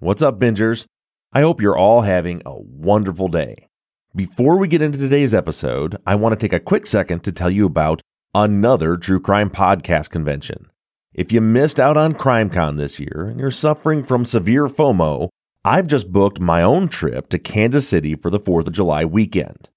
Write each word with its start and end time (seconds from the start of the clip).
What's 0.00 0.22
up, 0.22 0.38
bingers? 0.38 0.86
I 1.32 1.40
hope 1.40 1.60
you're 1.60 1.76
all 1.76 2.02
having 2.02 2.40
a 2.46 2.56
wonderful 2.56 3.26
day. 3.26 3.66
Before 4.14 4.56
we 4.56 4.68
get 4.68 4.80
into 4.80 4.96
today's 4.96 5.34
episode, 5.34 5.96
I 6.06 6.14
want 6.14 6.34
to 6.34 6.38
take 6.38 6.52
a 6.52 6.60
quick 6.64 6.86
second 6.86 7.24
to 7.24 7.32
tell 7.32 7.50
you 7.50 7.66
about 7.66 8.00
another 8.32 8.96
true 8.96 9.18
crime 9.18 9.50
podcast 9.50 10.10
convention. 10.10 10.70
If 11.12 11.32
you 11.32 11.40
missed 11.40 11.80
out 11.80 11.96
on 11.96 12.14
CrimeCon 12.14 12.76
this 12.76 13.00
year 13.00 13.26
and 13.28 13.40
you're 13.40 13.50
suffering 13.50 14.04
from 14.04 14.24
severe 14.24 14.68
FOMO, 14.68 15.30
I've 15.64 15.88
just 15.88 16.12
booked 16.12 16.38
my 16.38 16.62
own 16.62 16.86
trip 16.86 17.28
to 17.30 17.38
Kansas 17.40 17.88
City 17.88 18.14
for 18.14 18.30
the 18.30 18.38
4th 18.38 18.68
of 18.68 18.74
July 18.74 19.04
weekend. 19.04 19.68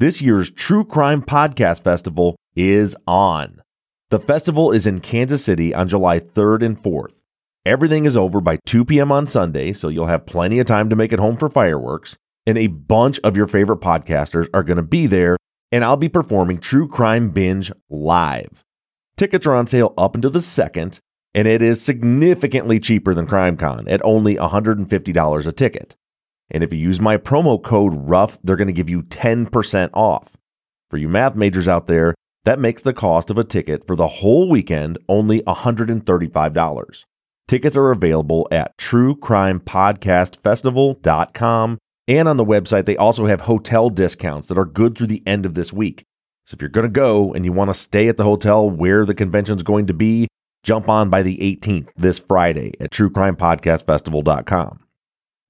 This 0.00 0.20
year's 0.20 0.50
True 0.50 0.84
Crime 0.84 1.22
Podcast 1.22 1.84
Festival 1.84 2.34
is 2.56 2.96
on. 3.06 3.62
The 4.08 4.18
festival 4.18 4.72
is 4.72 4.88
in 4.88 4.98
Kansas 4.98 5.44
City 5.44 5.72
on 5.72 5.86
July 5.86 6.18
3rd 6.18 6.64
and 6.64 6.82
4th. 6.82 7.19
Everything 7.66 8.06
is 8.06 8.16
over 8.16 8.40
by 8.40 8.56
2 8.64 8.86
p.m. 8.86 9.12
on 9.12 9.26
Sunday, 9.26 9.74
so 9.74 9.88
you'll 9.88 10.06
have 10.06 10.24
plenty 10.24 10.60
of 10.60 10.66
time 10.66 10.88
to 10.88 10.96
make 10.96 11.12
it 11.12 11.18
home 11.18 11.36
for 11.36 11.50
fireworks. 11.50 12.16
And 12.46 12.56
a 12.56 12.68
bunch 12.68 13.20
of 13.20 13.36
your 13.36 13.46
favorite 13.46 13.80
podcasters 13.80 14.48
are 14.54 14.62
going 14.62 14.78
to 14.78 14.82
be 14.82 15.06
there, 15.06 15.36
and 15.70 15.84
I'll 15.84 15.98
be 15.98 16.08
performing 16.08 16.58
True 16.58 16.88
Crime 16.88 17.28
Binge 17.28 17.70
live. 17.90 18.64
Tickets 19.18 19.46
are 19.46 19.54
on 19.54 19.66
sale 19.66 19.92
up 19.98 20.14
until 20.14 20.30
the 20.30 20.38
2nd, 20.38 21.00
and 21.34 21.46
it 21.46 21.60
is 21.60 21.84
significantly 21.84 22.80
cheaper 22.80 23.12
than 23.12 23.26
CrimeCon 23.26 23.84
at 23.90 24.00
only 24.06 24.36
$150 24.36 25.46
a 25.46 25.52
ticket. 25.52 25.96
And 26.50 26.64
if 26.64 26.72
you 26.72 26.78
use 26.78 26.98
my 26.98 27.18
promo 27.18 27.62
code 27.62 27.92
RUFF, 27.94 28.38
they're 28.42 28.56
going 28.56 28.68
to 28.68 28.72
give 28.72 28.88
you 28.88 29.02
10% 29.02 29.90
off. 29.92 30.34
For 30.90 30.96
you 30.96 31.08
math 31.08 31.36
majors 31.36 31.68
out 31.68 31.88
there, 31.88 32.14
that 32.44 32.58
makes 32.58 32.80
the 32.80 32.94
cost 32.94 33.28
of 33.28 33.36
a 33.36 33.44
ticket 33.44 33.86
for 33.86 33.96
the 33.96 34.08
whole 34.08 34.48
weekend 34.48 34.96
only 35.10 35.42
$135. 35.42 37.04
Tickets 37.50 37.76
are 37.76 37.90
available 37.90 38.46
at 38.52 38.78
truecrimepodcastfestival.com. 38.78 41.78
And 42.06 42.28
on 42.28 42.36
the 42.36 42.44
website, 42.44 42.84
they 42.84 42.96
also 42.96 43.26
have 43.26 43.40
hotel 43.40 43.90
discounts 43.90 44.46
that 44.46 44.56
are 44.56 44.64
good 44.64 44.96
through 44.96 45.08
the 45.08 45.24
end 45.26 45.44
of 45.44 45.54
this 45.54 45.72
week. 45.72 46.04
So 46.46 46.54
if 46.54 46.62
you're 46.62 46.68
going 46.68 46.86
to 46.86 46.88
go 46.88 47.34
and 47.34 47.44
you 47.44 47.50
want 47.50 47.70
to 47.70 47.74
stay 47.74 48.06
at 48.06 48.16
the 48.16 48.22
hotel 48.22 48.70
where 48.70 49.04
the 49.04 49.16
convention's 49.16 49.64
going 49.64 49.88
to 49.88 49.92
be, 49.92 50.28
jump 50.62 50.88
on 50.88 51.10
by 51.10 51.24
the 51.24 51.38
18th 51.38 51.88
this 51.96 52.20
Friday 52.20 52.72
at 52.78 52.92
truecrimepodcastfestival.com. 52.92 54.84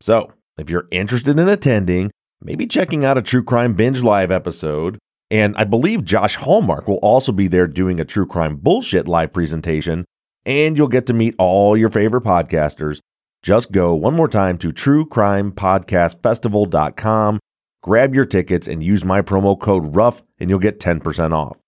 So 0.01 0.33
if 0.57 0.71
you're 0.71 0.89
interested 0.91 1.39
in 1.39 1.51
attending, 1.51 2.11
maybe 2.41 2.67
checking 2.67 3.05
out 3.05 3.19
a 3.19 3.23
True 3.23 3.45
Crime 3.45 3.75
Binge 3.75 4.03
Live 4.03 4.31
episode, 4.31 4.99
and 5.31 5.55
I 5.59 5.65
believe 5.65 6.07
Josh 6.07 6.37
Hallmark 6.37 6.89
will 6.89 6.97
also 7.03 7.31
be 7.31 7.47
there 7.47 7.67
doing 7.67 8.01
a 8.01 8.07
True 8.07 8.25
Crime 8.25 8.57
Bullshit 8.57 9.07
live 9.07 9.35
presentation, 9.35 10.07
and 10.45 10.77
you'll 10.77 10.89
get 10.89 11.07
to 11.07 11.15
meet 11.15 11.37
all 11.39 11.77
your 11.77 11.91
favorite 11.91 12.25
podcasters. 12.25 12.99
Just 13.43 13.73
go 13.73 13.95
one 13.95 14.15
more 14.15 14.29
time 14.29 14.59
to 14.59 14.69
truecrimepodcastfestival.com, 14.69 17.41
grab 17.83 18.15
your 18.15 18.27
tickets, 18.27 18.69
and 18.69 18.83
use 18.83 19.05
my 19.05 19.23
promo 19.23 19.59
code 19.59 19.95
RUFF, 19.95 20.23
and 20.39 20.51
you'll 20.51 20.59
get 20.59 20.81
10% 20.81 21.33
off. 21.33 21.59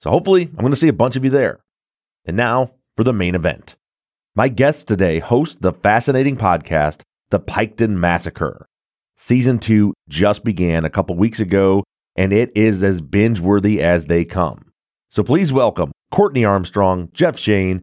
So 0.00 0.10
hopefully, 0.10 0.42
I'm 0.42 0.56
going 0.56 0.72
to 0.72 0.76
see 0.76 0.88
a 0.88 0.92
bunch 0.92 1.16
of 1.16 1.24
you 1.24 1.30
there. 1.30 1.60
And 2.24 2.36
now 2.36 2.72
for 2.96 3.04
the 3.04 3.12
main 3.12 3.34
event. 3.34 3.76
My 4.34 4.48
guests 4.48 4.84
today 4.84 5.18
host 5.18 5.62
the 5.62 5.72
fascinating 5.72 6.36
podcast, 6.36 7.02
The 7.30 7.40
Piketon 7.40 7.96
Massacre. 7.96 8.66
Season 9.16 9.58
two 9.58 9.92
just 10.08 10.44
began 10.44 10.84
a 10.84 10.90
couple 10.90 11.16
weeks 11.16 11.40
ago, 11.40 11.84
and 12.16 12.32
it 12.32 12.50
is 12.54 12.82
as 12.82 13.00
binge 13.00 13.40
worthy 13.40 13.82
as 13.82 14.06
they 14.06 14.24
come. 14.24 14.72
So 15.10 15.22
please 15.22 15.52
welcome 15.52 15.92
Courtney 16.10 16.44
Armstrong, 16.44 17.10
Jeff 17.12 17.38
Shane, 17.38 17.82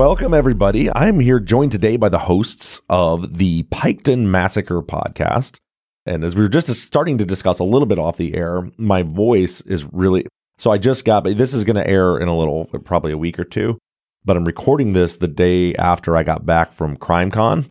Welcome, 0.00 0.32
everybody. 0.32 0.90
I'm 0.90 1.20
here 1.20 1.38
joined 1.38 1.72
today 1.72 1.98
by 1.98 2.08
the 2.08 2.20
hosts 2.20 2.80
of 2.88 3.36
the 3.36 3.64
Piketon 3.64 4.20
Massacre 4.20 4.80
podcast. 4.80 5.58
And 6.06 6.24
as 6.24 6.34
we 6.34 6.40
were 6.40 6.48
just 6.48 6.68
starting 6.68 7.18
to 7.18 7.26
discuss 7.26 7.58
a 7.58 7.64
little 7.64 7.84
bit 7.84 7.98
off 7.98 8.16
the 8.16 8.34
air, 8.34 8.70
my 8.78 9.02
voice 9.02 9.60
is 9.60 9.84
really 9.92 10.24
so 10.56 10.70
I 10.70 10.78
just 10.78 11.04
got 11.04 11.24
this 11.24 11.52
is 11.52 11.64
going 11.64 11.76
to 11.76 11.86
air 11.86 12.16
in 12.16 12.28
a 12.28 12.38
little, 12.38 12.64
probably 12.82 13.12
a 13.12 13.18
week 13.18 13.38
or 13.38 13.44
two, 13.44 13.78
but 14.24 14.38
I'm 14.38 14.46
recording 14.46 14.94
this 14.94 15.18
the 15.18 15.28
day 15.28 15.74
after 15.74 16.16
I 16.16 16.22
got 16.22 16.46
back 16.46 16.72
from 16.72 16.96
CrimeCon, 16.96 17.68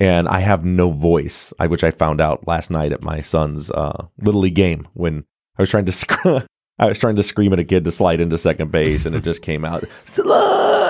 and 0.00 0.26
I 0.26 0.40
have 0.40 0.64
no 0.64 0.90
voice, 0.90 1.52
which 1.60 1.84
I 1.84 1.92
found 1.92 2.20
out 2.20 2.48
last 2.48 2.72
night 2.72 2.90
at 2.90 3.04
my 3.04 3.20
son's 3.20 3.70
uh, 3.70 4.08
little 4.20 4.40
league 4.40 4.56
game 4.56 4.88
when 4.94 5.24
I 5.56 5.62
was 5.62 5.70
trying 5.70 5.84
to 5.84 5.92
sc- 5.92 6.26
I 6.26 6.86
was 6.86 6.98
trying 6.98 7.16
to 7.16 7.22
scream 7.22 7.52
at 7.52 7.60
a 7.60 7.64
kid 7.64 7.84
to 7.84 7.92
slide 7.92 8.20
into 8.20 8.36
second 8.36 8.72
base, 8.72 9.06
and 9.06 9.14
it 9.14 9.22
just 9.22 9.42
came 9.42 9.64
out. 9.64 9.84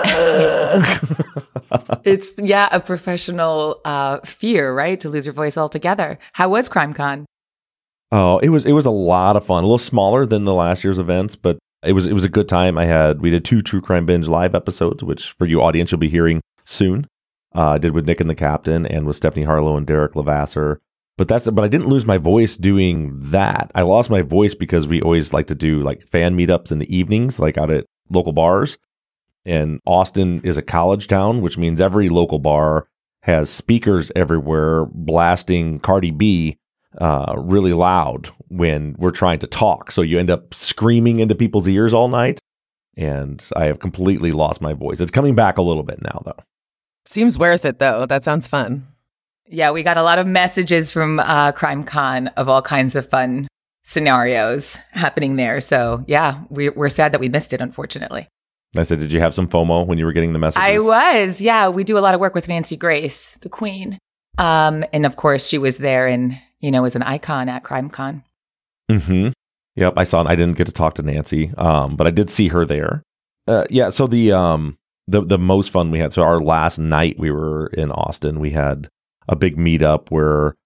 it's 2.05 2.33
yeah, 2.39 2.69
a 2.73 2.81
professional 2.81 3.81
uh, 3.85 4.19
fear, 4.25 4.75
right, 4.75 4.99
to 5.01 5.09
lose 5.09 5.27
your 5.27 5.33
voice 5.33 5.59
altogether. 5.59 6.19
How 6.33 6.49
was 6.49 6.69
CrimeCon? 6.69 7.25
Oh, 8.11 8.39
it 8.39 8.49
was 8.49 8.65
it 8.65 8.73
was 8.73 8.87
a 8.87 8.91
lot 8.91 9.37
of 9.37 9.45
fun. 9.45 9.65
A 9.65 9.67
little 9.67 9.79
smaller 9.79 10.25
than 10.25 10.45
the 10.45 10.55
last 10.55 10.83
year's 10.83 10.99
events, 10.99 11.37
but 11.37 11.59
it 11.83 11.93
was 11.93 12.07
it 12.07 12.15
was 12.15 12.25
a 12.25 12.29
good 12.29 12.49
time. 12.49 12.79
I 12.79 12.87
had 12.87 13.21
we 13.21 13.31
did 13.31 13.45
two 13.45 13.61
True 13.61 13.81
Crime 13.81 14.07
Binge 14.07 14.29
live 14.29 14.55
episodes, 14.55 15.05
which 15.05 15.35
for 15.39 15.47
you 15.47 15.63
audience 15.63 15.93
you'll 15.93 15.99
be 15.99 16.09
hearing 16.09 16.41
soon. 16.65 17.07
Uh, 17.55 17.71
I 17.71 17.79
did 17.79 17.93
with 17.93 18.07
Nick 18.07 18.21
and 18.21 18.31
the 18.31 18.35
Captain 18.35 18.87
and 18.87 19.07
with 19.07 19.17
Stephanie 19.17 19.45
Harlowe 19.45 19.77
and 19.77 19.87
Derrick 19.87 20.17
Levasseur. 20.17 20.79
But 21.17 21.29
that's 21.29 21.51
but 21.51 21.65
I 21.65 21.69
didn't 21.69 21.89
lose 21.89 22.07
my 22.07 22.17
voice 22.17 22.57
doing 22.57 23.13
that. 23.31 23.71
I 23.75 23.83
lost 23.83 24.09
my 24.09 24.23
voice 24.23 24.55
because 24.55 24.87
we 24.87 25.03
always 25.03 25.33
like 25.33 25.49
to 25.49 25.55
do 25.55 25.83
like 25.83 26.03
fan 26.03 26.37
meetups 26.37 26.73
in 26.73 26.79
the 26.79 26.97
evenings, 26.97 27.39
like 27.39 27.59
out 27.59 27.71
at 27.71 27.85
local 28.09 28.33
bars. 28.33 28.79
And 29.45 29.81
Austin 29.87 30.41
is 30.45 30.57
a 30.57 30.63
college 30.63 31.07
town, 31.07 31.41
which 31.41 31.59
means 31.59 31.81
every 31.81 32.09
local 32.09 32.39
bar 32.39 32.87
has 33.23 33.51
speakers 33.51 34.11
everywhere 34.15 34.87
blasting 34.87 35.81
Cardi 35.81 36.11
B 36.11 36.59
uh, 36.99 37.35
really 37.37 37.73
loud 37.73 38.31
when 38.49 38.95
we're 38.99 39.11
trying 39.11 39.39
to 39.41 39.47
talk. 39.47 39.91
So 39.91 40.03
you 40.03 40.19
end 40.19 40.31
up 40.31 40.55
screaming 40.55 41.21
into 41.21 41.35
people's 41.35 41.69
ears 41.69 41.93
all 41.93 42.09
night. 42.09 42.41
And 42.97 43.47
I 43.55 43.67
have 43.67 43.79
completely 43.79 44.33
lost 44.33 44.61
my 44.61 44.73
voice. 44.73 45.01
It's 45.01 45.13
coming 45.13 45.37
back 45.37 45.57
a 45.57 45.63
little 45.63 45.85
bit 45.85 46.03
now, 46.03 46.21
though. 46.25 46.43
Seems 47.07 47.39
worth 47.39 47.65
it, 47.65 47.79
though. 47.79 48.07
That 48.07 48.25
sounds 48.25 48.49
fun. 48.49 48.89
Yeah, 49.47 49.71
we 49.71 49.83
got 49.83 49.97
a 49.97 50.03
lot 50.03 50.19
of 50.19 50.27
messages 50.27 50.93
from 50.93 51.21
uh, 51.21 51.53
Crime 51.53 51.85
Con 51.85 52.27
of 52.29 52.49
all 52.49 52.61
kinds 52.61 52.97
of 52.97 53.09
fun 53.09 53.47
scenarios 53.85 54.77
happening 54.91 55.37
there. 55.37 55.61
So, 55.61 56.05
yeah, 56.07 56.43
we, 56.51 56.71
we're 56.71 56.89
sad 56.89 57.13
that 57.13 57.21
we 57.21 57.29
missed 57.29 57.53
it, 57.53 57.61
unfortunately. 57.61 58.29
I 58.77 58.83
said, 58.83 58.99
did 58.99 59.13
you 59.13 59.21
have 59.21 59.35
some 59.35 59.49
FOMO 59.49 59.87
when 59.87 59.99
you 59.99 60.05
were 60.05 60.13
getting 60.13 60.33
the 60.33 60.39
messages? 60.39 60.63
I 60.63 60.79
was. 60.79 61.41
Yeah, 61.41 61.69
we 61.69 61.85
do 61.85 61.97
a 61.97 62.01
lot 62.01 62.15
of 62.15 62.21
work 62.21 62.35
with 62.35 62.49
Nancy 62.49 62.77
Grace, 62.77 63.39
the 63.41 63.49
queen. 63.49 63.99
Um, 64.37 64.85
and 64.93 65.07
of 65.07 65.17
course, 65.17 65.49
she 65.49 65.59
was 65.59 65.79
there 65.79 66.07
and, 66.07 66.39
you 66.61 66.71
know, 66.71 66.83
was 66.83 66.95
an 66.95 67.03
icon 67.03 67.49
at 67.49 67.65
CrimeCon. 67.65 68.23
Mm-hmm. 68.91 69.31
Yep, 69.77 69.95
I 69.97 70.05
saw. 70.05 70.25
I 70.27 70.35
didn't 70.35 70.57
get 70.57 70.67
to 70.67 70.73
talk 70.73 70.95
to 70.97 71.03
Nancy, 71.03 71.53
um, 71.57 71.95
but 71.95 72.07
I 72.07 72.11
did 72.11 72.31
see 72.31 72.49
her 72.49 72.67
there. 72.67 73.03
Uh, 73.47 73.65
yeah. 73.71 73.91
So 73.91 74.09
the 74.09 74.33
um 74.33 74.77
the 75.07 75.21
the 75.21 75.39
most 75.39 75.71
fun 75.71 75.91
we 75.91 76.01
had. 76.01 76.13
So 76.13 76.23
our 76.23 76.41
last 76.41 76.79
night 76.79 77.17
we 77.19 77.31
were 77.31 77.69
in 77.69 77.93
Austin, 77.93 78.41
we 78.41 78.51
had 78.51 78.89
a 79.29 79.37
big 79.37 79.57
meetup 79.57 80.11
where 80.11 80.57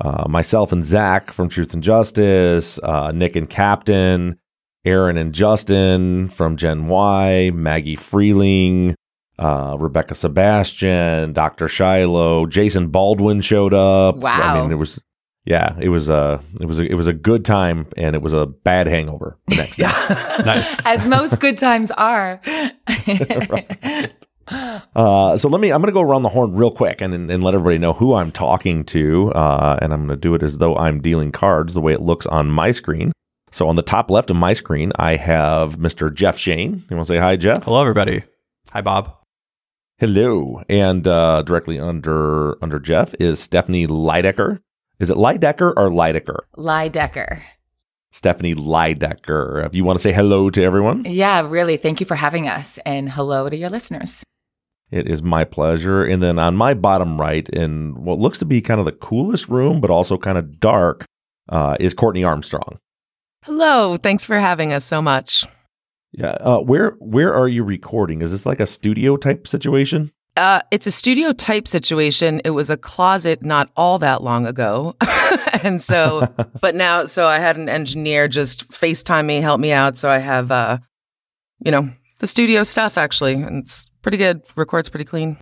uh, 0.00 0.26
myself 0.28 0.72
and 0.72 0.84
Zach 0.84 1.32
from 1.32 1.48
Truth 1.50 1.74
and 1.74 1.82
Justice, 1.82 2.78
uh, 2.82 3.12
Nick 3.12 3.36
and 3.36 3.48
Captain, 3.50 4.38
Aaron 4.84 5.16
and 5.16 5.32
Justin 5.32 6.28
from 6.28 6.56
Gen 6.56 6.88
Y, 6.88 7.50
Maggie 7.54 7.96
Freleng, 7.96 8.94
uh, 9.38 9.76
Rebecca 9.78 10.14
Sebastian, 10.14 11.32
Dr. 11.32 11.68
Shiloh, 11.68 12.46
Jason 12.46 12.88
Baldwin 12.88 13.40
showed 13.40 13.74
up. 13.74 14.16
Wow. 14.16 14.40
I 14.40 14.60
mean, 14.60 14.72
it 14.72 14.76
was 14.76 15.00
yeah, 15.44 15.76
it 15.80 15.88
was 15.88 16.08
a 16.08 16.40
it 16.60 16.66
was 16.66 16.78
a, 16.78 16.84
it 16.84 16.94
was 16.94 17.06
a 17.06 17.12
good 17.12 17.44
time 17.44 17.86
and 17.96 18.14
it 18.14 18.22
was 18.22 18.32
a 18.32 18.46
bad 18.46 18.86
hangover 18.86 19.38
the 19.48 19.56
next 19.56 19.76
day. 19.76 19.84
nice. 20.44 20.86
As 20.86 21.06
most 21.06 21.40
good 21.40 21.58
times 21.58 21.90
are. 21.92 22.40
Uh, 24.94 25.36
so 25.38 25.48
let 25.48 25.60
me, 25.60 25.72
I'm 25.72 25.80
going 25.80 25.88
to 25.88 25.94
go 25.94 26.02
around 26.02 26.22
the 26.22 26.28
horn 26.28 26.52
real 26.52 26.72
quick 26.72 27.00
and, 27.00 27.14
and 27.14 27.42
let 27.44 27.54
everybody 27.54 27.78
know 27.78 27.92
who 27.92 28.14
I'm 28.14 28.30
talking 28.32 28.84
to. 28.86 29.32
Uh, 29.32 29.78
and 29.80 29.92
I'm 29.92 30.06
going 30.06 30.16
to 30.18 30.20
do 30.20 30.34
it 30.34 30.42
as 30.42 30.58
though 30.58 30.76
I'm 30.76 31.00
dealing 31.00 31.32
cards 31.32 31.72
the 31.72 31.80
way 31.80 31.92
it 31.92 32.02
looks 32.02 32.26
on 32.26 32.50
my 32.50 32.72
screen. 32.72 33.12
So 33.52 33.68
on 33.68 33.76
the 33.76 33.82
top 33.82 34.10
left 34.10 34.30
of 34.30 34.36
my 34.36 34.54
screen, 34.54 34.92
I 34.96 35.16
have 35.16 35.76
Mr. 35.78 36.12
Jeff 36.12 36.38
Shane. 36.38 36.82
You 36.88 36.96
want 36.96 37.06
to 37.06 37.14
say 37.14 37.18
hi, 37.18 37.36
Jeff? 37.36 37.64
Hello, 37.64 37.82
everybody. 37.82 38.22
Hi, 38.70 38.80
Bob. 38.80 39.14
Hello. 39.98 40.62
And 40.70 41.06
uh, 41.06 41.42
directly 41.42 41.78
under 41.78 42.56
under 42.64 42.78
Jeff 42.80 43.14
is 43.20 43.38
Stephanie 43.40 43.86
Lydecker. 43.86 44.60
Is 44.98 45.10
it 45.10 45.16
Lydecker 45.18 45.72
or 45.76 45.90
Lydecker? 45.90 46.38
Lydecker. 46.56 47.42
Stephanie 48.10 48.54
Lydecker. 48.54 49.64
If 49.66 49.74
you 49.74 49.84
want 49.84 49.98
to 49.98 50.02
say 50.02 50.12
hello 50.12 50.48
to 50.50 50.62
everyone, 50.62 51.04
Yeah, 51.04 51.46
really. 51.46 51.76
Thank 51.76 52.00
you 52.00 52.06
for 52.06 52.14
having 52.14 52.48
us, 52.48 52.78
and 52.84 53.10
hello 53.10 53.48
to 53.48 53.56
your 53.56 53.70
listeners. 53.70 54.24
it 54.90 55.06
is 55.08 55.22
my 55.22 55.44
pleasure. 55.44 56.04
And 56.04 56.22
then 56.22 56.38
on 56.38 56.56
my 56.56 56.74
bottom 56.74 57.20
right, 57.20 57.48
in 57.50 58.02
what 58.04 58.18
looks 58.18 58.38
to 58.38 58.44
be 58.44 58.60
kind 58.60 58.80
of 58.80 58.86
the 58.86 58.92
coolest 58.92 59.48
room, 59.48 59.80
but 59.80 59.90
also 59.90 60.16
kind 60.18 60.36
of 60.38 60.58
dark, 60.58 61.04
uh, 61.48 61.76
is 61.80 61.94
Courtney 61.94 62.24
Armstrong. 62.24 62.78
Hello. 63.44 63.96
Thanks 63.96 64.24
for 64.24 64.38
having 64.38 64.72
us 64.72 64.84
so 64.84 65.02
much. 65.02 65.44
Yeah. 66.12 66.36
Uh, 66.40 66.60
where 66.60 66.90
where 67.00 67.34
are 67.34 67.48
you 67.48 67.64
recording? 67.64 68.22
Is 68.22 68.30
this 68.30 68.46
like 68.46 68.60
a 68.60 68.66
studio 68.66 69.16
type 69.16 69.48
situation? 69.48 70.12
Uh, 70.36 70.60
it's 70.70 70.86
a 70.86 70.92
studio 70.92 71.32
type 71.32 71.66
situation. 71.66 72.40
It 72.44 72.50
was 72.50 72.70
a 72.70 72.76
closet 72.76 73.42
not 73.42 73.70
all 73.76 73.98
that 73.98 74.22
long 74.22 74.46
ago. 74.46 74.94
and 75.62 75.82
so, 75.82 76.32
but 76.60 76.74
now, 76.74 77.04
so 77.04 77.26
I 77.26 77.38
had 77.38 77.56
an 77.56 77.68
engineer 77.68 78.28
just 78.28 78.70
FaceTime 78.70 79.26
me, 79.26 79.40
help 79.40 79.60
me 79.60 79.72
out. 79.72 79.98
So 79.98 80.08
I 80.08 80.18
have, 80.18 80.50
uh, 80.50 80.78
you 81.64 81.70
know, 81.70 81.90
the 82.20 82.26
studio 82.26 82.64
stuff 82.64 82.96
actually. 82.96 83.34
And 83.34 83.62
it's 83.62 83.90
pretty 84.02 84.18
good. 84.18 84.42
Records 84.56 84.88
pretty 84.88 85.04
clean. 85.04 85.36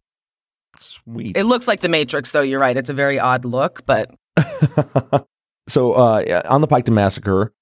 Sweet. 0.79 1.37
It 1.37 1.45
looks 1.45 1.69
like 1.69 1.83
the 1.83 1.89
Matrix, 1.89 2.31
though. 2.31 2.41
You're 2.41 2.61
right. 2.61 2.77
It's 2.77 2.91
a 2.91 2.95
very 2.95 3.19
odd 3.19 3.45
look, 3.45 3.85
but 3.85 4.11
so 5.69 5.93
uh, 5.93 6.43
on 6.47 6.63
the 6.63 6.69
Piketon 6.69 6.95
Massacre, 6.95 7.53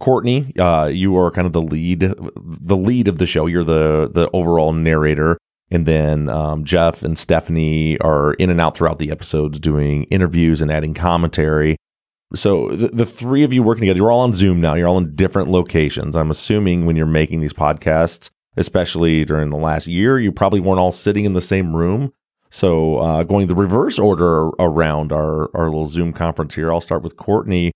Courtney, 0.00 0.52
uh, 0.58 0.86
you 0.86 1.16
are 1.18 1.30
kind 1.30 1.46
of 1.46 1.52
the 1.52 1.62
lead, 1.62 2.00
the 2.00 2.76
lead 2.76 3.06
of 3.06 3.18
the 3.18 3.26
show. 3.26 3.46
You're 3.46 3.64
the 3.64 4.10
the 4.12 4.30
overall 4.32 4.72
narrator, 4.72 5.38
and 5.70 5.84
then 5.86 6.28
um, 6.30 6.64
Jeff 6.64 7.02
and 7.02 7.18
Stephanie 7.18 7.98
are 8.00 8.32
in 8.34 8.48
and 8.48 8.60
out 8.60 8.76
throughout 8.76 8.98
the 8.98 9.10
episodes, 9.10 9.60
doing 9.60 10.04
interviews 10.04 10.62
and 10.62 10.72
adding 10.72 10.94
commentary. 10.94 11.76
So 12.34 12.68
the, 12.68 12.88
the 12.88 13.06
three 13.06 13.42
of 13.42 13.52
you 13.52 13.62
working 13.62 13.82
together, 13.82 13.98
you're 13.98 14.12
all 14.12 14.20
on 14.20 14.32
Zoom 14.32 14.60
now. 14.60 14.74
You're 14.74 14.88
all 14.88 14.98
in 14.98 15.14
different 15.14 15.48
locations. 15.48 16.16
I'm 16.16 16.30
assuming 16.30 16.86
when 16.86 16.96
you're 16.96 17.06
making 17.06 17.40
these 17.40 17.52
podcasts, 17.52 18.30
especially 18.56 19.24
during 19.24 19.50
the 19.50 19.56
last 19.56 19.86
year, 19.86 20.18
you 20.18 20.32
probably 20.32 20.60
weren't 20.60 20.80
all 20.80 20.92
sitting 20.92 21.24
in 21.24 21.34
the 21.34 21.40
same 21.40 21.76
room. 21.76 22.12
So 22.48 22.98
uh, 22.98 23.22
going 23.24 23.48
the 23.48 23.54
reverse 23.54 23.98
order 23.98 24.48
around 24.58 25.12
our 25.12 25.50
our 25.54 25.66
little 25.66 25.86
Zoom 25.86 26.12
conference 26.12 26.54
here, 26.54 26.72
I'll 26.72 26.80
start 26.80 27.02
with 27.02 27.16
Courtney. 27.16 27.72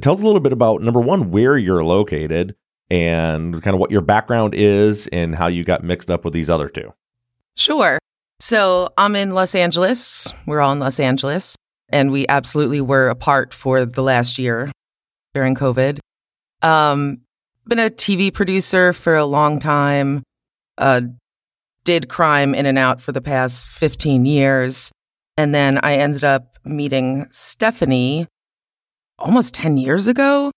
Tell 0.00 0.14
us 0.14 0.20
a 0.20 0.24
little 0.24 0.40
bit 0.40 0.52
about 0.52 0.82
number 0.82 1.00
one, 1.00 1.30
where 1.30 1.56
you're 1.56 1.84
located, 1.84 2.54
and 2.90 3.62
kind 3.62 3.74
of 3.74 3.80
what 3.80 3.90
your 3.90 4.00
background 4.00 4.54
is, 4.54 5.06
and 5.08 5.34
how 5.34 5.46
you 5.46 5.64
got 5.64 5.84
mixed 5.84 6.10
up 6.10 6.24
with 6.24 6.34
these 6.34 6.50
other 6.50 6.68
two. 6.68 6.92
Sure. 7.56 7.98
So 8.40 8.88
I'm 8.98 9.14
in 9.14 9.30
Los 9.30 9.54
Angeles. 9.54 10.32
We're 10.46 10.60
all 10.60 10.72
in 10.72 10.80
Los 10.80 10.98
Angeles. 10.98 11.56
And 11.90 12.10
we 12.10 12.26
absolutely 12.28 12.80
were 12.80 13.08
apart 13.08 13.52
for 13.52 13.84
the 13.84 14.02
last 14.02 14.38
year 14.38 14.72
during 15.34 15.54
COVID. 15.54 15.98
Um, 16.62 17.20
been 17.66 17.78
a 17.78 17.90
TV 17.90 18.32
producer 18.32 18.92
for 18.92 19.14
a 19.16 19.26
long 19.26 19.58
time. 19.58 20.22
Uh, 20.78 21.02
did 21.84 22.08
crime 22.08 22.54
in 22.54 22.66
and 22.66 22.78
out 22.78 23.00
for 23.00 23.12
the 23.12 23.20
past 23.20 23.68
15 23.68 24.24
years. 24.24 24.90
And 25.36 25.54
then 25.54 25.78
I 25.82 25.96
ended 25.96 26.24
up 26.24 26.58
meeting 26.64 27.26
Stephanie 27.30 28.26
almost 29.22 29.54
10 29.54 29.76
years 29.76 30.06
ago. 30.06 30.50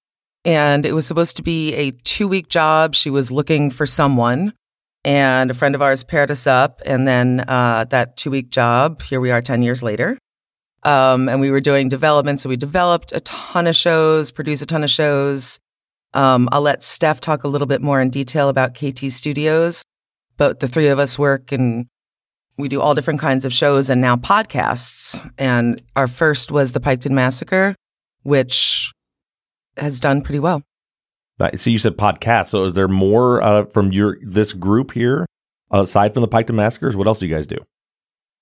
And 0.43 0.85
it 0.85 0.93
was 0.93 1.07
supposed 1.07 1.37
to 1.37 1.43
be 1.43 1.73
a 1.73 1.91
two 1.91 2.27
week 2.27 2.49
job. 2.49 2.93
She 2.93 3.09
was 3.09 3.31
looking 3.31 3.71
for 3.71 3.85
someone 3.85 4.53
and 5.03 5.51
a 5.51 5.53
friend 5.53 5.75
of 5.75 5.81
ours 5.81 6.03
paired 6.03 6.31
us 6.31 6.45
up. 6.47 6.81
And 6.85 7.07
then 7.07 7.45
uh, 7.47 7.85
that 7.85 8.17
two 8.17 8.31
week 8.31 8.49
job, 8.49 9.01
here 9.03 9.21
we 9.21 9.31
are 9.31 9.41
10 9.41 9.61
years 9.61 9.81
later. 9.81 10.17
Um, 10.83 11.29
and 11.29 11.39
we 11.39 11.49
were 11.49 11.61
doing 11.61 11.89
development. 11.89 12.41
So 12.41 12.49
we 12.49 12.57
developed 12.57 13.11
a 13.11 13.19
ton 13.21 13.65
of 13.65 13.75
shows, 13.75 14.31
produced 14.31 14.61
a 14.61 14.65
ton 14.65 14.83
of 14.83 14.89
shows. 14.89 15.59
Um, 16.13 16.47
I'll 16.51 16.61
let 16.61 16.83
Steph 16.83 17.21
talk 17.21 17.43
a 17.43 17.47
little 17.47 17.67
bit 17.67 17.81
more 17.81 17.99
in 17.99 18.09
detail 18.09 18.49
about 18.49 18.75
KT 18.75 19.11
Studios. 19.11 19.83
But 20.37 20.59
the 20.59 20.67
three 20.67 20.87
of 20.87 20.99
us 20.99 21.17
work 21.17 21.51
and 21.51 21.87
we 22.57 22.67
do 22.67 22.81
all 22.81 22.95
different 22.95 23.19
kinds 23.19 23.45
of 23.45 23.53
shows 23.53 23.89
and 23.89 23.99
now 23.99 24.15
podcasts. 24.15 25.29
And 25.37 25.81
our 25.95 26.07
first 26.07 26.51
was 26.51 26.71
the 26.71 26.79
Piketon 26.79 27.11
Massacre, 27.11 27.75
which 28.25 28.91
has 29.77 29.99
done 29.99 30.21
pretty 30.21 30.39
well. 30.39 30.61
Right, 31.39 31.59
So 31.59 31.69
you 31.69 31.77
said 31.77 31.97
podcast. 31.97 32.47
So 32.47 32.63
is 32.63 32.73
there 32.73 32.87
more 32.87 33.41
uh, 33.41 33.65
from 33.65 33.91
your 33.91 34.17
this 34.21 34.53
group 34.53 34.91
here 34.93 35.25
aside 35.69 36.13
from 36.13 36.21
the 36.21 36.27
Piketon 36.29 36.55
Massacres? 36.55 36.95
What 36.95 37.07
else 37.07 37.19
do 37.19 37.27
you 37.27 37.33
guys 37.33 37.45
do? 37.47 37.57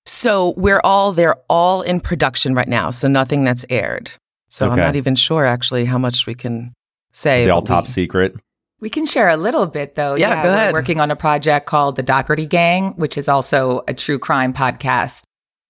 So 0.06 0.54
we're 0.56 0.80
all 0.84 1.12
they're 1.12 1.36
all 1.48 1.82
in 1.82 2.00
production 2.00 2.54
right 2.54 2.68
now, 2.68 2.90
so 2.90 3.08
nothing 3.08 3.42
that's 3.44 3.64
aired. 3.68 4.12
So 4.48 4.70
I'm 4.70 4.76
not 4.76 4.94
even 4.96 5.16
sure 5.16 5.44
actually 5.44 5.84
how 5.86 5.98
much 5.98 6.26
we 6.26 6.34
can 6.34 6.72
say. 7.12 7.44
They 7.44 7.50
all 7.50 7.62
top 7.62 7.84
we- 7.86 7.90
secret. 7.90 8.36
We 8.80 8.90
can 8.90 9.06
share 9.06 9.28
a 9.30 9.36
little 9.36 9.66
bit 9.66 9.94
though. 9.94 10.14
Yeah, 10.14 10.42
go 10.42 10.50
we're 10.50 10.54
ahead. 10.54 10.72
working 10.74 11.00
on 11.00 11.10
a 11.10 11.16
project 11.16 11.66
called 11.66 11.96
The 11.96 12.02
Dougherty 12.02 12.44
Gang, 12.46 12.92
which 12.96 13.16
is 13.16 13.28
also 13.28 13.82
a 13.88 13.94
true 13.94 14.18
crime 14.18 14.52
podcast. 14.52 15.22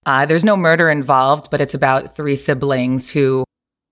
Uh, 0.04 0.26
there's 0.26 0.44
no 0.44 0.56
murder 0.56 0.90
involved, 0.90 1.48
but 1.50 1.60
it's 1.60 1.74
about 1.74 2.16
three 2.16 2.34
siblings 2.36 3.08
who 3.08 3.44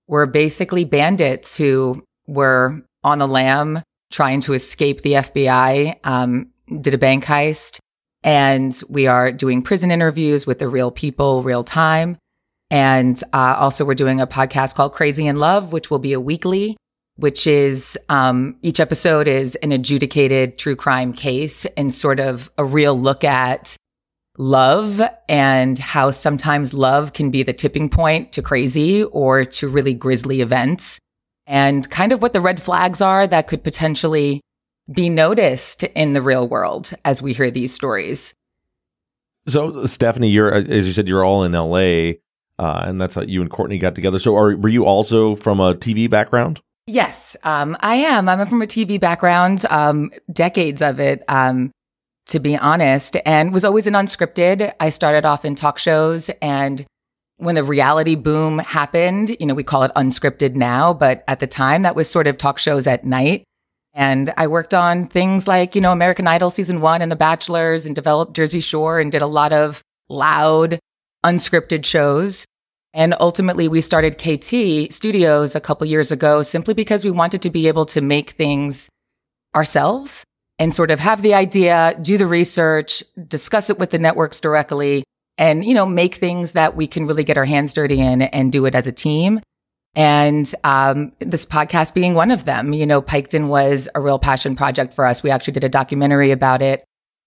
were 0.08 0.26
basically 0.26 0.84
bandits 0.84 1.56
who 1.56 2.02
were 2.26 2.82
on 3.04 3.18
the 3.18 3.28
lam 3.28 3.82
trying 4.10 4.40
to 4.40 4.52
escape 4.52 5.02
the 5.02 5.12
FBI, 5.12 5.96
um, 6.04 6.48
did 6.80 6.94
a 6.94 6.98
bank 6.98 7.24
heist. 7.24 7.78
And 8.22 8.78
we 8.88 9.06
are 9.06 9.32
doing 9.32 9.62
prison 9.62 9.90
interviews 9.90 10.46
with 10.46 10.58
the 10.58 10.68
real 10.68 10.90
people, 10.90 11.42
real 11.42 11.64
time. 11.64 12.18
And 12.70 13.20
uh, 13.32 13.56
also, 13.58 13.84
we're 13.84 13.94
doing 13.94 14.20
a 14.20 14.26
podcast 14.26 14.76
called 14.76 14.92
Crazy 14.92 15.26
in 15.26 15.36
Love, 15.36 15.72
which 15.72 15.90
will 15.90 15.98
be 15.98 16.12
a 16.12 16.20
weekly 16.20 16.76
which 17.16 17.46
is 17.46 17.98
um, 18.08 18.56
each 18.62 18.80
episode 18.80 19.28
is 19.28 19.54
an 19.56 19.72
adjudicated 19.72 20.58
true 20.58 20.76
crime 20.76 21.12
case 21.12 21.64
and 21.76 21.92
sort 21.92 22.20
of 22.20 22.50
a 22.58 22.64
real 22.64 22.98
look 22.98 23.24
at 23.24 23.76
love 24.38 25.00
and 25.28 25.78
how 25.78 26.10
sometimes 26.10 26.72
love 26.72 27.12
can 27.12 27.30
be 27.30 27.42
the 27.42 27.52
tipping 27.52 27.88
point 27.88 28.32
to 28.32 28.42
crazy 28.42 29.04
or 29.04 29.44
to 29.44 29.68
really 29.68 29.94
grisly 29.94 30.40
events 30.40 30.98
and 31.46 31.90
kind 31.90 32.12
of 32.12 32.22
what 32.22 32.32
the 32.32 32.40
red 32.40 32.62
flags 32.62 33.00
are 33.00 33.26
that 33.26 33.46
could 33.46 33.62
potentially 33.62 34.40
be 34.90 35.08
noticed 35.08 35.84
in 35.84 36.12
the 36.12 36.22
real 36.22 36.48
world 36.48 36.92
as 37.04 37.22
we 37.22 37.32
hear 37.32 37.50
these 37.50 37.74
stories. 37.74 38.34
So 39.46 39.86
Stephanie, 39.86 40.30
you're 40.30 40.52
as 40.52 40.86
you 40.86 40.92
said, 40.92 41.08
you're 41.08 41.24
all 41.24 41.44
in 41.44 41.54
L.A. 41.54 42.20
Uh, 42.58 42.82
and 42.84 43.00
that's 43.00 43.14
how 43.14 43.22
you 43.22 43.40
and 43.40 43.50
Courtney 43.50 43.78
got 43.78 43.94
together. 43.94 44.18
So 44.18 44.36
are 44.36 44.56
were 44.56 44.68
you 44.68 44.84
also 44.86 45.34
from 45.34 45.60
a 45.60 45.74
TV 45.74 46.08
background? 46.08 46.60
Yes, 46.86 47.36
um, 47.44 47.76
I 47.80 47.94
am. 47.94 48.28
I'm 48.28 48.46
from 48.46 48.62
a 48.62 48.66
TV 48.66 48.98
background, 48.98 49.64
um, 49.70 50.10
decades 50.32 50.82
of 50.82 50.98
it, 50.98 51.24
um, 51.28 51.70
to 52.26 52.38
be 52.38 52.56
honest, 52.56 53.16
and 53.26 53.52
was 53.52 53.64
always 53.64 53.86
an 53.86 53.94
unscripted. 53.94 54.72
I 54.80 54.88
started 54.90 55.24
off 55.24 55.44
in 55.44 55.54
talk 55.54 55.78
shows, 55.78 56.30
and 56.40 56.84
when 57.36 57.56
the 57.56 57.64
reality 57.64 58.14
boom 58.14 58.60
happened, 58.60 59.36
you 59.40 59.46
know, 59.46 59.54
we 59.54 59.64
call 59.64 59.82
it 59.82 59.90
unscripted 59.96 60.54
now, 60.54 60.94
but 60.94 61.24
at 61.26 61.40
the 61.40 61.46
time, 61.46 61.82
that 61.82 61.96
was 61.96 62.08
sort 62.08 62.26
of 62.28 62.38
talk 62.38 62.58
shows 62.58 62.86
at 62.86 63.04
night. 63.04 63.44
And 63.94 64.32
I 64.36 64.46
worked 64.46 64.72
on 64.72 65.06
things 65.06 65.46
like, 65.46 65.74
you 65.74 65.80
know, 65.80 65.92
American 65.92 66.26
Idol 66.26 66.50
season 66.50 66.80
one 66.80 67.02
and 67.02 67.12
The 67.12 67.16
Bachelors 67.16 67.84
and 67.84 67.94
developed 67.94 68.34
Jersey 68.34 68.60
Shore 68.60 69.00
and 69.00 69.12
did 69.12 69.22
a 69.22 69.26
lot 69.26 69.52
of 69.52 69.82
loud, 70.08 70.78
unscripted 71.24 71.84
shows. 71.84 72.46
And 72.94 73.14
ultimately, 73.20 73.68
we 73.68 73.80
started 73.80 74.18
KT 74.18 74.92
Studios 74.92 75.54
a 75.54 75.60
couple 75.60 75.86
years 75.86 76.12
ago 76.12 76.42
simply 76.42 76.74
because 76.74 77.04
we 77.04 77.10
wanted 77.10 77.42
to 77.42 77.50
be 77.50 77.68
able 77.68 77.86
to 77.86 78.00
make 78.00 78.30
things 78.30 78.88
ourselves 79.54 80.24
and 80.62 80.72
sort 80.72 80.92
of 80.92 81.00
have 81.00 81.22
the 81.22 81.34
idea, 81.34 81.98
do 82.00 82.16
the 82.16 82.26
research, 82.26 83.02
discuss 83.26 83.68
it 83.68 83.80
with 83.80 83.90
the 83.90 83.98
networks 83.98 84.40
directly, 84.40 85.02
and, 85.36 85.64
you 85.64 85.74
know, 85.74 85.84
make 85.84 86.14
things 86.14 86.52
that 86.52 86.76
we 86.76 86.86
can 86.86 87.04
really 87.04 87.24
get 87.24 87.36
our 87.36 87.44
hands 87.44 87.72
dirty 87.72 87.98
in 87.98 88.22
and 88.22 88.52
do 88.52 88.64
it 88.64 88.76
as 88.76 88.86
a 88.86 88.92
team. 88.92 89.40
And 89.96 90.48
um, 90.62 91.10
this 91.18 91.44
podcast 91.44 91.94
being 91.94 92.14
one 92.14 92.30
of 92.30 92.44
them, 92.44 92.72
you 92.72 92.86
know, 92.86 93.02
Piketon 93.02 93.48
was 93.48 93.88
a 93.96 94.00
real 94.00 94.20
passion 94.20 94.54
project 94.54 94.94
for 94.94 95.04
us. 95.04 95.24
We 95.24 95.32
actually 95.32 95.54
did 95.54 95.64
a 95.64 95.68
documentary 95.68 96.30
about 96.30 96.62
it 96.62 96.84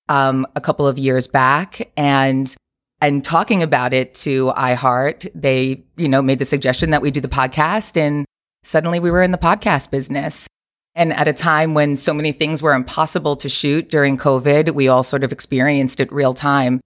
um, 0.08 0.48
a 0.56 0.62
couple 0.62 0.88
of 0.88 0.98
years 0.98 1.28
back, 1.28 1.92
and 1.98 2.56
and 3.02 3.22
talking 3.22 3.62
about 3.62 3.94
it 3.94 4.14
to 4.14 4.54
iHeart, 4.56 5.30
they 5.36 5.84
you 5.98 6.08
know 6.08 6.22
made 6.22 6.40
the 6.40 6.46
suggestion 6.46 6.92
that 6.92 7.02
we 7.02 7.12
do 7.12 7.20
the 7.20 7.28
podcast, 7.28 7.98
and 7.98 8.26
suddenly 8.64 9.00
we 9.00 9.12
were 9.12 9.24
in 9.24 9.32
the 9.32 9.38
podcast 9.38 9.92
business. 9.92 10.48
And 10.96 11.12
at 11.14 11.28
a 11.28 11.34
time 11.34 11.74
when 11.74 11.96
so 11.96 12.14
many 12.14 12.32
things 12.32 12.62
were 12.62 12.74
impossible 12.74 13.36
to 13.38 13.50
shoot 13.50 13.90
during 13.90 14.18
COVID, 14.18 14.74
we 14.74 14.88
all 14.88 15.04
sort 15.04 15.24
of 15.24 15.32
experienced 15.32 16.00
it 16.00 16.12
real 16.12 16.34
time. 16.34 16.80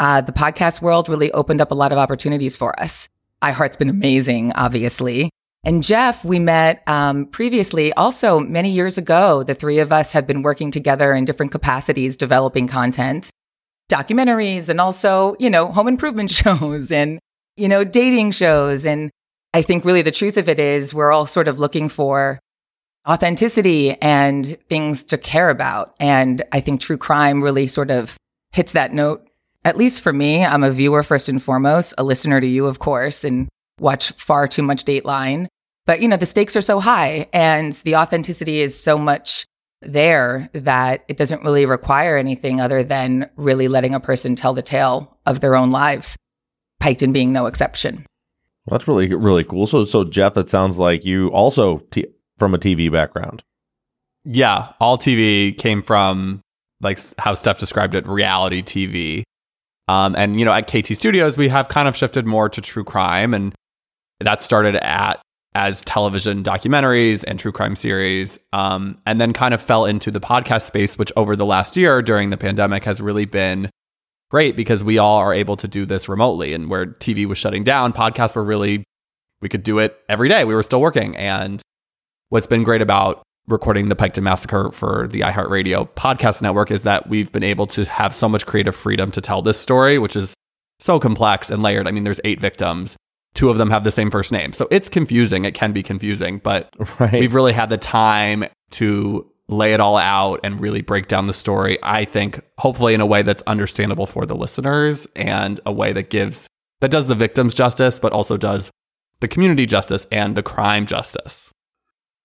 Uh, 0.00 0.20
the 0.20 0.32
podcast 0.32 0.82
world 0.82 1.08
really 1.08 1.30
opened 1.32 1.60
up 1.60 1.70
a 1.70 1.74
lot 1.74 1.92
of 1.92 1.98
opportunities 1.98 2.56
for 2.56 2.78
us 2.80 3.08
iHeart's 3.44 3.76
been 3.76 3.90
amazing, 3.90 4.52
obviously. 4.52 5.30
And 5.64 5.82
Jeff, 5.82 6.24
we 6.24 6.38
met 6.38 6.82
um, 6.86 7.26
previously, 7.26 7.92
also 7.92 8.40
many 8.40 8.70
years 8.70 8.96
ago. 8.96 9.42
The 9.42 9.54
three 9.54 9.78
of 9.78 9.92
us 9.92 10.12
have 10.12 10.26
been 10.26 10.42
working 10.42 10.70
together 10.70 11.12
in 11.12 11.26
different 11.26 11.52
capacities, 11.52 12.16
developing 12.16 12.66
content, 12.68 13.30
documentaries, 13.90 14.70
and 14.70 14.80
also, 14.80 15.36
you 15.38 15.50
know, 15.50 15.70
home 15.70 15.88
improvement 15.88 16.30
shows 16.42 16.90
and, 16.90 17.18
you 17.56 17.68
know, 17.68 17.84
dating 17.84 18.30
shows. 18.30 18.86
And 18.86 19.10
I 19.52 19.60
think 19.62 19.84
really 19.84 20.02
the 20.02 20.10
truth 20.10 20.38
of 20.38 20.48
it 20.48 20.58
is 20.58 20.94
we're 20.94 21.12
all 21.12 21.26
sort 21.26 21.48
of 21.48 21.58
looking 21.58 21.90
for 21.90 22.40
authenticity 23.08 23.92
and 24.00 24.46
things 24.68 25.04
to 25.04 25.18
care 25.18 25.50
about. 25.50 25.94
And 26.00 26.42
I 26.52 26.60
think 26.60 26.80
true 26.80 26.96
crime 26.96 27.42
really 27.42 27.66
sort 27.66 27.90
of 27.90 28.16
hits 28.52 28.72
that 28.72 28.92
note. 28.92 29.28
At 29.64 29.76
least 29.76 30.02
for 30.02 30.12
me, 30.12 30.44
I'm 30.44 30.62
a 30.62 30.70
viewer 30.70 31.02
first 31.02 31.28
and 31.28 31.42
foremost, 31.42 31.94
a 31.96 32.04
listener 32.04 32.40
to 32.40 32.46
you, 32.46 32.66
of 32.66 32.78
course, 32.78 33.24
and 33.24 33.48
watch 33.78 34.12
far 34.12 34.46
too 34.46 34.62
much 34.62 34.84
Dateline. 34.84 35.46
But, 35.86 36.00
you 36.00 36.08
know, 36.08 36.16
the 36.16 36.26
stakes 36.26 36.56
are 36.56 36.62
so 36.62 36.80
high 36.80 37.28
and 37.32 37.72
the 37.84 37.96
authenticity 37.96 38.60
is 38.60 38.78
so 38.78 38.96
much 38.98 39.44
there 39.82 40.48
that 40.54 41.04
it 41.08 41.16
doesn't 41.16 41.42
really 41.42 41.66
require 41.66 42.16
anything 42.16 42.60
other 42.60 42.82
than 42.82 43.28
really 43.36 43.68
letting 43.68 43.94
a 43.94 44.00
person 44.00 44.34
tell 44.34 44.54
the 44.54 44.62
tale 44.62 45.18
of 45.26 45.40
their 45.40 45.56
own 45.56 45.70
lives, 45.70 46.16
Piketon 46.82 47.12
being 47.12 47.32
no 47.32 47.46
exception. 47.46 48.06
Well, 48.64 48.78
that's 48.78 48.88
really, 48.88 49.12
really 49.14 49.44
cool. 49.44 49.66
So, 49.66 49.84
so 49.84 50.04
Jeff, 50.04 50.38
it 50.38 50.48
sounds 50.48 50.78
like 50.78 51.04
you 51.04 51.28
also 51.28 51.78
t- 51.90 52.06
from 52.38 52.54
a 52.54 52.58
TV 52.58 52.90
background. 52.90 53.42
Yeah, 54.24 54.72
all 54.80 54.98
TV 54.98 55.56
came 55.56 55.82
from 55.82 56.40
like 56.80 56.98
how 57.18 57.34
Steph 57.34 57.58
described 57.58 57.94
it, 57.94 58.06
reality 58.06 58.62
TV. 58.62 59.22
Um, 59.88 60.14
and 60.16 60.38
you 60.38 60.44
know, 60.44 60.52
at 60.52 60.66
KT 60.66 60.96
Studios, 60.96 61.36
we 61.36 61.48
have 61.48 61.68
kind 61.68 61.88
of 61.88 61.96
shifted 61.96 62.26
more 62.26 62.48
to 62.48 62.60
true 62.60 62.84
crime, 62.84 63.34
and 63.34 63.54
that 64.20 64.40
started 64.40 64.76
at 64.76 65.20
as 65.54 65.82
television 65.82 66.42
documentaries 66.42 67.22
and 67.26 67.38
true 67.38 67.52
crime 67.52 67.76
series, 67.76 68.38
um, 68.52 68.98
and 69.06 69.20
then 69.20 69.32
kind 69.32 69.54
of 69.54 69.62
fell 69.62 69.84
into 69.84 70.10
the 70.10 70.20
podcast 70.20 70.62
space, 70.62 70.98
which 70.98 71.12
over 71.16 71.36
the 71.36 71.46
last 71.46 71.76
year 71.76 72.02
during 72.02 72.30
the 72.30 72.36
pandemic 72.36 72.84
has 72.84 73.00
really 73.00 73.24
been 73.24 73.70
great 74.30 74.56
because 74.56 74.82
we 74.82 74.98
all 74.98 75.18
are 75.18 75.32
able 75.32 75.56
to 75.56 75.68
do 75.68 75.86
this 75.86 76.08
remotely. 76.08 76.54
And 76.54 76.68
where 76.68 76.86
TV 76.86 77.26
was 77.26 77.38
shutting 77.38 77.62
down, 77.62 77.92
podcasts 77.92 78.34
were 78.34 78.44
really 78.44 78.84
we 79.40 79.48
could 79.48 79.62
do 79.62 79.78
it 79.78 79.98
every 80.08 80.28
day. 80.28 80.44
We 80.44 80.54
were 80.54 80.62
still 80.62 80.80
working, 80.80 81.14
and 81.16 81.60
what's 82.28 82.46
been 82.46 82.64
great 82.64 82.82
about 82.82 83.22
recording 83.46 83.88
the 83.88 83.96
Piketon 83.96 84.22
Massacre 84.22 84.70
for 84.70 85.06
the 85.08 85.20
iHeartRadio 85.20 85.88
podcast 85.90 86.40
network 86.40 86.70
is 86.70 86.82
that 86.82 87.08
we've 87.08 87.30
been 87.30 87.42
able 87.42 87.66
to 87.68 87.84
have 87.84 88.14
so 88.14 88.28
much 88.28 88.46
creative 88.46 88.74
freedom 88.74 89.10
to 89.12 89.20
tell 89.20 89.42
this 89.42 89.60
story, 89.60 89.98
which 89.98 90.16
is 90.16 90.34
so 90.78 90.98
complex 90.98 91.50
and 91.50 91.62
layered. 91.62 91.86
I 91.86 91.90
mean, 91.90 92.04
there's 92.04 92.20
eight 92.24 92.40
victims. 92.40 92.96
Two 93.34 93.50
of 93.50 93.58
them 93.58 93.70
have 93.70 93.84
the 93.84 93.90
same 93.90 94.10
first 94.10 94.32
name. 94.32 94.52
So 94.52 94.66
it's 94.70 94.88
confusing. 94.88 95.44
It 95.44 95.54
can 95.54 95.72
be 95.72 95.82
confusing, 95.82 96.38
but 96.38 96.74
right. 97.00 97.12
we've 97.12 97.34
really 97.34 97.52
had 97.52 97.68
the 97.68 97.76
time 97.76 98.44
to 98.72 99.30
lay 99.48 99.74
it 99.74 99.80
all 99.80 99.96
out 99.96 100.40
and 100.42 100.60
really 100.60 100.80
break 100.80 101.08
down 101.08 101.26
the 101.26 101.34
story. 101.34 101.78
I 101.82 102.04
think 102.06 102.40
hopefully 102.58 102.94
in 102.94 103.00
a 103.00 103.06
way 103.06 103.22
that's 103.22 103.42
understandable 103.42 104.06
for 104.06 104.24
the 104.24 104.34
listeners 104.34 105.06
and 105.16 105.60
a 105.66 105.72
way 105.72 105.92
that 105.92 106.10
gives 106.10 106.46
that 106.80 106.90
does 106.90 107.06
the 107.06 107.14
victims 107.14 107.54
justice, 107.54 108.00
but 108.00 108.12
also 108.12 108.36
does 108.36 108.70
the 109.20 109.28
community 109.28 109.66
justice 109.66 110.06
and 110.10 110.34
the 110.34 110.42
crime 110.42 110.86
justice. 110.86 111.50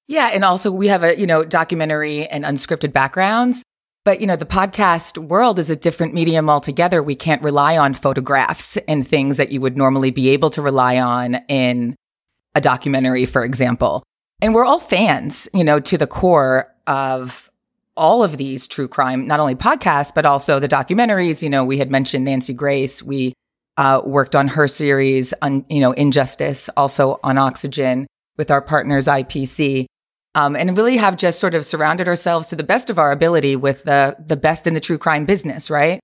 Yeah. 0.09 0.31
And 0.33 0.43
also 0.43 0.71
we 0.71 0.87
have 0.87 1.03
a, 1.03 1.17
you 1.17 1.27
know, 1.27 1.45
documentary 1.45 2.25
and 2.25 2.43
unscripted 2.43 2.91
backgrounds. 2.91 3.63
But, 4.03 4.21
you 4.21 4.27
know, 4.27 4.35
the 4.35 4.45
podcast 4.45 5.19
world 5.19 5.59
is 5.59 5.69
a 5.69 5.75
different 5.75 6.15
medium 6.15 6.49
altogether. 6.49 7.03
We 7.03 7.13
can't 7.13 7.43
rely 7.43 7.77
on 7.77 7.93
photographs 7.93 8.75
and 8.87 9.07
things 9.07 9.37
that 9.37 9.51
you 9.51 9.61
would 9.61 9.77
normally 9.77 10.09
be 10.09 10.29
able 10.29 10.49
to 10.51 10.63
rely 10.63 10.97
on 10.97 11.35
in 11.47 11.95
a 12.55 12.61
documentary, 12.61 13.25
for 13.25 13.43
example. 13.43 14.01
And 14.41 14.55
we're 14.55 14.65
all 14.65 14.79
fans, 14.79 15.47
you 15.53 15.63
know, 15.63 15.79
to 15.81 15.97
the 15.97 16.07
core 16.07 16.73
of 16.87 17.51
all 17.95 18.23
of 18.23 18.37
these 18.37 18.67
true 18.67 18.87
crime, 18.87 19.27
not 19.27 19.39
only 19.39 19.53
podcasts, 19.53 20.11
but 20.15 20.25
also 20.25 20.59
the 20.59 20.67
documentaries. 20.67 21.43
You 21.43 21.51
know, 21.51 21.63
we 21.63 21.77
had 21.77 21.91
mentioned 21.91 22.25
Nancy 22.25 22.55
Grace. 22.55 23.03
We 23.03 23.33
uh, 23.77 24.01
worked 24.03 24.35
on 24.35 24.47
her 24.47 24.67
series 24.67 25.35
on, 25.43 25.65
you 25.69 25.81
know, 25.81 25.91
Injustice, 25.91 26.67
also 26.75 27.19
on 27.23 27.37
Oxygen 27.37 28.07
with 28.37 28.49
our 28.49 28.61
partners, 28.61 29.05
IPC 29.05 29.85
um, 30.35 30.55
and 30.55 30.77
really 30.77 30.97
have 30.97 31.17
just 31.17 31.39
sort 31.39 31.55
of 31.55 31.65
surrounded 31.65 32.07
ourselves 32.07 32.49
to 32.49 32.55
the 32.55 32.63
best 32.63 32.89
of 32.89 32.99
our 32.99 33.11
ability 33.11 33.55
with 33.55 33.83
the 33.83 34.15
the 34.19 34.37
best 34.37 34.67
in 34.67 34.73
the 34.73 34.79
true 34.79 34.97
crime 34.97 35.25
business, 35.25 35.69
right? 35.69 35.99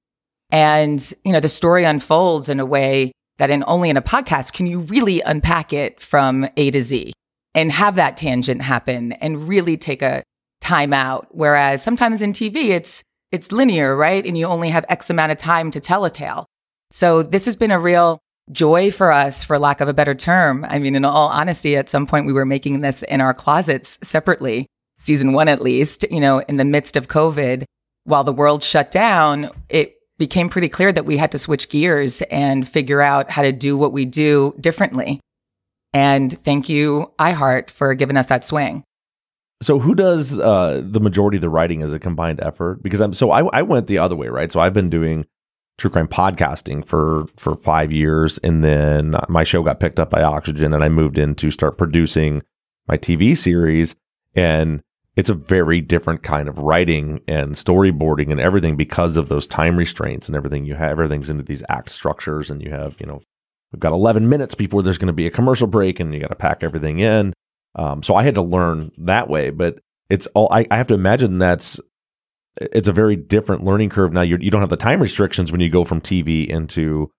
And 0.52 1.02
you 1.24 1.32
know, 1.32 1.40
the 1.40 1.50
story 1.50 1.84
unfolds 1.84 2.50
in 2.50 2.60
a 2.60 2.66
way 2.66 3.12
that 3.38 3.50
in 3.50 3.64
only 3.68 3.90
in 3.90 3.98
a 3.98 4.02
podcast 4.02 4.54
can 4.54 4.66
you 4.66 4.80
really 4.82 5.22
unpack 5.22 5.74
it 5.74 6.00
from 6.00 6.48
A 6.58 6.72
to 6.72 6.82
Z 6.82 7.14
and 7.54 7.72
have 7.72 7.96
that 7.96 8.18
tangent 8.18 8.62
happen 8.62 9.14
and 9.14 9.48
really 9.48 9.78
take 9.78 10.02
a 10.02 10.24
time 10.62 10.94
out. 10.94 11.28
Whereas 11.32 11.84
sometimes 11.84 12.22
in 12.22 12.34
TV, 12.34 12.70
it's 12.70 13.04
it's 13.32 13.52
linear, 13.52 13.96
right? 13.96 14.26
And 14.26 14.38
you 14.38 14.46
only 14.48 14.70
have 14.70 14.86
X 14.90 15.10
amount 15.10 15.32
of 15.32 15.38
time 15.38 15.72
to 15.72 15.80
tell 15.80 16.06
a 16.06 16.10
tale. 16.10 16.46
So 16.92 17.24
this 17.24 17.46
has 17.46 17.56
been 17.56 17.72
a 17.72 17.80
real 17.80 18.20
joy 18.52 18.92
for 18.92 19.12
us, 19.12 19.44
for 19.44 19.58
lack 19.58 19.82
of 19.82 19.88
a 19.88 19.94
better 19.94 20.16
term. 20.16 20.66
I 20.68 20.80
mean, 20.80 20.96
in 20.96 21.06
all 21.06 21.30
honesty, 21.30 21.76
at 21.76 21.90
some 21.90 22.06
point 22.06 22.26
we 22.26 22.34
were 22.34 22.46
making 22.46 22.82
this 22.82 23.04
in 23.04 23.22
our 23.22 23.34
closets 23.34 23.98
separately, 24.04 24.68
season 24.98 25.34
one 25.34 25.48
at 25.48 25.62
least, 25.62 26.06
you 26.12 26.20
know, 26.20 26.40
in 26.40 26.58
the 26.58 26.66
midst 26.66 26.96
of 26.96 27.08
COVID, 27.08 27.64
while 28.04 28.24
the 28.24 28.34
world 28.34 28.64
shut 28.64 28.92
down, 28.92 29.50
it 29.70 29.96
became 30.18 30.50
pretty 30.50 30.70
clear 30.70 30.94
that 30.94 31.06
we 31.06 31.18
had 31.18 31.32
to 31.32 31.40
switch 31.40 31.70
gears 31.70 32.22
and 32.24 32.68
figure 32.68 33.02
out 33.02 33.30
how 33.30 33.42
to 33.42 33.52
do 33.52 33.78
what 33.78 33.92
we 33.92 34.06
do 34.06 34.56
differently. 34.60 35.20
And 35.94 36.32
thank 36.44 36.70
you, 36.70 37.12
iHeart, 37.20 37.70
for 37.70 37.94
giving 37.96 38.18
us 38.18 38.28
that 38.28 38.44
swing. 38.44 38.84
So 39.62 39.80
who 39.80 39.96
does 39.96 40.38
uh, 40.38 40.82
the 40.84 41.00
majority 41.00 41.38
of 41.38 41.42
the 41.42 41.50
writing 41.50 41.82
as 41.82 41.94
a 41.94 42.00
combined 42.00 42.42
effort? 42.42 42.84
Because 42.84 43.00
I'm 43.00 43.14
so 43.14 43.32
I, 43.32 43.46
I 43.48 43.62
went 43.62 43.88
the 43.88 43.98
other 43.98 44.16
way, 44.16 44.28
right? 44.28 44.52
So 44.52 44.60
I've 44.60 44.74
been 44.74 44.90
doing 44.90 45.26
true 45.78 45.90
crime 45.90 46.08
podcasting 46.08 46.86
for 46.86 47.26
for 47.38 47.56
five 47.56 47.92
years, 47.92 48.38
and 48.40 48.64
then 48.64 49.14
my 49.28 49.44
show 49.44 49.64
got 49.64 49.80
picked 49.80 50.00
up 50.00 50.10
by 50.10 50.22
Oxygen, 50.22 50.74
and 50.74 50.84
I 50.84 50.90
moved 50.90 51.18
in 51.18 51.36
to 51.36 51.52
start 51.52 51.78
producing 51.78 52.42
my 52.88 52.98
TV 52.98 53.36
series, 53.36 53.96
and 54.36 54.82
it's 55.16 55.30
a 55.30 55.34
very 55.34 55.82
different 55.82 56.24
kind 56.24 56.48
of 56.48 56.60
writing 56.60 57.22
and 57.28 57.56
storyboarding 57.56 58.32
and 58.32 58.40
everything 58.40 58.76
because 58.76 59.18
of 59.18 59.30
those 59.30 59.48
time 59.48 59.78
restraints 59.78 60.28
and 60.28 60.36
everything. 60.36 60.66
You 60.66 60.76
have 60.76 60.92
everything's 60.92 61.30
into 61.30 61.44
these 61.44 61.64
act 61.70 61.90
structures, 61.90 62.50
and 62.50 62.62
you 62.62 62.72
have 62.72 62.96
you 63.00 63.06
know 63.06 63.22
we've 63.72 63.80
got 63.80 63.94
11 63.94 64.30
minutes 64.30 64.56
before 64.56 64.84
there's 64.84 64.98
going 64.98 65.08
to 65.08 65.14
be 65.14 65.28
a 65.28 65.32
commercial 65.32 65.68
break, 65.68 66.00
and 66.00 66.14
you 66.14 66.20
got 66.20 66.30
to 66.30 66.36
pack 66.36 66.64
everything 66.64 67.00
in. 67.00 67.34
Um, 67.76 68.04
so 68.04 68.16
I 68.16 68.24
had 68.24 68.36
to 68.36 68.42
learn 68.42 68.92
that 69.00 69.30
way, 69.30 69.50
but 69.50 69.80
it's 70.10 70.28
all 70.28 70.48
I, 70.52 70.66
I 70.72 70.78
have 70.78 70.88
to 70.88 70.94
imagine 70.94 71.40
that's 71.40 71.80
it's 72.62 72.88
a 72.88 72.94
very 72.94 73.16
different 73.16 73.64
learning 73.64 73.90
curve 73.90 74.14
now. 74.14 74.22
You're, 74.22 74.40
you 74.40 74.52
do 74.52 74.58
not 74.58 74.62
have 74.62 74.70
the 74.70 74.78
time 74.78 75.02
restrictions 75.02 75.52
when 75.52 75.62
you 75.62 75.70
go 75.70 75.84
from 75.84 76.02
TV 76.02 76.48
into 76.48 77.12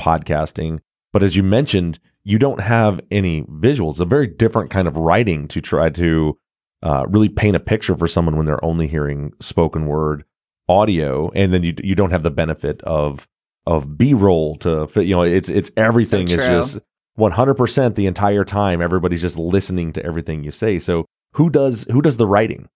podcasting. 0.00 0.80
But 1.12 1.22
as 1.22 1.36
you 1.36 1.42
mentioned, 1.42 1.98
you 2.24 2.38
don't 2.38 2.60
have 2.60 3.00
any 3.10 3.42
visuals. 3.42 4.00
A 4.00 4.04
very 4.04 4.26
different 4.26 4.70
kind 4.70 4.88
of 4.88 4.96
writing 4.96 5.48
to 5.48 5.60
try 5.60 5.90
to 5.90 6.38
uh, 6.82 7.06
really 7.08 7.28
paint 7.28 7.56
a 7.56 7.60
picture 7.60 7.96
for 7.96 8.08
someone 8.08 8.36
when 8.36 8.46
they're 8.46 8.64
only 8.64 8.88
hearing 8.88 9.32
spoken 9.40 9.86
word 9.86 10.24
audio, 10.68 11.30
and 11.34 11.52
then 11.52 11.62
you 11.62 11.74
you 11.82 11.94
don't 11.94 12.10
have 12.10 12.22
the 12.22 12.30
benefit 12.30 12.82
of 12.82 13.28
of 13.66 13.96
B 13.96 14.14
roll 14.14 14.56
to 14.58 14.86
fit. 14.88 15.06
You 15.06 15.16
know, 15.16 15.22
it's 15.22 15.48
it's 15.48 15.70
everything 15.76 16.28
so 16.28 16.34
is 16.34 16.46
just 16.46 16.78
one 17.14 17.32
hundred 17.32 17.54
percent 17.54 17.94
the 17.94 18.06
entire 18.06 18.44
time. 18.44 18.80
Everybody's 18.80 19.22
just 19.22 19.36
listening 19.36 19.92
to 19.94 20.04
everything 20.04 20.44
you 20.44 20.50
say. 20.50 20.78
So 20.78 21.06
who 21.34 21.50
does 21.50 21.84
who 21.90 22.02
does 22.02 22.16
the 22.16 22.26
writing? 22.26 22.68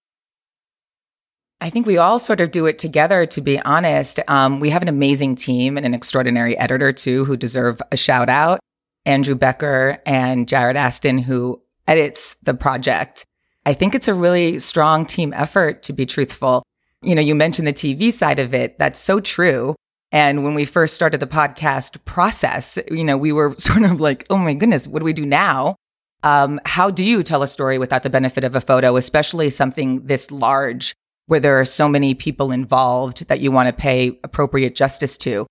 I 1.61 1.71
think 1.71 1.87
we 1.87 1.97
all 1.97 2.19
sort 2.19 2.41
of 2.41 2.51
do 2.51 2.67
it 2.67 2.79
together, 2.79 3.25
to 3.27 3.41
be 3.41 3.59
honest. 3.61 4.21
Um, 4.29 4.61
we 4.61 4.71
have 4.71 4.83
an 4.83 4.89
amazing 4.89 5.37
team 5.37 5.77
and 5.77 5.87
an 5.87 5.95
extraordinary 5.95 6.57
editor, 6.59 6.93
too, 6.93 7.25
who 7.25 7.37
deserve 7.37 7.81
a 7.91 7.97
shout 7.97 8.29
out 8.29 8.61
Andrew 9.07 9.35
Becker 9.35 9.99
and 10.05 10.47
Jared 10.47 10.77
Aston, 10.77 11.19
who 11.19 11.63
edits 11.89 12.37
the 12.43 12.55
project. 12.55 13.25
I 13.65 13.73
think 13.73 13.95
it's 13.95 14.09
a 14.09 14.15
really 14.15 14.59
strong 14.59 15.07
team 15.07 15.33
effort, 15.33 15.83
to 15.85 15.93
be 15.93 16.05
truthful. 16.05 16.63
You 17.03 17.15
know, 17.15 17.23
you 17.23 17.35
mentioned 17.35 17.67
the 17.67 17.73
TV 17.73 18.13
side 18.13 18.39
of 18.39 18.53
it. 18.53 18.79
That's 18.79 18.99
so 18.99 19.21
true. 19.21 19.75
And 20.13 20.45
when 20.45 20.55
we 20.55 20.65
first 20.65 20.95
started 20.95 21.21
the 21.21 21.27
podcast 21.27 22.05
process, 22.05 22.79
you 22.91 23.05
know, 23.05 23.17
we 23.17 23.33
were 23.33 23.55
sort 23.57 23.83
of 23.83 24.01
like, 24.01 24.27
oh 24.29 24.37
my 24.37 24.55
goodness, 24.55 24.87
what 24.87 24.99
do 24.99 25.05
we 25.05 25.13
do 25.13 25.27
now? 25.27 25.77
Um, 26.23 26.61
how 26.65 26.91
do 26.91 27.05
you 27.05 27.23
tell 27.23 27.43
a 27.43 27.49
story 27.49 27.79
without 27.79 28.03
the 28.03 28.11
benefit 28.11 28.45
of 28.45 28.55
a 28.55 28.61
photo, 28.61 28.97
especially 28.97 29.51
something 29.51 30.07
this 30.07 30.31
large? 30.31 30.95
Where 31.27 31.41
there 31.41 31.61
are 31.61 31.65
so 31.65 31.89
many 31.89 32.15
people 32.15 32.53
involved 32.53 33.27
that 33.29 33.41
you 33.41 33.51
want 33.51 33.69
to 33.69 33.73
pay 33.73 34.19
appropriate 34.25 34.75
justice 34.75 35.19
to. 35.19 35.47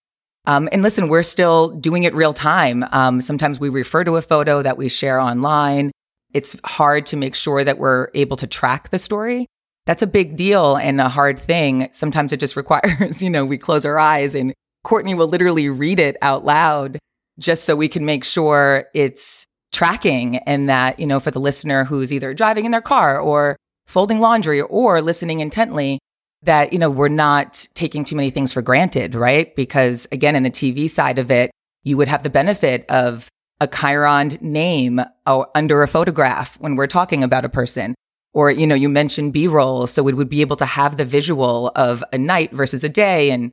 Um, 0.47 0.69
and 0.71 0.83
listen, 0.83 1.09
we're 1.09 1.23
still 1.23 1.69
doing 1.69 2.03
it 2.03 2.13
real 2.13 2.33
time. 2.33 2.85
Um, 2.91 3.21
sometimes 3.21 3.59
we 3.59 3.69
refer 3.69 4.03
to 4.03 4.15
a 4.15 4.21
photo 4.21 4.61
that 4.61 4.77
we 4.77 4.89
share 4.89 5.19
online. 5.19 5.91
It's 6.33 6.55
hard 6.63 7.05
to 7.07 7.17
make 7.17 7.35
sure 7.35 7.63
that 7.63 7.77
we're 7.77 8.09
able 8.13 8.37
to 8.37 8.47
track 8.47 8.89
the 8.89 8.99
story. 8.99 9.47
That's 9.85 10.01
a 10.01 10.07
big 10.07 10.35
deal 10.35 10.75
and 10.75 10.99
a 10.99 11.09
hard 11.09 11.39
thing. 11.39 11.89
Sometimes 11.91 12.31
it 12.31 12.39
just 12.39 12.55
requires, 12.57 13.21
you 13.21 13.29
know, 13.29 13.45
we 13.45 13.57
close 13.57 13.85
our 13.85 13.99
eyes 13.99 14.35
and 14.35 14.53
Courtney 14.83 15.15
will 15.15 15.27
literally 15.27 15.67
read 15.67 15.99
it 15.99 16.15
out 16.21 16.45
loud 16.45 16.99
just 17.39 17.65
so 17.65 17.75
we 17.75 17.89
can 17.89 18.05
make 18.05 18.23
sure 18.23 18.85
it's 18.93 19.45
tracking 19.73 20.37
and 20.37 20.69
that, 20.69 20.99
you 20.99 21.07
know, 21.07 21.19
for 21.19 21.31
the 21.31 21.39
listener 21.39 21.83
who's 21.83 22.13
either 22.13 22.33
driving 22.33 22.65
in 22.65 22.71
their 22.71 22.81
car 22.81 23.19
or 23.19 23.57
folding 23.87 24.19
laundry 24.19 24.61
or 24.61 25.01
listening 25.01 25.39
intently, 25.39 25.99
that, 26.43 26.73
you 26.73 26.79
know, 26.79 26.89
we're 26.89 27.07
not 27.07 27.67
taking 27.73 28.03
too 28.03 28.15
many 28.15 28.29
things 28.29 28.53
for 28.53 28.61
granted, 28.61 29.15
right? 29.15 29.55
Because 29.55 30.07
again, 30.11 30.35
in 30.35 30.43
the 30.43 30.51
TV 30.51 30.89
side 30.89 31.19
of 31.19 31.31
it, 31.31 31.51
you 31.83 31.97
would 31.97 32.07
have 32.07 32.23
the 32.23 32.29
benefit 32.29 32.85
of 32.89 33.27
a 33.61 33.67
Chyron 33.67 34.41
name 34.41 35.01
oh, 35.25 35.45
under 35.55 35.81
a 35.81 35.87
photograph 35.87 36.59
when 36.59 36.75
we're 36.75 36.87
talking 36.87 37.23
about 37.23 37.45
a 37.45 37.49
person. 37.49 37.95
Or, 38.33 38.51
you 38.51 38.67
know, 38.67 38.75
you 38.75 38.89
mentioned 38.89 39.31
B 39.31 39.47
roll. 39.47 39.87
So 39.87 40.03
we 40.03 40.13
would 40.13 40.29
be 40.29 40.41
able 40.41 40.57
to 40.57 40.65
have 40.65 40.97
the 40.97 41.05
visual 41.05 41.71
of 41.75 42.03
a 42.11 42.17
night 42.17 42.51
versus 42.51 42.83
a 42.83 42.89
day. 42.89 43.31
And 43.31 43.51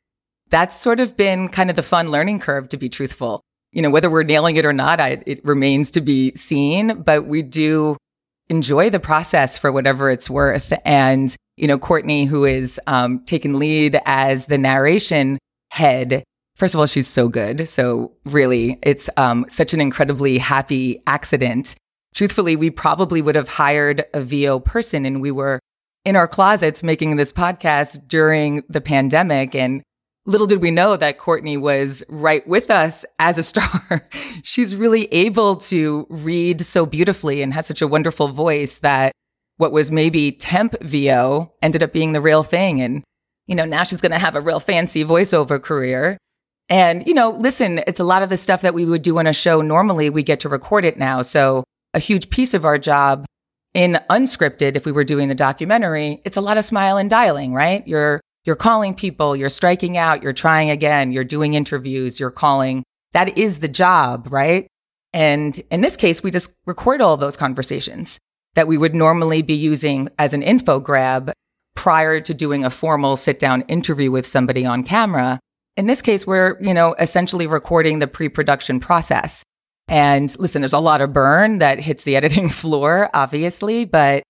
that's 0.51 0.77
sort 0.77 0.99
of 0.99 1.17
been 1.17 1.49
kind 1.49 1.71
of 1.71 1.77
the 1.77 1.85
fun 1.85 2.11
learning 2.11 2.41
curve, 2.41 2.69
to 2.71 2.77
be 2.77 2.89
truthful. 2.89 3.43
You 3.71 3.81
know, 3.81 3.91
whether 3.91 4.11
we're 4.11 4.25
nailing 4.25 4.57
it 4.57 4.67
or 4.67 4.73
not, 4.73 5.01
I, 5.01 5.23
it 5.25 5.43
remains 5.45 5.93
to 5.93 6.01
be 6.01 6.35
seen, 6.35 7.03
but 7.03 7.27
we 7.27 7.43
do 7.43 7.97
enjoy 8.53 8.91
the 8.91 9.01
process 9.01 9.59
for 9.59 9.73
whatever 9.73 10.11
it's 10.11 10.29
worth. 10.29 10.75
And, 10.85 11.35
you 11.57 11.67
know, 11.67 11.79
Courtney, 11.79 12.27
who 12.27 12.45
is 12.45 12.79
um, 12.87 13.25
taking 13.25 13.55
lead 13.55 13.99
as 14.05 14.45
the 14.45 14.59
narration 14.59 15.39
head, 15.71 16.23
first 16.57 16.75
of 16.75 16.81
all, 16.81 16.87
she's 16.87 17.09
so 17.09 17.31
good. 17.31 17.67
So 17.67 18.13
really, 18.27 18.79
it's 18.83 19.09
um, 19.17 19.47
such 19.49 19.73
an 19.73 19.81
incredibly 19.81 20.37
happy 20.37 21.03
accident. 21.07 21.75
Truthfully, 22.15 22.57
we 22.57 22.69
probably 22.69 23.23
would 23.23 23.37
have 23.37 23.49
hired 23.49 24.05
a 24.13 24.21
VO 24.21 24.61
person 24.61 25.07
and 25.07 25.23
we 25.23 25.31
were 25.31 25.59
in 26.05 26.15
our 26.15 26.29
closets 26.29 26.83
making 26.83 27.17
this 27.17 27.33
podcast 27.33 28.07
during 28.07 28.63
the 28.69 28.83
pandemic. 28.83 29.55
And 29.55 29.83
little 30.27 30.47
did 30.47 30.63
we 30.63 30.71
know 30.71 30.97
that 30.97 31.19
Courtney 31.19 31.57
was 31.57 32.05
right 32.09 32.47
with 32.47 32.71
us 32.71 33.05
as 33.19 33.39
a 33.39 33.43
star. 33.43 34.09
She's 34.43 34.77
really 34.77 35.07
able 35.13 35.57
to 35.57 36.07
read 36.09 36.61
so 36.61 36.87
beautifully 36.87 37.43
and 37.43 37.53
has 37.53 37.67
such 37.67 37.83
a 37.83 37.89
wonderful 37.89 38.29
voice 38.29 38.79
that 38.79 39.13
what 39.57 39.73
was 39.73 39.91
maybe 39.91 40.33
temp 40.33 40.81
VO 40.81 41.53
ended 41.61 41.83
up 41.83 41.93
being 41.93 42.13
the 42.13 42.21
real 42.21 42.43
thing. 42.43 42.81
And, 42.81 43.05
you 43.47 43.55
know, 43.55 43.65
now 43.65 43.83
she's 43.83 44.01
going 44.01 44.13
to 44.13 44.19
have 44.19 44.35
a 44.35 44.41
real 44.41 44.61
fancy 44.61 45.05
voiceover 45.05 45.61
career. 45.61 46.19
And, 46.69 47.07
you 47.07 47.15
know, 47.15 47.31
listen, 47.31 47.81
it's 47.87 48.01
a 48.01 48.05
lot 48.05 48.23
of 48.23 48.29
the 48.29 48.37
stuff 48.37 48.63
that 48.63 48.75
we 48.75 48.85
would 48.87 49.03
do 49.03 49.19
on 49.19 49.27
a 49.27 49.33
show 49.33 49.61
normally, 49.61 50.11
we 50.11 50.23
get 50.23 50.41
to 50.41 50.49
record 50.49 50.85
it 50.85 50.99
now. 50.99 51.23
So 51.23 51.65
a 51.95 51.99
huge 51.99 52.31
piece 52.31 52.55
of 52.55 52.65
our 52.65 52.79
job 52.79 53.27
in 53.75 54.01
unscripted, 54.11 54.77
if 54.77 54.87
we 54.87 54.93
were 54.93 55.05
doing 55.05 55.31
a 55.31 55.35
documentary, 55.35 56.21
it's 56.25 56.37
a 56.37 56.41
lot 56.41 56.59
of 56.59 56.65
smile 56.65 56.97
and 56.97 57.11
dialing, 57.11 57.53
right? 57.53 57.87
You're 57.87 58.21
you're 58.45 58.57
calling 58.57 58.95
people, 58.95 59.37
you're 59.37 59.49
striking 59.49 59.97
out, 59.97 60.23
you're 60.23 60.33
trying 60.33 60.71
again, 60.71 61.13
you're 61.13 61.25
doing 61.25 61.55
interviews, 61.55 62.19
you're 62.19 62.31
calling. 62.31 62.83
That 63.13 63.39
is 63.39 63.61
the 63.61 63.69
job, 63.69 64.29
right? 64.31 64.67
And 65.13 65.61
in 65.71 65.81
this 65.83 65.97
case, 65.97 66.23
we 66.23 66.31
just 66.31 66.55
record 66.67 67.01
all 67.01 67.17
those 67.17 67.37
conversations 67.37 68.19
that 68.55 68.69
we 68.69 68.79
would 68.79 68.95
normally 68.95 69.43
be 69.43 69.55
using 69.55 70.09
as 70.19 70.35
an 70.35 70.43
info 70.43 70.81
grab 70.81 71.33
prior 71.75 72.21
to 72.21 72.35
doing 72.35 72.65
a 72.65 72.71
formal 72.71 73.17
sit 73.17 73.39
down 73.39 73.63
interview 73.63 74.11
with 74.11 74.27
somebody 74.27 74.65
on 74.67 74.83
camera. 74.83 75.39
In 75.77 75.87
this 75.87 76.03
case, 76.03 76.27
we're, 76.27 76.59
you 76.61 76.75
know, 76.75 76.95
essentially 76.99 77.47
recording 77.47 77.99
the 77.99 78.07
pre-production 78.07 78.81
process. 78.81 79.43
And 79.89 80.35
listen, 80.39 80.63
there's 80.63 80.73
a 80.73 80.79
lot 80.79 81.01
of 81.01 81.13
burn 81.13 81.59
that 81.59 81.81
hits 81.81 82.05
the 82.05 82.17
editing 82.17 82.49
floor, 82.49 83.11
obviously, 83.15 83.85
but 83.85 84.23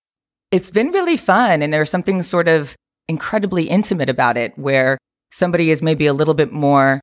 it's 0.51 0.71
been 0.71 0.89
really 0.89 1.17
fun. 1.17 1.61
And 1.61 1.73
there's 1.73 1.89
something 1.89 2.21
sort 2.23 2.47
of 2.47 2.75
incredibly 3.07 3.65
intimate 3.65 4.09
about 4.09 4.37
it 4.37 4.57
where 4.57 4.97
somebody 5.31 5.71
is 5.71 5.81
maybe 5.81 6.07
a 6.07 6.13
little 6.13 6.33
bit 6.33 6.51
more 6.51 7.01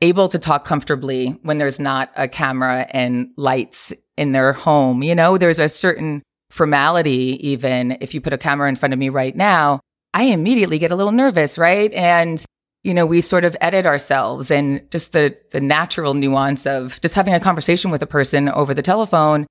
able 0.00 0.28
to 0.28 0.38
talk 0.38 0.64
comfortably 0.64 1.30
when 1.42 1.58
there's 1.58 1.80
not 1.80 2.10
a 2.16 2.28
camera 2.28 2.86
and 2.90 3.28
lights 3.36 3.92
in 4.16 4.32
their 4.32 4.52
home. 4.52 5.02
You 5.02 5.14
know, 5.14 5.38
there's 5.38 5.58
a 5.58 5.68
certain 5.68 6.22
formality, 6.50 7.38
even 7.48 7.98
if 8.00 8.14
you 8.14 8.20
put 8.20 8.32
a 8.32 8.38
camera 8.38 8.68
in 8.68 8.76
front 8.76 8.92
of 8.92 8.98
me 8.98 9.08
right 9.08 9.34
now, 9.34 9.80
I 10.14 10.24
immediately 10.24 10.78
get 10.78 10.92
a 10.92 10.96
little 10.96 11.12
nervous, 11.12 11.58
right? 11.58 11.92
And, 11.92 12.42
you 12.82 12.94
know, 12.94 13.06
we 13.06 13.20
sort 13.20 13.44
of 13.44 13.56
edit 13.60 13.86
ourselves 13.86 14.50
and 14.50 14.88
just 14.90 15.12
the, 15.12 15.36
the 15.52 15.60
natural 15.60 16.14
nuance 16.14 16.66
of 16.66 17.00
just 17.00 17.14
having 17.14 17.34
a 17.34 17.40
conversation 17.40 17.90
with 17.90 18.02
a 18.02 18.06
person 18.06 18.48
over 18.48 18.72
the 18.72 18.82
telephone 18.82 19.46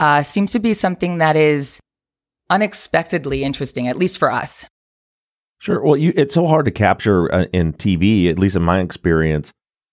uh, 0.00 0.22
seems 0.22 0.52
to 0.52 0.58
be 0.58 0.74
something 0.74 1.18
that 1.18 1.36
is 1.36 1.80
unexpectedly 2.50 3.44
interesting, 3.44 3.88
at 3.88 3.98
least 3.98 4.18
for 4.18 4.30
us. 4.30 4.64
Sure. 5.58 5.82
Well, 5.82 5.96
you, 5.96 6.12
it's 6.16 6.34
so 6.34 6.46
hard 6.46 6.66
to 6.66 6.70
capture 6.70 7.32
uh, 7.32 7.46
in 7.52 7.72
TV, 7.72 8.30
at 8.30 8.38
least 8.38 8.56
in 8.56 8.62
my 8.62 8.80
experience, 8.80 9.52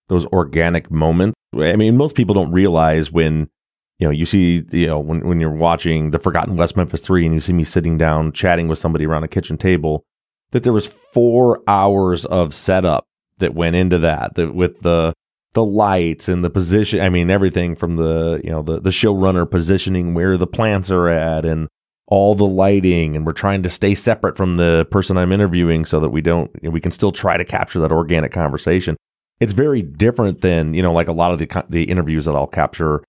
those 0.09 0.25
organic 0.27 0.91
moments. 0.91 1.35
I 1.55 1.75
mean, 1.75 1.97
most 1.97 2.15
people 2.15 2.35
don't 2.35 2.51
realize 2.51 3.11
when, 3.11 3.49
you 3.97 4.07
know, 4.07 4.11
you 4.11 4.25
see, 4.25 4.63
you 4.71 4.87
know, 4.87 4.99
when, 4.99 5.27
when 5.27 5.39
you're 5.39 5.51
watching 5.51 6.11
The 6.11 6.19
Forgotten 6.19 6.55
West 6.55 6.77
Memphis 6.77 7.01
3 7.01 7.25
and 7.25 7.33
you 7.33 7.41
see 7.41 7.53
me 7.53 7.63
sitting 7.63 7.97
down 7.97 8.31
chatting 8.31 8.67
with 8.67 8.77
somebody 8.77 9.05
around 9.05 9.23
a 9.23 9.27
kitchen 9.27 9.57
table, 9.57 10.03
that 10.51 10.63
there 10.63 10.73
was 10.73 10.85
four 10.85 11.61
hours 11.67 12.25
of 12.25 12.53
setup 12.53 13.05
that 13.39 13.55
went 13.55 13.75
into 13.75 13.97
that, 13.97 14.35
that 14.35 14.53
with 14.53 14.81
the, 14.81 15.13
the 15.53 15.65
lights 15.65 16.29
and 16.29 16.43
the 16.45 16.49
position. 16.49 16.99
I 17.01 17.09
mean, 17.09 17.31
everything 17.31 17.75
from 17.75 17.95
the, 17.95 18.39
you 18.43 18.51
know, 18.51 18.61
the, 18.61 18.79
the 18.79 18.91
showrunner 18.91 19.49
positioning 19.49 20.13
where 20.13 20.37
the 20.37 20.47
plants 20.47 20.91
are 20.91 21.09
at 21.09 21.43
and 21.43 21.67
all 22.07 22.35
the 22.35 22.45
lighting 22.45 23.15
and 23.15 23.25
we're 23.25 23.33
trying 23.33 23.63
to 23.63 23.69
stay 23.69 23.95
separate 23.95 24.37
from 24.37 24.57
the 24.57 24.87
person 24.91 25.17
I'm 25.17 25.31
interviewing 25.31 25.85
so 25.85 25.99
that 25.99 26.09
we 26.09 26.21
don't 26.21 26.51
you 26.61 26.69
know, 26.69 26.71
we 26.71 26.81
can 26.81 26.91
still 26.91 27.11
try 27.11 27.35
to 27.35 27.45
capture 27.45 27.79
that 27.79 27.91
organic 27.91 28.31
conversation. 28.31 28.95
It's 29.39 29.53
very 29.53 29.81
different 29.81 30.41
than, 30.41 30.73
you 30.73 30.83
know, 30.83 30.93
like 30.93 31.07
a 31.07 31.13
lot 31.13 31.31
of 31.31 31.39
the 31.39 31.65
the 31.69 31.85
interviews 31.85 32.25
that 32.25 32.35
I'll 32.35 32.47
capture 32.47 33.03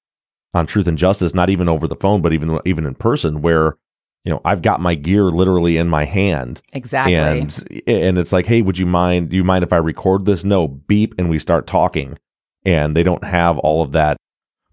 on 0.54 0.66
Truth 0.66 0.86
and 0.86 0.98
Justice, 0.98 1.34
not 1.34 1.50
even 1.50 1.68
over 1.68 1.86
the 1.86 1.96
phone, 1.96 2.22
but 2.22 2.32
even 2.32 2.58
even 2.64 2.86
in 2.86 2.94
person 2.94 3.42
where 3.42 3.76
you 4.24 4.32
know, 4.32 4.40
I've 4.44 4.60
got 4.60 4.80
my 4.80 4.96
gear 4.96 5.26
literally 5.26 5.76
in 5.76 5.88
my 5.88 6.04
hand. 6.04 6.60
Exactly. 6.72 7.14
And 7.14 7.82
and 7.86 8.18
it's 8.18 8.32
like, 8.32 8.46
"Hey, 8.46 8.60
would 8.60 8.76
you 8.76 8.86
mind 8.86 9.28
do 9.28 9.36
you 9.36 9.44
mind 9.44 9.62
if 9.62 9.72
I 9.72 9.76
record 9.76 10.24
this?" 10.24 10.42
No, 10.42 10.66
beep 10.66 11.14
and 11.16 11.30
we 11.30 11.38
start 11.38 11.68
talking. 11.68 12.18
And 12.64 12.96
they 12.96 13.04
don't 13.04 13.22
have 13.22 13.58
all 13.58 13.82
of 13.82 13.92
that 13.92 14.16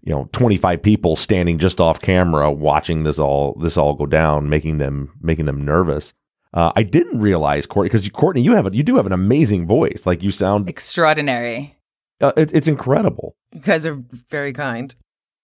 you 0.04 0.12
know 0.12 0.28
25 0.32 0.82
people 0.82 1.16
standing 1.16 1.58
just 1.58 1.80
off 1.80 2.00
camera 2.00 2.52
watching 2.52 3.04
this 3.04 3.18
all 3.18 3.54
this 3.60 3.76
all 3.76 3.94
go 3.94 4.06
down 4.06 4.48
making 4.48 4.78
them 4.78 5.12
making 5.20 5.46
them 5.46 5.64
nervous. 5.64 6.12
Uh, 6.52 6.70
i 6.76 6.84
didn't 6.84 7.20
realize 7.20 7.66
courtney 7.66 7.88
because 7.88 8.08
courtney 8.10 8.40
you 8.40 8.54
have 8.54 8.66
a, 8.66 8.74
you 8.74 8.84
do 8.84 8.96
have 8.96 9.06
an 9.06 9.12
amazing 9.12 9.66
voice. 9.66 10.04
Like 10.06 10.22
you 10.22 10.30
sound 10.30 10.68
extraordinary. 10.68 11.76
Uh, 12.20 12.32
it, 12.36 12.54
it's 12.54 12.68
incredible. 12.68 13.34
You 13.52 13.60
guys 13.60 13.84
are 13.86 14.00
very 14.30 14.52
kind. 14.52 14.94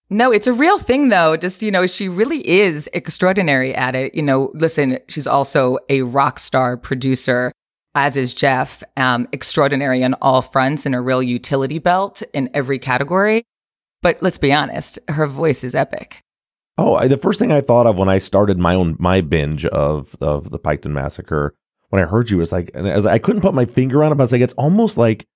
No 0.09 0.31
it's 0.31 0.47
a 0.47 0.53
real 0.53 0.77
thing 0.77 1.09
though. 1.09 1.35
Just 1.35 1.63
you 1.63 1.71
know 1.71 1.87
she 1.87 2.07
really 2.07 2.47
is 2.47 2.89
extraordinary 2.93 3.73
at 3.73 3.95
it. 3.95 4.13
You 4.15 4.21
know 4.21 4.51
listen 4.53 4.99
she's 5.07 5.27
also 5.27 5.79
a 5.89 6.03
rock 6.03 6.39
star 6.39 6.77
producer 6.77 7.51
as 7.93 8.15
is 8.15 8.33
jeff 8.33 8.83
um, 8.95 9.27
extraordinary 9.33 10.01
on 10.01 10.13
all 10.21 10.41
fronts 10.41 10.85
and 10.85 10.95
a 10.95 11.01
real 11.01 11.21
utility 11.21 11.77
belt 11.77 12.23
in 12.33 12.49
every 12.53 12.79
category 12.79 13.43
but 14.01 14.21
let's 14.21 14.37
be 14.37 14.53
honest, 14.53 14.99
her 15.07 15.27
voice 15.27 15.63
is 15.63 15.75
epic. 15.75 16.23
Oh, 16.77 16.95
I, 16.95 17.07
the 17.07 17.17
first 17.17 17.39
thing 17.39 17.51
I 17.51 17.61
thought 17.61 17.85
of 17.85 17.97
when 17.97 18.09
I 18.09 18.17
started 18.17 18.57
my 18.57 18.75
own 18.75 18.95
my 18.99 19.21
binge 19.21 19.65
of 19.65 20.15
of 20.21 20.49
the 20.49 20.59
Piketon 20.59 20.91
Massacre, 20.91 21.53
when 21.89 22.01
I 22.01 22.07
heard 22.07 22.29
you, 22.29 22.37
was 22.37 22.51
like, 22.51 22.71
as 22.73 23.05
I 23.05 23.19
couldn't 23.19 23.41
put 23.41 23.53
my 23.53 23.65
finger 23.65 24.03
on 24.03 24.11
it, 24.11 24.15
but 24.15 24.23
I 24.23 24.25
was 24.25 24.31
like, 24.31 24.41
it's 24.41 24.53
almost 24.53 24.97
like 24.97 25.27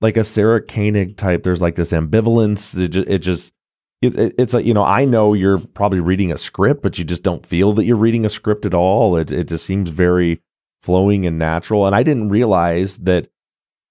like 0.00 0.16
a 0.16 0.24
Sarah 0.24 0.60
Koenig 0.60 1.16
type. 1.16 1.42
There's 1.42 1.60
like 1.60 1.76
this 1.76 1.92
ambivalence. 1.92 2.78
It 2.78 2.88
just, 2.88 3.08
it 3.08 3.18
just 3.18 3.52
it, 4.00 4.18
it, 4.18 4.34
it's 4.38 4.54
like 4.54 4.64
you 4.64 4.74
know, 4.74 4.84
I 4.84 5.04
know 5.04 5.34
you're 5.34 5.58
probably 5.58 6.00
reading 6.00 6.32
a 6.32 6.38
script, 6.38 6.82
but 6.82 6.98
you 6.98 7.04
just 7.04 7.22
don't 7.22 7.46
feel 7.46 7.72
that 7.74 7.84
you're 7.84 7.96
reading 7.96 8.24
a 8.24 8.30
script 8.30 8.66
at 8.66 8.74
all. 8.74 9.16
It 9.16 9.30
it 9.30 9.48
just 9.48 9.64
seems 9.64 9.90
very 9.90 10.42
flowing 10.80 11.24
and 11.26 11.38
natural. 11.38 11.86
And 11.86 11.94
I 11.94 12.02
didn't 12.02 12.30
realize 12.30 12.98
that 12.98 13.28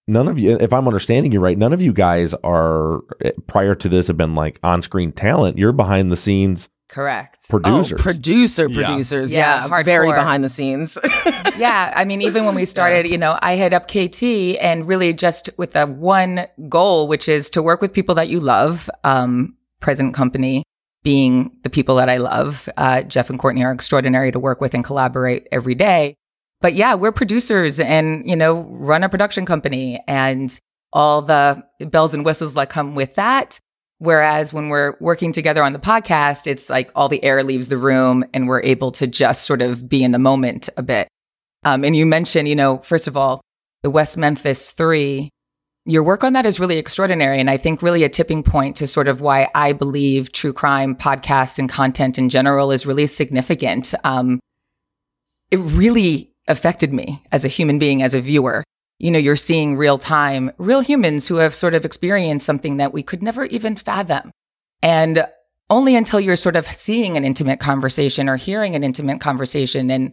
none 0.08 0.28
of 0.28 0.40
you, 0.40 0.58
if 0.60 0.74
I'm 0.74 0.88
understanding 0.88 1.32
you 1.32 1.40
right, 1.40 1.58
none 1.58 1.74
of 1.74 1.82
you 1.82 1.94
guys 1.94 2.34
are 2.44 3.02
prior 3.48 3.76
to 3.76 3.90
this 3.90 4.08
have 4.08 4.18
been 4.18 4.36
like 4.36 4.60
on 4.64 4.82
screen 4.82 5.12
talent. 5.12 5.58
You're 5.58 5.72
behind 5.72 6.12
the 6.12 6.18
scenes. 6.18 6.70
Correct. 6.90 7.48
Producers. 7.50 8.02
Oh, 8.02 8.04
producer, 8.04 8.68
producers. 8.68 9.34
Yeah. 9.34 9.66
yeah 9.66 9.84
very 9.84 10.12
behind 10.12 10.44
the 10.44 10.50
scenes. 10.50 10.98
yeah. 11.58 11.94
I 11.96 12.04
mean, 12.04 12.22
even 12.22 12.44
when 12.46 12.54
we 12.54 12.66
started, 12.66 13.08
you 13.08 13.18
know, 13.18 13.40
I 13.42 13.56
hit 13.56 13.72
up 13.72 13.88
KT 13.88 14.24
and 14.60 14.86
really 14.86 15.14
just 15.14 15.50
with 15.58 15.72
the 15.72 15.86
one 15.88 16.48
goal, 16.68 17.08
which 17.08 17.30
is 17.30 17.50
to 17.52 17.64
work 17.64 17.82
with 17.82 17.94
people 17.94 18.16
that 18.16 18.28
you 18.28 18.42
love, 18.42 18.90
um, 19.06 19.56
present 19.80 20.14
company 20.14 20.64
being 21.04 21.52
the 21.64 21.70
people 21.70 21.96
that 21.96 22.10
I 22.10 22.18
love. 22.18 22.68
Uh, 22.76 23.04
Jeff 23.04 23.30
and 23.30 23.40
Courtney 23.40 23.64
are 23.64 23.72
extraordinary 23.72 24.32
to 24.32 24.40
work 24.40 24.60
with 24.60 24.74
and 24.74 24.84
collaborate 24.84 25.48
every 25.52 25.76
day. 25.76 26.16
But 26.62 26.76
yeah, 26.76 26.96
we're 26.96 27.12
producers 27.12 27.80
and, 27.80 28.28
you 28.30 28.36
know, 28.36 28.62
run 28.70 29.04
a 29.04 29.10
production 29.10 29.46
company 29.46 30.02
and 30.08 30.58
all 30.94 31.22
the 31.22 31.64
bells 31.80 32.14
and 32.14 32.24
whistles 32.24 32.54
that 32.54 32.70
come 32.70 32.96
with 32.96 33.16
that. 33.16 33.60
Whereas 33.98 34.54
when 34.54 34.70
we're 34.70 34.96
working 35.00 35.32
together 35.32 35.64
on 35.64 35.74
the 35.74 35.80
podcast, 35.80 36.48
it's 36.48 36.70
like 36.70 36.92
all 36.96 37.10
the 37.10 37.24
air 37.24 37.44
leaves 37.44 37.68
the 37.68 37.78
room 37.78 38.24
and 38.34 38.48
we're 38.48 38.62
able 38.64 38.92
to 38.94 39.08
just 39.08 39.46
sort 39.46 39.62
of 39.62 39.88
be 39.88 40.04
in 40.04 40.12
the 40.12 40.20
moment 40.20 40.70
a 40.78 40.84
bit. 40.84 41.08
Um, 41.64 41.84
and 41.84 41.96
you 41.96 42.06
mentioned, 42.06 42.48
you 42.48 42.56
know, 42.56 42.80
first 42.80 43.08
of 43.08 43.16
all, 43.16 43.42
the 43.84 43.92
West 43.92 44.18
Memphis 44.18 44.72
Three 44.72 45.30
your 45.86 46.04
work 46.04 46.24
on 46.24 46.34
that 46.34 46.46
is 46.46 46.60
really 46.60 46.78
extraordinary. 46.78 47.40
And 47.40 47.50
I 47.50 47.58
think 47.58 47.82
really 47.82 48.04
a 48.04 48.10
tipping 48.10 48.44
point 48.44 48.76
to 48.78 48.88
sort 48.88 49.08
of 49.08 49.22
why 49.22 49.50
I 49.56 49.74
believe 49.74 50.32
true 50.32 50.54
crime 50.54 50.96
podcasts 50.96 51.58
and 51.58 51.68
content 51.68 52.20
in 52.20 52.30
general 52.30 52.72
is 52.72 52.86
really 52.86 53.08
significant. 53.08 53.94
Um, 54.04 54.40
it 55.50 55.58
really 55.58 56.31
affected 56.52 56.94
me 56.94 57.24
as 57.32 57.44
a 57.44 57.50
human 57.50 57.80
being, 57.80 58.04
as 58.04 58.14
a 58.14 58.22
viewer. 58.22 58.64
You 59.00 59.10
know, 59.10 59.20
you're 59.20 59.36
seeing 59.36 59.78
real 59.78 59.98
time, 59.98 60.52
real 60.60 60.82
humans 60.82 61.28
who 61.28 61.38
have 61.38 61.56
sort 61.56 61.74
of 61.74 61.86
experienced 61.86 62.46
something 62.46 62.78
that 62.78 62.94
we 62.94 63.02
could 63.02 63.24
never 63.24 63.46
even 63.46 63.76
fathom. 63.76 64.30
And 64.84 65.26
only 65.72 65.96
until 65.96 66.20
you're 66.20 66.36
sort 66.36 66.56
of 66.56 66.68
seeing 66.68 67.18
an 67.18 67.26
intimate 67.26 67.60
conversation 67.60 68.30
or 68.30 68.36
hearing 68.36 68.76
an 68.76 68.84
intimate 68.84 69.22
conversation 69.22 69.90
and 69.90 70.12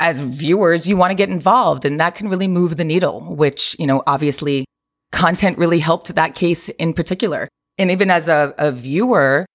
as 0.00 0.20
viewers, 0.20 0.86
you 0.86 0.96
want 0.96 1.10
to 1.10 1.14
get 1.14 1.28
involved 1.28 1.84
and 1.84 2.00
that 2.00 2.14
can 2.14 2.28
really 2.28 2.48
move 2.48 2.76
the 2.76 2.84
needle, 2.84 3.20
which, 3.34 3.76
you 3.78 3.86
know, 3.86 4.02
obviously 4.06 4.64
content 5.12 5.58
really 5.58 5.78
helped 5.78 6.14
that 6.14 6.34
case 6.34 6.68
in 6.70 6.92
particular. 6.92 7.48
And 7.78 7.90
even 7.90 8.10
as 8.10 8.28
a, 8.28 8.54
a 8.58 8.72
viewer, 8.72 9.46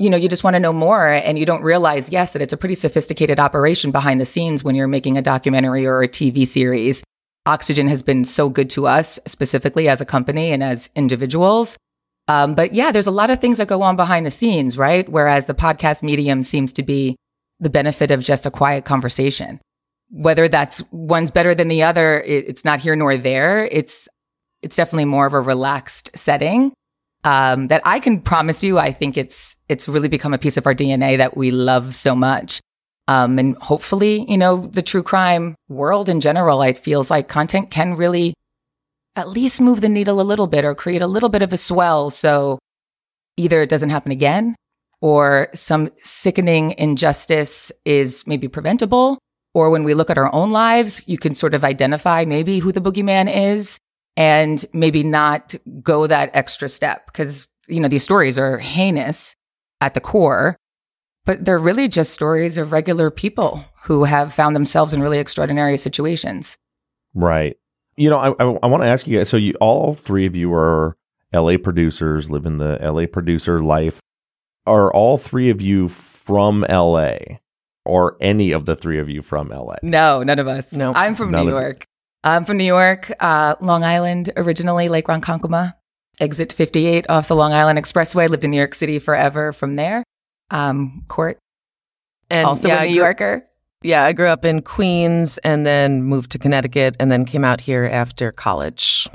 you 0.00 0.08
know, 0.08 0.16
you 0.16 0.30
just 0.30 0.42
want 0.42 0.54
to 0.54 0.60
know 0.60 0.72
more 0.72 1.08
and 1.08 1.38
you 1.38 1.44
don't 1.44 1.62
realize, 1.62 2.10
yes, 2.10 2.32
that 2.32 2.40
it's 2.40 2.54
a 2.54 2.56
pretty 2.56 2.74
sophisticated 2.74 3.38
operation 3.38 3.90
behind 3.90 4.18
the 4.18 4.24
scenes 4.24 4.64
when 4.64 4.74
you're 4.74 4.88
making 4.88 5.18
a 5.18 5.22
documentary 5.22 5.86
or 5.86 6.00
a 6.00 6.08
TV 6.08 6.46
series. 6.46 7.04
Oxygen 7.44 7.86
has 7.86 8.02
been 8.02 8.24
so 8.24 8.48
good 8.48 8.70
to 8.70 8.86
us 8.86 9.18
specifically 9.26 9.90
as 9.90 10.00
a 10.00 10.06
company 10.06 10.52
and 10.52 10.62
as 10.62 10.88
individuals. 10.96 11.76
Um, 12.28 12.54
but 12.54 12.72
yeah, 12.72 12.92
there's 12.92 13.06
a 13.06 13.10
lot 13.10 13.28
of 13.28 13.42
things 13.42 13.58
that 13.58 13.68
go 13.68 13.82
on 13.82 13.94
behind 13.94 14.24
the 14.24 14.30
scenes, 14.30 14.78
right? 14.78 15.06
Whereas 15.06 15.44
the 15.44 15.54
podcast 15.54 16.02
medium 16.02 16.44
seems 16.44 16.72
to 16.74 16.82
be 16.82 17.16
the 17.58 17.70
benefit 17.70 18.10
of 18.10 18.22
just 18.22 18.46
a 18.46 18.50
quiet 18.50 18.86
conversation. 18.86 19.60
Whether 20.08 20.48
that's 20.48 20.82
one's 20.92 21.30
better 21.30 21.54
than 21.54 21.68
the 21.68 21.82
other, 21.82 22.22
it, 22.22 22.48
it's 22.48 22.64
not 22.64 22.80
here 22.80 22.96
nor 22.96 23.18
there. 23.18 23.66
It's 23.66 24.08
it's 24.62 24.76
definitely 24.76 25.04
more 25.04 25.26
of 25.26 25.34
a 25.34 25.40
relaxed 25.40 26.10
setting. 26.14 26.72
Um, 27.22 27.68
that 27.68 27.82
I 27.84 28.00
can 28.00 28.20
promise 28.20 28.64
you, 28.64 28.78
I 28.78 28.92
think 28.92 29.18
it's 29.18 29.56
it's 29.68 29.88
really 29.88 30.08
become 30.08 30.32
a 30.32 30.38
piece 30.38 30.56
of 30.56 30.66
our 30.66 30.74
DNA 30.74 31.18
that 31.18 31.36
we 31.36 31.50
love 31.50 31.94
so 31.94 32.14
much. 32.14 32.60
Um, 33.08 33.38
and 33.38 33.56
hopefully, 33.56 34.24
you 34.28 34.38
know, 34.38 34.68
the 34.68 34.82
true 34.82 35.02
crime 35.02 35.56
world 35.68 36.08
in 36.08 36.20
general, 36.20 36.62
it 36.62 36.78
feels 36.78 37.10
like 37.10 37.28
content 37.28 37.70
can 37.70 37.96
really 37.96 38.34
at 39.16 39.28
least 39.28 39.60
move 39.60 39.80
the 39.80 39.88
needle 39.88 40.20
a 40.20 40.22
little 40.22 40.46
bit 40.46 40.64
or 40.64 40.74
create 40.74 41.02
a 41.02 41.06
little 41.06 41.28
bit 41.28 41.42
of 41.42 41.52
a 41.52 41.56
swell. 41.56 42.10
So 42.10 42.58
either 43.36 43.62
it 43.62 43.68
doesn't 43.68 43.90
happen 43.90 44.12
again 44.12 44.54
or 45.00 45.48
some 45.54 45.90
sickening 46.02 46.74
injustice 46.78 47.72
is 47.84 48.24
maybe 48.26 48.48
preventable. 48.48 49.18
Or 49.52 49.70
when 49.70 49.82
we 49.82 49.94
look 49.94 50.10
at 50.10 50.18
our 50.18 50.32
own 50.32 50.52
lives, 50.52 51.02
you 51.06 51.18
can 51.18 51.34
sort 51.34 51.54
of 51.54 51.64
identify 51.64 52.24
maybe 52.24 52.60
who 52.60 52.70
the 52.70 52.80
boogeyman 52.80 53.28
is 53.34 53.78
and 54.16 54.64
maybe 54.72 55.02
not 55.02 55.54
go 55.82 56.06
that 56.06 56.30
extra 56.34 56.68
step 56.68 57.06
because, 57.06 57.48
you 57.68 57.80
know, 57.80 57.88
these 57.88 58.04
stories 58.04 58.38
are 58.38 58.58
heinous 58.58 59.34
at 59.80 59.94
the 59.94 60.00
core, 60.00 60.56
but 61.24 61.44
they're 61.44 61.58
really 61.58 61.88
just 61.88 62.12
stories 62.12 62.58
of 62.58 62.72
regular 62.72 63.10
people 63.10 63.64
who 63.84 64.04
have 64.04 64.34
found 64.34 64.54
themselves 64.54 64.92
in 64.92 65.00
really 65.00 65.18
extraordinary 65.18 65.76
situations. 65.76 66.56
Right. 67.14 67.56
You 67.96 68.10
know, 68.10 68.18
I, 68.18 68.30
I, 68.30 68.58
I 68.62 68.66
want 68.66 68.82
to 68.82 68.88
ask 68.88 69.06
you 69.06 69.18
guys 69.18 69.28
so 69.28 69.36
you 69.36 69.54
all 69.60 69.94
three 69.94 70.26
of 70.26 70.36
you 70.36 70.52
are 70.54 70.96
LA 71.32 71.56
producers, 71.56 72.30
live 72.30 72.46
in 72.46 72.58
the 72.58 72.78
LA 72.80 73.06
producer 73.06 73.62
life 73.62 74.00
are 74.66 74.92
all 74.92 75.18
three 75.18 75.50
of 75.50 75.60
you 75.60 75.88
from 75.88 76.64
LA? 76.68 77.16
Or 77.86 78.16
any 78.20 78.52
of 78.52 78.66
the 78.66 78.76
three 78.76 78.98
of 78.98 79.08
you 79.08 79.22
from 79.22 79.48
LA? 79.48 79.76
No, 79.82 80.22
none 80.22 80.38
of 80.38 80.46
us. 80.46 80.72
No. 80.72 80.92
I'm 80.94 81.14
from 81.14 81.30
None 81.30 81.46
New. 81.46 81.52
York. 81.52 81.86
I'm 82.22 82.44
from 82.44 82.58
New 82.58 82.64
York, 82.64 83.10
uh, 83.20 83.54
Long 83.60 83.82
Island, 83.82 84.30
originally 84.36 84.88
Lake 84.88 85.06
Ronkonkoma. 85.06 85.74
Exit 86.18 86.52
58 86.52 87.08
off 87.08 87.28
the 87.28 87.36
Long 87.36 87.54
Island 87.54 87.78
Expressway. 87.78 88.28
Lived 88.28 88.44
in 88.44 88.50
New 88.50 88.58
York 88.58 88.74
City 88.74 88.98
forever 88.98 89.52
from 89.54 89.76
there. 89.76 90.04
Um, 90.50 91.04
Court, 91.08 91.38
And 92.28 92.46
also 92.46 92.68
yeah, 92.68 92.80
a 92.80 92.82
I 92.82 92.88
New 92.88 92.94
Yorker. 92.96 93.46
Yeah, 93.82 94.04
I 94.04 94.12
grew 94.12 94.26
up 94.26 94.44
in 94.44 94.60
Queens 94.60 95.38
and 95.38 95.64
then 95.64 96.02
moved 96.02 96.32
to 96.32 96.38
Connecticut 96.38 96.96
and 97.00 97.10
then 97.10 97.24
came 97.24 97.44
out 97.44 97.62
here 97.62 97.84
after 97.90 98.32
college. 98.32 99.08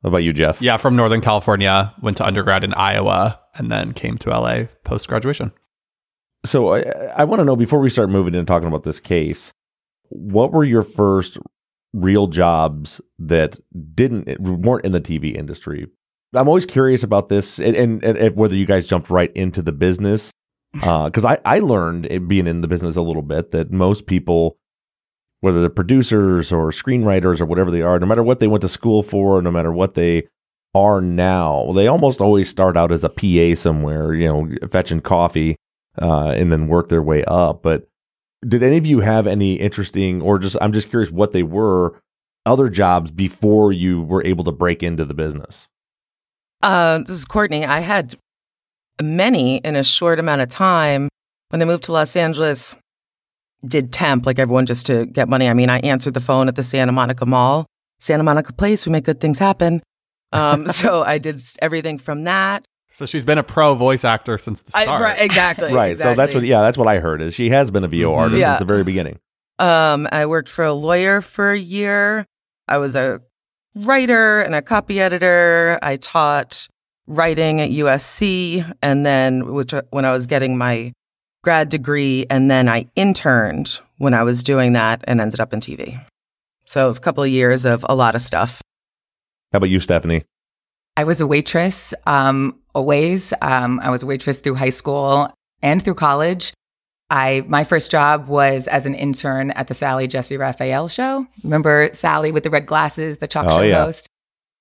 What 0.00 0.08
about 0.08 0.24
you, 0.24 0.32
Jeff? 0.32 0.60
Yeah, 0.60 0.78
from 0.78 0.96
Northern 0.96 1.20
California, 1.20 1.94
went 2.02 2.16
to 2.16 2.26
undergrad 2.26 2.64
in 2.64 2.74
Iowa, 2.74 3.38
and 3.54 3.70
then 3.70 3.92
came 3.92 4.18
to 4.18 4.30
LA 4.30 4.64
post 4.82 5.06
graduation. 5.06 5.52
So 6.44 6.74
I, 6.74 6.80
I 7.18 7.24
want 7.24 7.38
to 7.38 7.44
know 7.44 7.54
before 7.54 7.78
we 7.78 7.88
start 7.88 8.10
moving 8.10 8.34
into 8.34 8.46
talking 8.46 8.66
about 8.66 8.82
this 8.82 8.98
case, 8.98 9.52
what 10.08 10.50
were 10.50 10.64
your 10.64 10.82
first 10.82 11.38
real 11.92 12.26
jobs 12.26 13.00
that 13.18 13.58
didn't 13.94 14.40
weren't 14.40 14.84
in 14.84 14.92
the 14.92 15.00
TV 15.00 15.34
industry? 15.34 15.86
I'm 16.34 16.48
always 16.48 16.64
curious 16.64 17.02
about 17.02 17.28
this, 17.28 17.58
and, 17.58 17.76
and, 17.76 18.02
and 18.04 18.36
whether 18.36 18.54
you 18.54 18.64
guys 18.64 18.86
jumped 18.86 19.10
right 19.10 19.30
into 19.34 19.60
the 19.60 19.72
business, 19.72 20.30
because 20.72 21.24
I 21.24 21.38
I 21.44 21.58
learned 21.58 22.06
it 22.06 22.26
being 22.26 22.46
in 22.46 22.62
the 22.62 22.68
business 22.68 22.96
a 22.96 23.02
little 23.02 23.22
bit 23.22 23.50
that 23.50 23.70
most 23.70 24.06
people, 24.06 24.56
whether 25.40 25.60
they're 25.60 25.68
producers 25.68 26.52
or 26.52 26.70
screenwriters 26.70 27.40
or 27.40 27.44
whatever 27.44 27.70
they 27.70 27.82
are, 27.82 27.98
no 27.98 28.06
matter 28.06 28.22
what 28.22 28.40
they 28.40 28.48
went 28.48 28.62
to 28.62 28.68
school 28.68 29.02
for, 29.02 29.42
no 29.42 29.50
matter 29.50 29.72
what 29.72 29.94
they 29.94 30.28
are 30.74 31.02
now, 31.02 31.70
they 31.72 31.86
almost 31.86 32.20
always 32.22 32.48
start 32.48 32.76
out 32.76 32.92
as 32.92 33.04
a 33.04 33.10
PA 33.10 33.54
somewhere, 33.54 34.14
you 34.14 34.26
know, 34.26 34.48
fetching 34.70 35.00
coffee 35.00 35.56
uh, 36.00 36.28
and 36.28 36.50
then 36.50 36.68
work 36.68 36.88
their 36.88 37.02
way 37.02 37.24
up. 37.24 37.62
But 37.62 37.88
did 38.46 38.62
any 38.62 38.76
of 38.76 38.86
you 38.86 39.00
have 39.00 39.26
any 39.26 39.54
interesting, 39.54 40.20
or 40.20 40.38
just 40.38 40.56
I'm 40.60 40.72
just 40.72 40.88
curious 40.88 41.10
what 41.10 41.32
they 41.32 41.42
were, 41.42 42.00
other 42.44 42.68
jobs 42.68 43.10
before 43.10 43.72
you 43.72 44.02
were 44.02 44.24
able 44.24 44.44
to 44.44 44.52
break 44.52 44.82
into 44.82 45.04
the 45.04 45.14
business? 45.14 45.68
Uh, 46.62 46.98
this 46.98 47.10
is 47.10 47.24
Courtney. 47.24 47.64
I 47.64 47.80
had 47.80 48.16
many 49.00 49.58
in 49.58 49.76
a 49.76 49.84
short 49.84 50.18
amount 50.18 50.42
of 50.42 50.48
time. 50.48 51.08
When 51.50 51.60
I 51.60 51.64
moved 51.64 51.84
to 51.84 51.92
Los 51.92 52.16
Angeles, 52.16 52.76
did 53.64 53.92
temp 53.92 54.26
like 54.26 54.38
everyone 54.38 54.66
just 54.66 54.86
to 54.86 55.06
get 55.06 55.28
money. 55.28 55.48
I 55.48 55.54
mean, 55.54 55.70
I 55.70 55.78
answered 55.80 56.14
the 56.14 56.20
phone 56.20 56.48
at 56.48 56.56
the 56.56 56.62
Santa 56.62 56.92
Monica 56.92 57.26
Mall, 57.26 57.66
Santa 58.00 58.22
Monica 58.22 58.52
Place. 58.52 58.86
We 58.86 58.92
make 58.92 59.04
good 59.04 59.20
things 59.20 59.38
happen. 59.38 59.82
Um, 60.32 60.66
so 60.68 61.02
I 61.02 61.18
did 61.18 61.40
everything 61.60 61.98
from 61.98 62.24
that. 62.24 62.64
So 62.92 63.06
she's 63.06 63.24
been 63.24 63.38
a 63.38 63.42
pro 63.42 63.74
voice 63.74 64.04
actor 64.04 64.36
since 64.38 64.60
the 64.60 64.76
I, 64.76 64.84
start. 64.84 65.00
right, 65.02 65.18
exactly. 65.20 65.72
right. 65.82 65.96
So 65.98 66.14
that's 66.14 66.34
what, 66.34 66.44
yeah, 66.44 66.60
that's 66.60 66.76
what 66.76 66.88
I 66.88 66.98
heard 66.98 67.22
is 67.22 67.34
she 67.34 67.50
has 67.50 67.70
been 67.70 67.84
a 67.84 67.88
VO 67.88 68.12
Mhm. 68.12 68.16
artist 68.18 68.40
Yeah. 68.40 68.52
since 68.52 68.58
the 68.60 68.64
very 68.66 68.84
beginning. 68.84 69.18
Um, 69.58 70.08
I 70.12 70.26
worked 70.26 70.48
for 70.48 70.64
a 70.64 70.72
lawyer 70.72 71.20
for 71.20 71.50
a 71.52 71.58
year. 71.58 72.26
I 72.68 72.78
was 72.78 72.94
a 72.94 73.20
writer 73.74 74.40
and 74.42 74.54
a 74.54 74.62
copy 74.62 75.00
editor. 75.00 75.78
I 75.82 75.96
taught 75.96 76.66
writing 77.06 77.60
at 77.60 77.70
USC, 77.70 78.64
and 78.82 79.04
then 79.06 79.52
which, 79.52 79.72
when 79.90 80.04
I 80.04 80.12
was 80.12 80.26
getting 80.26 80.56
my 80.58 80.92
grad 81.42 81.68
degree, 81.68 82.26
and 82.30 82.50
then 82.50 82.68
I 82.68 82.86
interned 82.94 83.80
when 83.98 84.14
I 84.14 84.22
was 84.22 84.42
doing 84.42 84.74
that, 84.74 85.02
and 85.08 85.20
ended 85.20 85.40
up 85.40 85.52
in 85.52 85.60
TV. 85.60 86.00
So 86.66 86.84
it 86.84 86.88
was 86.88 86.98
a 86.98 87.00
couple 87.00 87.22
of 87.24 87.30
years 87.30 87.64
of 87.64 87.84
a 87.88 87.94
lot 87.94 88.14
of 88.14 88.22
stuff. 88.22 88.62
How 89.52 89.56
about 89.58 89.68
you, 89.70 89.80
Stephanie? 89.80 90.24
I 90.96 91.04
was 91.04 91.20
a 91.20 91.26
waitress, 91.26 91.94
um, 92.06 92.58
always. 92.74 93.32
Um, 93.40 93.80
I 93.80 93.90
was 93.90 94.02
a 94.02 94.06
waitress 94.06 94.40
through 94.40 94.56
high 94.56 94.70
school 94.70 95.32
and 95.62 95.82
through 95.82 95.94
college. 95.94 96.52
I 97.08 97.44
my 97.46 97.64
first 97.64 97.90
job 97.90 98.28
was 98.28 98.68
as 98.68 98.86
an 98.86 98.94
intern 98.94 99.50
at 99.52 99.68
the 99.68 99.74
Sally 99.74 100.06
Jessy 100.06 100.36
Raphael 100.36 100.88
show. 100.88 101.26
Remember 101.44 101.90
Sally 101.92 102.32
with 102.32 102.42
the 102.42 102.50
red 102.50 102.66
glasses, 102.66 103.18
the 103.18 103.26
talk 103.26 103.46
Oh, 103.48 103.56
show 103.56 103.62
yeah. 103.62 103.84
host? 103.84 104.06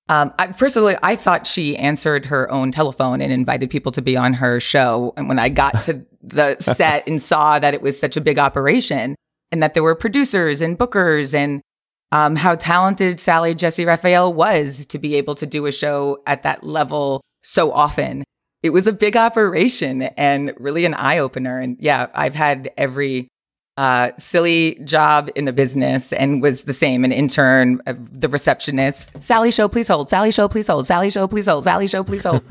Um, 0.09 0.33
I, 0.37 0.51
first 0.51 0.75
of 0.75 0.83
all, 0.83 0.93
I 1.03 1.15
thought 1.15 1.47
she 1.47 1.77
answered 1.77 2.25
her 2.25 2.51
own 2.51 2.71
telephone 2.71 3.21
and 3.21 3.31
invited 3.31 3.69
people 3.69 3.93
to 3.93 4.01
be 4.01 4.17
on 4.17 4.33
her 4.33 4.59
show. 4.59 5.13
And 5.15 5.29
when 5.29 5.39
I 5.39 5.47
got 5.47 5.81
to 5.83 6.05
the 6.21 6.57
set 6.59 7.07
and 7.07 7.21
saw 7.21 7.59
that 7.59 7.73
it 7.73 7.81
was 7.81 7.97
such 7.97 8.17
a 8.17 8.21
big 8.21 8.37
operation 8.37 9.15
and 9.53 9.63
that 9.63 9.73
there 9.73 9.83
were 9.83 9.95
producers 9.95 10.59
and 10.59 10.77
bookers 10.77 11.33
and 11.33 11.61
um, 12.11 12.35
how 12.35 12.55
talented 12.55 13.19
Sally 13.19 13.55
Jessy 13.55 13.85
Raphael 13.85 14.33
was 14.33 14.85
to 14.87 14.99
be 14.99 15.15
able 15.15 15.35
to 15.35 15.45
do 15.45 15.65
a 15.65 15.71
show 15.71 16.21
at 16.27 16.43
that 16.43 16.63
level 16.63 17.21
so 17.41 17.71
often. 17.71 18.23
It 18.63 18.71
was 18.71 18.85
a 18.85 18.93
big 18.93 19.17
operation 19.17 20.03
and 20.03 20.53
really 20.57 20.85
an 20.85 20.93
eye 20.93 21.17
opener. 21.17 21.57
And 21.57 21.77
yeah, 21.79 22.07
I've 22.13 22.35
had 22.35 22.69
every 22.77 23.27
uh, 23.77 24.11
silly 24.19 24.75
job 24.83 25.29
in 25.35 25.45
the 25.45 25.53
business 25.53 26.13
and 26.13 26.41
was 26.41 26.65
the 26.65 26.73
same 26.73 27.03
an 27.03 27.11
intern, 27.11 27.81
uh, 27.87 27.93
the 27.97 28.27
receptionist. 28.27 29.09
Sally 29.21 29.49
show, 29.49 29.67
please 29.67 29.87
hold. 29.87 30.09
Sally 30.09 30.31
show, 30.31 30.47
please 30.47 30.67
hold. 30.67 30.85
Sally 30.85 31.09
show, 31.09 31.27
please 31.27 31.47
hold. 31.47 31.63
Sally 31.63 31.87
show, 31.87 32.03
please 32.03 32.25
hold. 32.25 32.43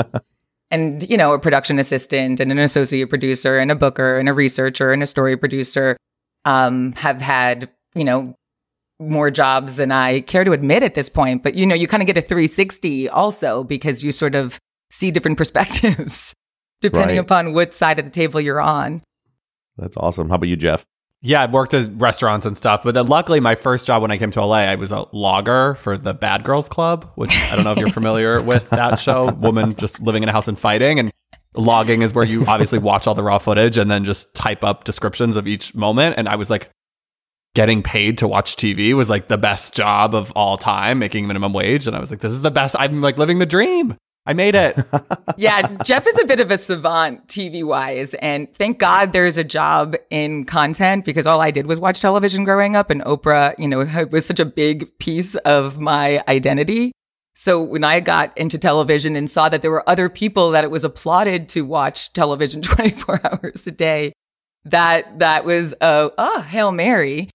and, 0.70 1.08
you 1.08 1.16
know, 1.16 1.34
a 1.34 1.38
production 1.38 1.78
assistant 1.78 2.40
and 2.40 2.50
an 2.50 2.58
associate 2.58 3.10
producer 3.10 3.58
and 3.58 3.70
a 3.70 3.76
booker 3.76 4.18
and 4.18 4.28
a 4.28 4.32
researcher 4.32 4.92
and 4.92 5.02
a 5.02 5.06
story 5.06 5.36
producer 5.36 5.96
um, 6.46 6.92
have 6.94 7.20
had, 7.20 7.70
you 7.94 8.04
know, 8.04 8.34
more 8.98 9.30
jobs 9.30 9.76
than 9.76 9.92
I 9.92 10.20
care 10.20 10.44
to 10.44 10.52
admit 10.52 10.82
at 10.82 10.94
this 10.94 11.08
point. 11.08 11.42
But, 11.42 11.54
you 11.54 11.66
know, 11.66 11.74
you 11.74 11.86
kind 11.86 12.02
of 12.02 12.06
get 12.06 12.16
a 12.16 12.22
360 12.22 13.08
also 13.08 13.62
because 13.64 14.02
you 14.02 14.12
sort 14.12 14.34
of 14.34 14.58
see 14.90 15.10
different 15.10 15.36
perspectives 15.38 16.34
depending 16.80 17.16
Right. 17.16 17.24
upon 17.24 17.52
what 17.54 17.72
side 17.74 17.98
of 17.98 18.04
the 18.04 18.10
table 18.10 18.40
you're 18.40 18.60
on. 18.60 19.02
That's 19.78 19.96
awesome. 19.96 20.28
How 20.28 20.36
about 20.36 20.48
you, 20.48 20.56
Jeff? 20.56 20.84
Yeah, 21.22 21.42
I 21.42 21.46
worked 21.46 21.72
at 21.74 21.88
restaurants 22.00 22.46
and 22.46 22.56
stuff, 22.56 22.82
but 22.84 22.94
then 22.94 23.06
luckily 23.06 23.40
my 23.40 23.54
first 23.54 23.86
job 23.86 24.02
when 24.02 24.10
I 24.10 24.18
came 24.18 24.30
to 24.32 24.44
LA, 24.44 24.58
I 24.58 24.74
was 24.76 24.92
a 24.92 25.06
logger 25.12 25.74
for 25.76 25.96
the 25.98 26.12
Bad 26.14 26.44
Girls 26.44 26.68
Club, 26.68 27.10
which 27.16 27.34
I 27.50 27.56
don't 27.56 27.64
know 27.64 27.72
if 27.72 27.78
you're 27.78 27.88
familiar 27.88 28.40
with 28.42 28.68
that 28.70 29.00
show. 29.00 29.32
Woman 29.32 29.74
just 29.74 30.00
living 30.00 30.22
in 30.22 30.28
a 30.28 30.32
house 30.32 30.46
and 30.46 30.58
fighting, 30.58 30.98
and 30.98 31.10
logging 31.54 32.02
is 32.02 32.12
where 32.14 32.24
you 32.24 32.44
obviously 32.46 32.78
watch 32.78 33.06
all 33.06 33.14
the 33.14 33.22
raw 33.22 33.38
footage 33.38 33.78
and 33.78 33.90
then 33.90 34.04
just 34.04 34.34
type 34.34 34.62
up 34.62 34.84
descriptions 34.84 35.36
of 35.36 35.46
each 35.48 35.74
moment. 35.74 36.16
And 36.18 36.28
I 36.28 36.36
was 36.36 36.50
like, 36.50 36.70
getting 37.56 37.82
paid 37.82 38.18
to 38.18 38.28
watch 38.28 38.54
TV 38.54 38.92
was 38.92 39.08
like 39.08 39.28
the 39.28 39.38
best 39.38 39.74
job 39.74 40.14
of 40.14 40.30
all 40.32 40.58
time, 40.58 40.98
making 40.98 41.26
minimum 41.26 41.54
wage, 41.54 41.86
and 41.86 41.96
I 41.96 42.00
was 42.00 42.10
like, 42.10 42.20
this 42.20 42.32
is 42.32 42.42
the 42.42 42.50
best. 42.50 42.76
I'm 42.78 43.00
like 43.00 43.18
living 43.18 43.38
the 43.38 43.46
dream. 43.46 43.96
I 44.26 44.34
made 44.34 44.54
it. 44.54 44.76
yeah, 45.36 45.62
Jeff 45.82 46.06
is 46.06 46.18
a 46.18 46.26
bit 46.26 46.40
of 46.40 46.50
a 46.50 46.58
savant 46.58 47.26
TV 47.28 47.64
wise. 47.64 48.14
And 48.14 48.52
thank 48.52 48.78
God 48.78 49.12
there's 49.12 49.38
a 49.38 49.44
job 49.44 49.94
in 50.10 50.44
content 50.44 51.04
because 51.04 51.26
all 51.26 51.40
I 51.40 51.52
did 51.52 51.66
was 51.66 51.78
watch 51.78 52.00
television 52.00 52.42
growing 52.42 52.74
up. 52.74 52.90
And 52.90 53.02
Oprah, 53.02 53.54
you 53.56 53.68
know, 53.68 53.86
was 54.10 54.26
such 54.26 54.40
a 54.40 54.44
big 54.44 54.98
piece 54.98 55.36
of 55.36 55.78
my 55.78 56.22
identity. 56.26 56.90
So 57.34 57.62
when 57.62 57.84
I 57.84 58.00
got 58.00 58.36
into 58.36 58.58
television 58.58 59.14
and 59.14 59.30
saw 59.30 59.48
that 59.48 59.62
there 59.62 59.70
were 59.70 59.88
other 59.88 60.08
people 60.08 60.50
that 60.50 60.64
it 60.64 60.72
was 60.72 60.82
applauded 60.82 61.48
to 61.50 61.62
watch 61.62 62.12
television 62.12 62.62
24 62.62 63.20
hours 63.24 63.64
a 63.66 63.70
day, 63.70 64.12
that 64.64 65.20
that 65.20 65.44
was 65.44 65.72
a 65.80 66.10
oh, 66.18 66.40
Hail 66.40 66.72
Mary. 66.72 67.30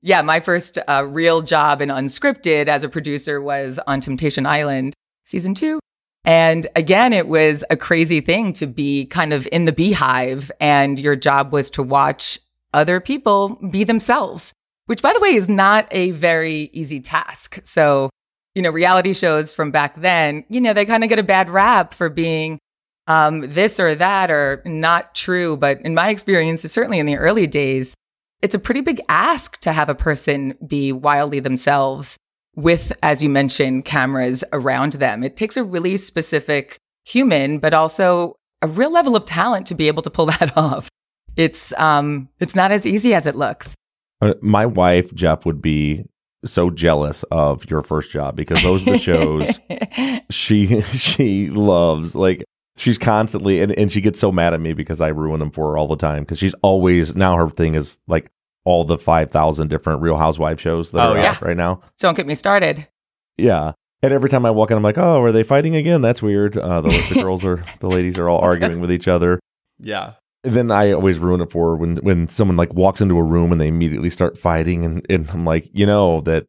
Yeah, 0.00 0.22
my 0.22 0.40
first 0.40 0.78
uh, 0.86 1.04
real 1.08 1.42
job 1.42 1.82
in 1.82 1.88
unscripted 1.88 2.68
as 2.68 2.84
a 2.84 2.88
producer 2.88 3.40
was 3.40 3.80
on 3.86 4.00
Temptation 4.00 4.46
Island 4.46 4.94
season 5.24 5.54
two. 5.54 5.80
And 6.24 6.66
again, 6.76 7.12
it 7.12 7.26
was 7.26 7.64
a 7.70 7.76
crazy 7.76 8.20
thing 8.20 8.52
to 8.54 8.66
be 8.66 9.06
kind 9.06 9.32
of 9.32 9.48
in 9.50 9.64
the 9.64 9.72
beehive 9.72 10.52
and 10.60 10.98
your 10.98 11.16
job 11.16 11.52
was 11.52 11.70
to 11.70 11.82
watch 11.82 12.38
other 12.74 13.00
people 13.00 13.56
be 13.70 13.82
themselves, 13.82 14.52
which 14.86 15.02
by 15.02 15.12
the 15.12 15.20
way 15.20 15.30
is 15.30 15.48
not 15.48 15.88
a 15.90 16.10
very 16.12 16.70
easy 16.72 17.00
task. 17.00 17.60
So, 17.64 18.10
you 18.54 18.62
know, 18.62 18.70
reality 18.70 19.14
shows 19.14 19.54
from 19.54 19.70
back 19.70 20.00
then, 20.00 20.44
you 20.48 20.60
know, 20.60 20.72
they 20.72 20.84
kind 20.84 21.02
of 21.02 21.08
get 21.08 21.18
a 21.18 21.24
bad 21.24 21.50
rap 21.50 21.94
for 21.94 22.08
being 22.08 22.58
um, 23.06 23.40
this 23.40 23.80
or 23.80 23.94
that 23.94 24.30
or 24.30 24.62
not 24.64 25.14
true. 25.14 25.56
But 25.56 25.80
in 25.80 25.94
my 25.94 26.10
experience, 26.10 26.62
certainly 26.62 26.98
in 26.98 27.06
the 27.06 27.16
early 27.16 27.46
days, 27.46 27.94
it's 28.42 28.54
a 28.54 28.58
pretty 28.58 28.80
big 28.80 29.00
ask 29.08 29.58
to 29.60 29.72
have 29.72 29.88
a 29.88 29.94
person 29.94 30.56
be 30.66 30.92
wildly 30.92 31.40
themselves 31.40 32.16
with, 32.54 32.92
as 33.02 33.22
you 33.22 33.28
mentioned, 33.28 33.84
cameras 33.84 34.44
around 34.52 34.94
them. 34.94 35.22
It 35.22 35.36
takes 35.36 35.56
a 35.56 35.64
really 35.64 35.96
specific 35.96 36.78
human, 37.04 37.58
but 37.58 37.74
also 37.74 38.36
a 38.62 38.66
real 38.66 38.92
level 38.92 39.16
of 39.16 39.24
talent 39.24 39.66
to 39.68 39.74
be 39.74 39.88
able 39.88 40.02
to 40.02 40.10
pull 40.10 40.26
that 40.38 40.56
off. 40.56 40.88
It's 41.36 41.72
um, 41.78 42.28
it's 42.40 42.56
not 42.56 42.72
as 42.72 42.86
easy 42.86 43.14
as 43.14 43.26
it 43.26 43.36
looks. 43.36 43.74
Uh, 44.20 44.34
my 44.40 44.66
wife 44.66 45.14
Jeff 45.14 45.46
would 45.46 45.62
be 45.62 46.04
so 46.44 46.70
jealous 46.70 47.24
of 47.30 47.68
your 47.70 47.82
first 47.82 48.10
job 48.10 48.36
because 48.36 48.62
those 48.62 48.86
are 48.86 48.92
the 48.92 48.98
shows 48.98 49.60
she 50.30 50.80
she 50.92 51.50
loves. 51.50 52.14
Like 52.14 52.44
she's 52.78 52.96
constantly 52.98 53.60
and, 53.60 53.72
and 53.72 53.90
she 53.92 54.00
gets 54.00 54.18
so 54.20 54.32
mad 54.32 54.54
at 54.54 54.60
me 54.60 54.72
because 54.72 55.00
I 55.00 55.08
ruin 55.08 55.40
them 55.40 55.50
for 55.50 55.70
her 55.72 55.78
all 55.78 55.88
the 55.88 55.96
time 55.96 56.22
because 56.22 56.38
she's 56.38 56.54
always 56.62 57.14
now 57.14 57.36
her 57.36 57.50
thing 57.50 57.74
is 57.74 57.98
like 58.06 58.30
all 58.64 58.84
the 58.84 58.98
5,000 58.98 59.68
different 59.68 60.02
Real 60.02 60.16
Housewives 60.16 60.60
shows 60.60 60.90
that 60.92 61.06
Oh, 61.06 61.12
are 61.12 61.18
yeah. 61.18 61.30
out 61.30 61.42
right 61.42 61.56
now. 61.56 61.80
Don't 61.98 62.16
get 62.16 62.26
me 62.26 62.34
started. 62.34 62.86
Yeah. 63.36 63.72
And 64.02 64.12
every 64.12 64.28
time 64.28 64.44
I 64.46 64.50
walk 64.50 64.70
in, 64.70 64.76
I'm 64.76 64.82
like, 64.82 64.98
oh, 64.98 65.20
are 65.22 65.32
they 65.32 65.42
fighting 65.42 65.74
again? 65.74 66.02
That's 66.02 66.22
weird. 66.22 66.56
Uh, 66.56 66.82
the, 66.82 66.88
the 67.14 67.22
girls 67.22 67.44
are, 67.44 67.64
the 67.80 67.88
ladies 67.88 68.18
are 68.18 68.28
all 68.28 68.38
arguing 68.40 68.80
with 68.80 68.92
each 68.92 69.08
other. 69.08 69.40
yeah. 69.78 70.14
And 70.44 70.54
then 70.54 70.70
I 70.70 70.92
always 70.92 71.18
ruin 71.18 71.40
it 71.40 71.50
for 71.50 71.70
her 71.70 71.76
when, 71.76 71.96
when 71.96 72.28
someone 72.28 72.56
like 72.56 72.72
walks 72.72 73.00
into 73.00 73.18
a 73.18 73.22
room 73.24 73.50
and 73.50 73.60
they 73.60 73.66
immediately 73.66 74.08
start 74.08 74.38
fighting. 74.38 74.84
And, 74.84 75.04
and 75.10 75.28
I'm 75.30 75.44
like, 75.44 75.68
you 75.72 75.84
know, 75.84 76.20
that, 76.22 76.46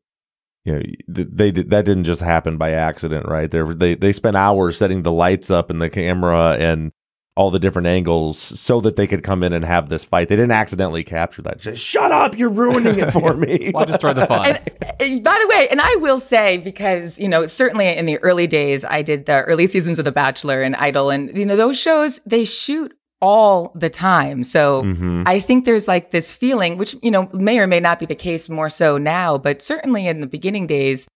you 0.66 0.74
know, 0.74 0.82
they 1.08 1.52
did, 1.52 1.70
that 1.70 1.86
didn't 1.86 2.04
just 2.04 2.22
happen 2.22 2.58
by 2.58 2.72
accident, 2.72 3.28
right? 3.28 3.50
They 3.50 3.62
they 3.62 3.96
they 3.96 4.14
spent 4.14 4.36
hours 4.36 4.78
setting 4.78 5.04
the 5.04 5.12
lights 5.12 5.50
up 5.50 5.70
and 5.70 5.82
the 5.82 5.90
camera 5.90 6.58
and 6.60 6.92
all 7.40 7.52
the 7.52 7.60
different 7.60 7.88
angles 7.88 8.38
so 8.38 8.82
that 8.82 8.98
they 8.98 9.08
could 9.08 9.24
come 9.24 9.44
in 9.44 9.54
and 9.54 9.64
have 9.64 9.88
this 9.88 10.04
fight. 10.04 10.28
They 10.28 10.36
didn't 10.36 10.52
accidentally 10.52 11.06
capture 11.06 11.42
that. 11.44 11.62
Just 11.62 11.82
shut 11.82 12.12
up, 12.12 12.38
you're 12.38 12.50
ruining 12.50 13.00
it 13.00 13.14
for 13.14 13.34
me. 13.38 13.72
Why 13.72 13.86
destroy 13.86 14.12
the 14.14 14.28
fun? 14.28 14.46
And, 14.46 14.72
and 15.00 15.24
by 15.24 15.40
the 15.42 15.48
way, 15.48 15.70
and 15.70 15.80
I 15.80 15.96
will 16.02 16.20
say 16.20 16.58
because 16.58 17.18
you 17.18 17.30
know 17.30 17.46
certainly 17.46 17.88
in 17.88 18.06
the 18.06 18.18
early 18.18 18.46
days, 18.46 18.84
I 18.84 19.02
did 19.02 19.26
the 19.26 19.44
early 19.44 19.68
seasons 19.68 20.00
of 20.00 20.06
The 20.06 20.12
Bachelor 20.12 20.62
and 20.62 20.76
Idol, 20.76 21.10
and 21.10 21.36
you 21.38 21.46
know 21.46 21.56
those 21.56 21.80
shows 21.80 22.20
they 22.26 22.44
shoot 22.44 22.94
all 23.22 23.72
the 23.76 23.90
time. 23.90 24.44
So 24.44 24.84
Mhm. 24.84 25.24
I 25.26 25.40
think 25.40 25.66
there's 25.66 25.88
like 25.88 26.12
this 26.12 26.36
feeling, 26.36 26.78
which 26.78 26.96
you 27.02 27.12
know 27.12 27.28
may 27.34 27.60
or 27.60 27.68
may 27.68 27.80
not 27.80 28.00
be 28.00 28.06
the 28.06 28.16
case 28.16 28.48
more 28.50 28.70
so 28.70 28.98
now, 28.98 29.38
but 29.38 29.62
certainly 29.62 30.08
in 30.08 30.22
the 30.22 30.28
beginning 30.28 30.68
days, 30.68 31.08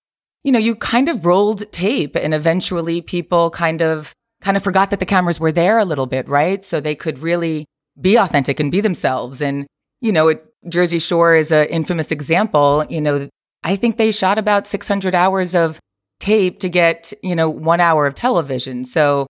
you 0.44 0.52
know, 0.52 0.60
you 0.60 0.76
kind 0.76 1.08
of 1.08 1.26
rolled 1.26 1.72
tape, 1.72 2.16
and 2.16 2.34
eventually 2.34 3.02
people 3.02 3.50
kind 3.50 3.82
of 3.82 4.12
kind 4.42 4.58
of 4.58 4.64
forgot 4.64 4.90
that 4.90 5.00
the 5.00 5.06
cameras 5.06 5.40
were 5.40 5.54
there 5.54 5.78
a 5.80 5.86
little 5.86 6.06
bit, 6.06 6.28
right? 6.28 6.66
So 6.66 6.82
they 6.82 6.96
could 6.96 7.20
really 7.20 7.66
be 8.00 8.18
authentic 8.18 8.60
and 8.60 8.72
be 8.72 8.82
themselves. 8.82 9.42
And 9.42 9.66
you 10.02 10.12
know, 10.12 10.28
it, 10.28 10.44
Jersey 10.68 11.00
Shore 11.00 11.34
is 11.36 11.52
an 11.52 11.68
infamous 11.68 12.12
example. 12.12 12.86
You 12.90 13.00
know, 13.00 13.30
I 13.64 13.78
think 13.78 13.96
they 13.96 14.12
shot 14.12 14.38
about 14.38 14.68
600 14.68 15.16
hours 15.16 15.56
of 15.56 15.80
tape 16.20 16.60
to 16.60 16.70
get 16.70 17.14
you 17.24 17.36
know 17.36 17.50
one 17.50 17.80
hour 17.80 18.06
of 18.06 18.16
television. 18.16 18.84
So 18.84 19.28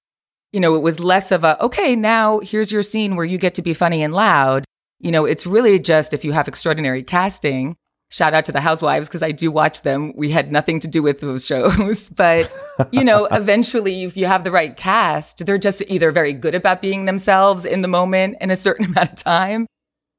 you 0.54 0.60
know, 0.60 0.76
it 0.76 0.82
was 0.82 1.00
less 1.00 1.32
of 1.32 1.44
a, 1.44 1.62
okay, 1.62 1.96
now 1.96 2.40
here's 2.40 2.72
your 2.72 2.84
scene 2.84 3.16
where 3.16 3.26
you 3.26 3.40
get 3.40 3.56
to 3.56 3.62
be 3.64 3.74
funny 3.74 4.04
and 4.04 4.14
loud. 4.14 4.64
You 5.00 5.12
know, 5.12 5.26
it's 5.26 5.46
really 5.46 5.80
just 5.80 6.14
if 6.14 6.24
you 6.24 6.32
have 6.32 6.48
extraordinary 6.48 7.04
casting. 7.04 7.76
Shout 8.10 8.36
out 8.36 8.46
to 8.46 8.52
the 8.52 8.62
housewives 8.62 9.10
because 9.10 9.24
I 9.24 9.32
do 9.32 9.52
watch 9.52 9.82
them. 9.82 10.14
We 10.16 10.30
had 10.30 10.52
nothing 10.52 10.80
to 10.82 10.88
do 10.88 11.02
with 11.02 11.20
those 11.20 11.48
shows, 11.48 12.08
but 12.16 12.50
you 12.92 13.04
know, 13.04 13.26
eventually 13.32 14.04
if 14.04 14.16
you 14.16 14.28
have 14.28 14.44
the 14.44 14.52
right 14.52 14.78
cast, 14.78 15.44
they're 15.44 15.58
just 15.58 15.82
either 15.88 16.12
very 16.12 16.34
good 16.34 16.54
about 16.54 16.80
being 16.82 17.06
themselves 17.06 17.66
in 17.66 17.82
the 17.82 17.88
moment 17.88 18.38
in 18.40 18.52
a 18.52 18.56
certain 18.56 18.86
amount 18.92 19.14
of 19.14 19.24
time, 19.24 19.66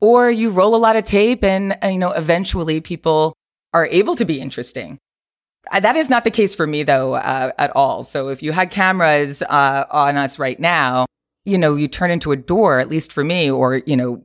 or 0.00 0.28
you 0.28 0.50
roll 0.50 0.74
a 0.74 0.78
lot 0.78 0.96
of 0.96 1.04
tape 1.04 1.44
and, 1.44 1.78
you 1.84 1.98
know, 1.98 2.10
eventually 2.10 2.80
people 2.80 3.32
are 3.72 3.86
able 3.86 4.16
to 4.16 4.24
be 4.24 4.40
interesting. 4.40 4.98
That 5.72 5.96
is 5.96 6.10
not 6.10 6.24
the 6.24 6.30
case 6.30 6.54
for 6.54 6.66
me, 6.66 6.82
though, 6.82 7.14
uh, 7.14 7.52
at 7.58 7.74
all. 7.74 8.02
So 8.02 8.28
if 8.28 8.42
you 8.42 8.52
had 8.52 8.70
cameras 8.70 9.42
uh, 9.42 9.84
on 9.90 10.16
us 10.16 10.38
right 10.38 10.58
now, 10.60 11.06
you 11.44 11.58
know, 11.58 11.74
you 11.74 11.88
turn 11.88 12.10
into 12.10 12.32
a 12.32 12.36
door, 12.36 12.78
at 12.78 12.88
least 12.88 13.12
for 13.12 13.24
me, 13.24 13.50
or, 13.50 13.82
you 13.86 13.96
know, 13.96 14.22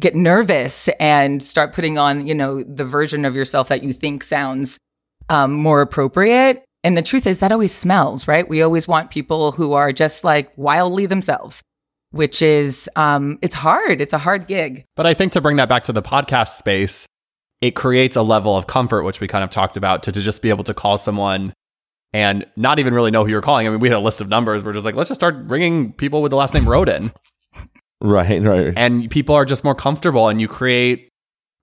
get 0.00 0.14
nervous 0.14 0.88
and 0.98 1.42
start 1.42 1.74
putting 1.74 1.98
on, 1.98 2.26
you 2.26 2.34
know, 2.34 2.62
the 2.62 2.84
version 2.84 3.24
of 3.24 3.36
yourself 3.36 3.68
that 3.68 3.82
you 3.82 3.92
think 3.92 4.22
sounds 4.22 4.78
um, 5.28 5.52
more 5.52 5.80
appropriate. 5.80 6.64
And 6.82 6.96
the 6.96 7.02
truth 7.02 7.26
is, 7.26 7.38
that 7.40 7.52
always 7.52 7.74
smells, 7.74 8.26
right? 8.26 8.48
We 8.48 8.62
always 8.62 8.88
want 8.88 9.10
people 9.10 9.52
who 9.52 9.74
are 9.74 9.92
just 9.92 10.24
like 10.24 10.50
wildly 10.56 11.06
themselves, 11.06 11.62
which 12.10 12.42
is, 12.42 12.88
um, 12.96 13.38
it's 13.42 13.54
hard. 13.54 14.00
It's 14.00 14.12
a 14.12 14.18
hard 14.18 14.46
gig. 14.46 14.84
But 14.96 15.06
I 15.06 15.14
think 15.14 15.32
to 15.32 15.40
bring 15.40 15.56
that 15.56 15.68
back 15.68 15.84
to 15.84 15.92
the 15.92 16.02
podcast 16.02 16.56
space, 16.56 17.06
it 17.62 17.76
creates 17.76 18.16
a 18.16 18.22
level 18.22 18.56
of 18.56 18.66
comfort, 18.66 19.04
which 19.04 19.20
we 19.20 19.28
kind 19.28 19.44
of 19.44 19.48
talked 19.48 19.76
about, 19.76 20.02
to, 20.02 20.12
to 20.12 20.20
just 20.20 20.42
be 20.42 20.50
able 20.50 20.64
to 20.64 20.74
call 20.74 20.98
someone 20.98 21.54
and 22.12 22.44
not 22.56 22.78
even 22.80 22.92
really 22.92 23.12
know 23.12 23.24
who 23.24 23.30
you're 23.30 23.40
calling. 23.40 23.66
I 23.66 23.70
mean, 23.70 23.78
we 23.78 23.88
had 23.88 23.96
a 23.96 24.00
list 24.00 24.20
of 24.20 24.28
numbers. 24.28 24.64
We're 24.64 24.72
just 24.74 24.84
like, 24.84 24.96
let's 24.96 25.08
just 25.08 25.20
start 25.20 25.36
ringing 25.46 25.92
people 25.92 26.20
with 26.20 26.30
the 26.30 26.36
last 26.36 26.52
name 26.52 26.64
Rhoden. 26.64 27.14
Right, 28.04 28.42
right. 28.42 28.74
and 28.76 29.08
people 29.12 29.36
are 29.36 29.44
just 29.44 29.62
more 29.62 29.76
comfortable 29.76 30.26
and 30.26 30.40
you 30.40 30.48
create 30.48 31.08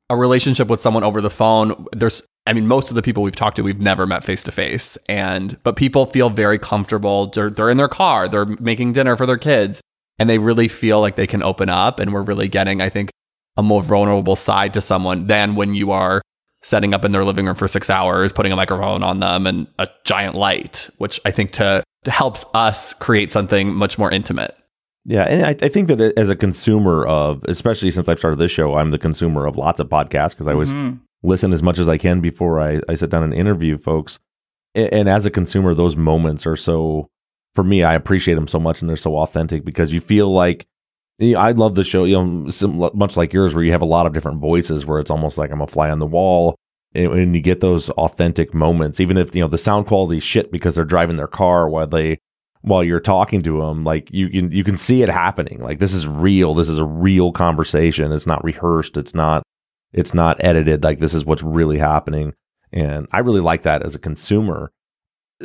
a 0.10 0.16
relationship 0.16 0.70
with 0.70 0.80
someone 0.80 1.04
over 1.04 1.20
the 1.20 1.30
phone. 1.30 1.86
There's, 1.92 2.22
I 2.48 2.54
mean, 2.54 2.66
most 2.66 2.90
of 2.90 2.96
the 2.96 3.02
people 3.02 3.24
we've 3.24 3.36
talked 3.36 3.58
to, 3.58 3.62
we've 3.62 3.82
never 3.82 4.08
met 4.08 4.24
face 4.24 4.42
to 4.44 4.52
face. 4.54 4.98
And, 5.10 5.62
but 5.64 5.76
people 5.76 6.06
feel 6.06 6.30
very 6.30 6.58
comfortable. 6.58 7.28
They're, 7.28 7.50
they're 7.50 7.70
in 7.70 7.76
their 7.76 7.90
car, 7.90 8.30
they're 8.30 8.46
making 8.46 8.94
dinner 8.94 9.18
for 9.18 9.26
their 9.26 9.38
kids, 9.38 9.82
and 10.18 10.30
they 10.30 10.38
really 10.38 10.70
feel 10.70 11.02
like 11.02 11.18
they 11.18 11.28
can 11.28 11.44
open 11.44 11.68
up. 11.68 12.00
And 12.00 12.14
we're 12.14 12.22
really 12.22 12.48
getting, 12.48 12.82
I 12.82 12.88
think, 12.88 13.12
a 13.60 13.64
more 13.64 13.84
vulnerable 13.84 14.36
side 14.38 14.74
to 14.74 14.82
someone 14.82 15.28
than 15.28 15.56
when 15.56 15.76
you 15.76 15.92
are 15.92 16.22
setting 16.64 16.94
up 16.94 17.04
in 17.06 17.12
their 17.12 17.24
living 17.26 17.46
room 17.46 17.56
for 17.56 17.68
six 17.68 17.90
hours, 17.90 18.32
putting 18.32 18.52
a 18.52 18.56
microphone 18.56 19.04
on 19.04 19.20
them 19.20 19.46
and 19.46 19.68
a 19.78 19.88
giant 20.06 20.36
light, 20.36 20.90
which 20.98 21.20
I 21.26 21.32
think 21.32 21.52
to, 21.54 21.84
to 22.06 22.12
helps 22.12 22.46
us 22.54 22.94
create 22.94 23.32
something 23.32 23.74
much 23.74 23.98
more 23.98 24.10
intimate. 24.12 24.56
Yeah, 25.06 25.24
and 25.24 25.46
I, 25.46 25.50
I 25.66 25.70
think 25.70 25.88
that 25.88 26.00
as 26.18 26.30
a 26.30 26.36
consumer 26.36 27.06
of, 27.06 27.44
especially 27.46 27.92
since 27.92 28.08
I've 28.10 28.20
started 28.20 28.40
this 28.40 28.52
show, 28.52 28.76
I'm 28.76 28.92
the 28.92 28.98
consumer 28.98 29.46
of 29.46 29.56
lots 29.58 29.80
of 29.80 29.88
podcasts 29.90 30.32
because 30.32 30.48
I 30.48 30.54
always 30.54 30.72
Mhm. 30.74 31.00
listen 31.24 31.52
as 31.54 31.64
much 31.64 31.80
as 31.80 31.90
I 31.90 31.98
can 31.98 32.22
before 32.22 32.62
I, 32.62 32.82
I 32.90 32.96
sit 32.96 33.10
down 33.10 33.24
and 33.24 33.34
interview 33.34 33.78
folks. 33.78 34.20
And, 34.76 34.94
and 34.94 35.10
as 35.10 35.26
a 35.26 35.32
consumer, 35.32 35.74
those 35.74 35.96
moments 35.96 36.46
are 36.46 36.56
so, 36.58 37.08
for 37.56 37.64
me, 37.64 37.84
I 37.84 37.94
appreciate 37.96 38.36
them 38.36 38.48
so 38.48 38.60
much 38.60 38.82
and 38.82 38.90
they're 38.90 38.98
so 38.98 39.18
authentic 39.18 39.64
because 39.66 39.92
you 39.94 40.00
feel 40.02 40.30
like, 40.32 40.66
you 41.20 41.34
know, 41.34 41.40
I 41.40 41.52
love 41.52 41.76
the 41.76 41.84
show, 41.84 42.06
you 42.06 42.16
know, 42.16 42.92
much 42.94 43.18
like 43.18 43.34
yours, 43.34 43.54
where 43.54 43.64
you 43.64 43.72
have 43.72 43.82
a 43.82 43.86
lot 43.86 44.06
of 44.06 44.14
different 44.14 44.40
voices 44.40 44.86
where 44.86 45.00
it's 45.00 45.12
almost 45.12 45.38
like 45.38 45.52
I'm 45.52 45.62
a 45.62 45.68
fly 45.68 45.90
on 45.90 46.00
the 46.00 46.06
wall. 46.06 46.56
And, 46.96 47.12
and 47.14 47.36
you 47.36 47.42
get 47.42 47.60
those 47.60 47.90
authentic 47.92 48.54
moments, 48.54 49.00
even 49.00 49.18
if, 49.18 49.36
you 49.36 49.42
know, 49.42 49.48
the 49.48 49.58
sound 49.58 49.86
quality 49.86 50.18
is 50.18 50.24
shit 50.24 50.52
because 50.52 50.76
they're 50.76 50.86
driving 50.86 51.18
their 51.18 51.28
car 51.28 51.70
while 51.70 51.86
they 51.86 52.18
while 52.62 52.84
you're 52.84 53.00
talking 53.00 53.42
to 53.44 53.62
them. 53.62 53.84
Like 53.84 54.10
you 54.12 54.30
can 54.30 54.52
you 54.52 54.64
can 54.64 54.78
see 54.78 55.04
it 55.04 55.10
happening. 55.10 55.62
Like 55.62 55.80
this 55.80 55.94
is 55.94 56.08
real. 56.08 56.54
This 56.54 56.70
is 56.70 56.80
a 56.80 56.86
real 56.86 57.32
conversation. 57.32 58.12
It's 58.12 58.28
not 58.28 58.44
rehearsed. 58.44 58.98
It's 58.98 59.14
not 59.14 59.44
it's 59.94 60.14
not 60.14 60.44
edited. 60.44 60.84
Like 60.84 61.00
this 61.00 61.14
is 61.14 61.26
what's 61.26 61.44
really 61.44 61.78
happening. 61.78 62.34
And 62.72 63.08
I 63.12 63.20
really 63.20 63.42
like 63.42 63.64
that 63.64 63.84
as 63.84 63.96
a 63.96 64.00
consumer. 64.00 64.72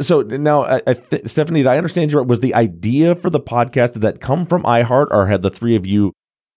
So 0.01 0.23
now, 0.23 0.65
I, 0.65 0.81
I 0.87 0.95
th- 0.95 1.29
Stephanie, 1.29 1.61
did 1.61 1.69
I 1.69 1.77
understand 1.77 2.11
you 2.11 2.19
right? 2.19 2.27
Was 2.27 2.41
the 2.41 2.55
idea 2.55 3.15
for 3.15 3.31
the 3.31 3.41
podcast 3.41 3.93
did 3.93 4.03
that 4.03 4.21
come 4.21 4.45
from 4.45 4.65
iHeart, 4.65 5.09
or 5.11 5.27
had 5.27 5.43
the 5.43 5.51
three 5.51 5.77
of 5.77 5.87
you 5.87 6.13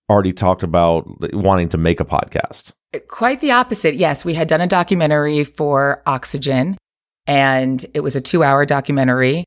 already 0.10 0.34
talked 0.34 0.64
about 0.64 1.06
wanting 1.34 1.70
to 1.70 1.78
make 1.78 2.00
a 2.00 2.06
podcast? 2.06 2.72
Quite 3.08 3.42
the 3.42 3.52
opposite. 3.52 3.96
Yes, 3.96 4.26
we 4.26 4.34
had 4.34 4.48
done 4.48 4.62
a 4.62 4.68
documentary 4.68 5.44
for 5.44 6.02
Oxygen, 6.08 6.78
and 7.28 7.86
it 7.94 8.00
was 8.00 8.16
a 8.16 8.22
two-hour 8.22 8.66
documentary. 8.66 9.44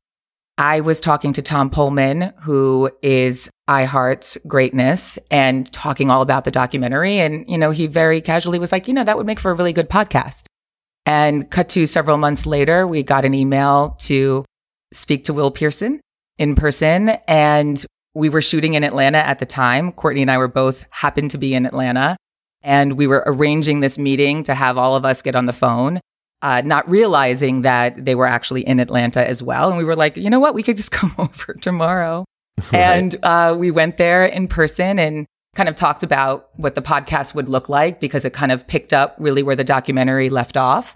I 0.57 0.81
was 0.81 1.01
talking 1.01 1.33
to 1.33 1.41
Tom 1.41 1.69
Poleman, 1.71 2.33
who 2.41 2.91
is 3.01 3.49
iHeart's 3.67 4.37
greatness, 4.45 5.17
and 5.31 5.71
talking 5.71 6.11
all 6.11 6.21
about 6.21 6.43
the 6.43 6.51
documentary. 6.51 7.19
And, 7.19 7.49
you 7.49 7.57
know, 7.57 7.71
he 7.71 7.87
very 7.87 8.21
casually 8.21 8.59
was 8.59 8.71
like, 8.71 8.87
you 8.87 8.93
know, 8.93 9.03
that 9.03 9.17
would 9.17 9.25
make 9.25 9.39
for 9.39 9.49
a 9.49 9.55
really 9.55 9.73
good 9.73 9.89
podcast. 9.89 10.45
And 11.05 11.49
cut 11.49 11.69
to 11.69 11.85
several 11.87 12.17
months 12.17 12.45
later, 12.45 12.87
we 12.87 13.03
got 13.03 13.25
an 13.25 13.33
email 13.33 13.95
to 14.01 14.45
speak 14.93 15.23
to 15.25 15.33
Will 15.33 15.51
Pearson 15.51 15.99
in 16.37 16.55
person. 16.55 17.09
And 17.27 17.83
we 18.13 18.29
were 18.29 18.41
shooting 18.41 18.73
in 18.73 18.83
Atlanta 18.83 19.19
at 19.19 19.39
the 19.39 19.45
time. 19.45 19.91
Courtney 19.91 20.21
and 20.21 20.31
I 20.31 20.37
were 20.37 20.47
both 20.47 20.85
happened 20.91 21.31
to 21.31 21.37
be 21.37 21.53
in 21.53 21.65
Atlanta. 21.65 22.17
And 22.61 22.97
we 22.97 23.07
were 23.07 23.23
arranging 23.25 23.79
this 23.79 23.97
meeting 23.97 24.43
to 24.43 24.53
have 24.53 24.77
all 24.77 24.95
of 24.95 25.05
us 25.05 25.21
get 25.21 25.35
on 25.35 25.47
the 25.47 25.53
phone, 25.53 25.99
uh, 26.41 26.61
not 26.63 26.87
realizing 26.89 27.63
that 27.63 28.05
they 28.05 28.13
were 28.13 28.27
actually 28.27 28.61
in 28.61 28.79
Atlanta 28.79 29.27
as 29.27 29.41
well. 29.41 29.69
And 29.69 29.77
we 29.77 29.83
were 29.83 29.95
like, 29.95 30.17
you 30.17 30.29
know 30.29 30.39
what? 30.39 30.53
We 30.53 30.61
could 30.61 30.77
just 30.77 30.91
come 30.91 31.15
over 31.17 31.53
tomorrow. 31.53 32.25
right. 32.71 32.73
And 32.73 33.15
uh, 33.23 33.55
we 33.57 33.71
went 33.71 33.97
there 33.97 34.25
in 34.25 34.47
person 34.47 34.99
and 34.99 35.25
kind 35.55 35.67
of 35.67 35.75
talked 35.75 36.03
about 36.03 36.49
what 36.55 36.75
the 36.75 36.81
podcast 36.81 37.35
would 37.35 37.49
look 37.49 37.67
like 37.69 37.99
because 37.99 38.25
it 38.25 38.33
kind 38.33 38.51
of 38.51 38.67
picked 38.67 38.93
up 38.93 39.15
really 39.19 39.43
where 39.43 39.55
the 39.55 39.63
documentary 39.63 40.29
left 40.29 40.55
off 40.55 40.95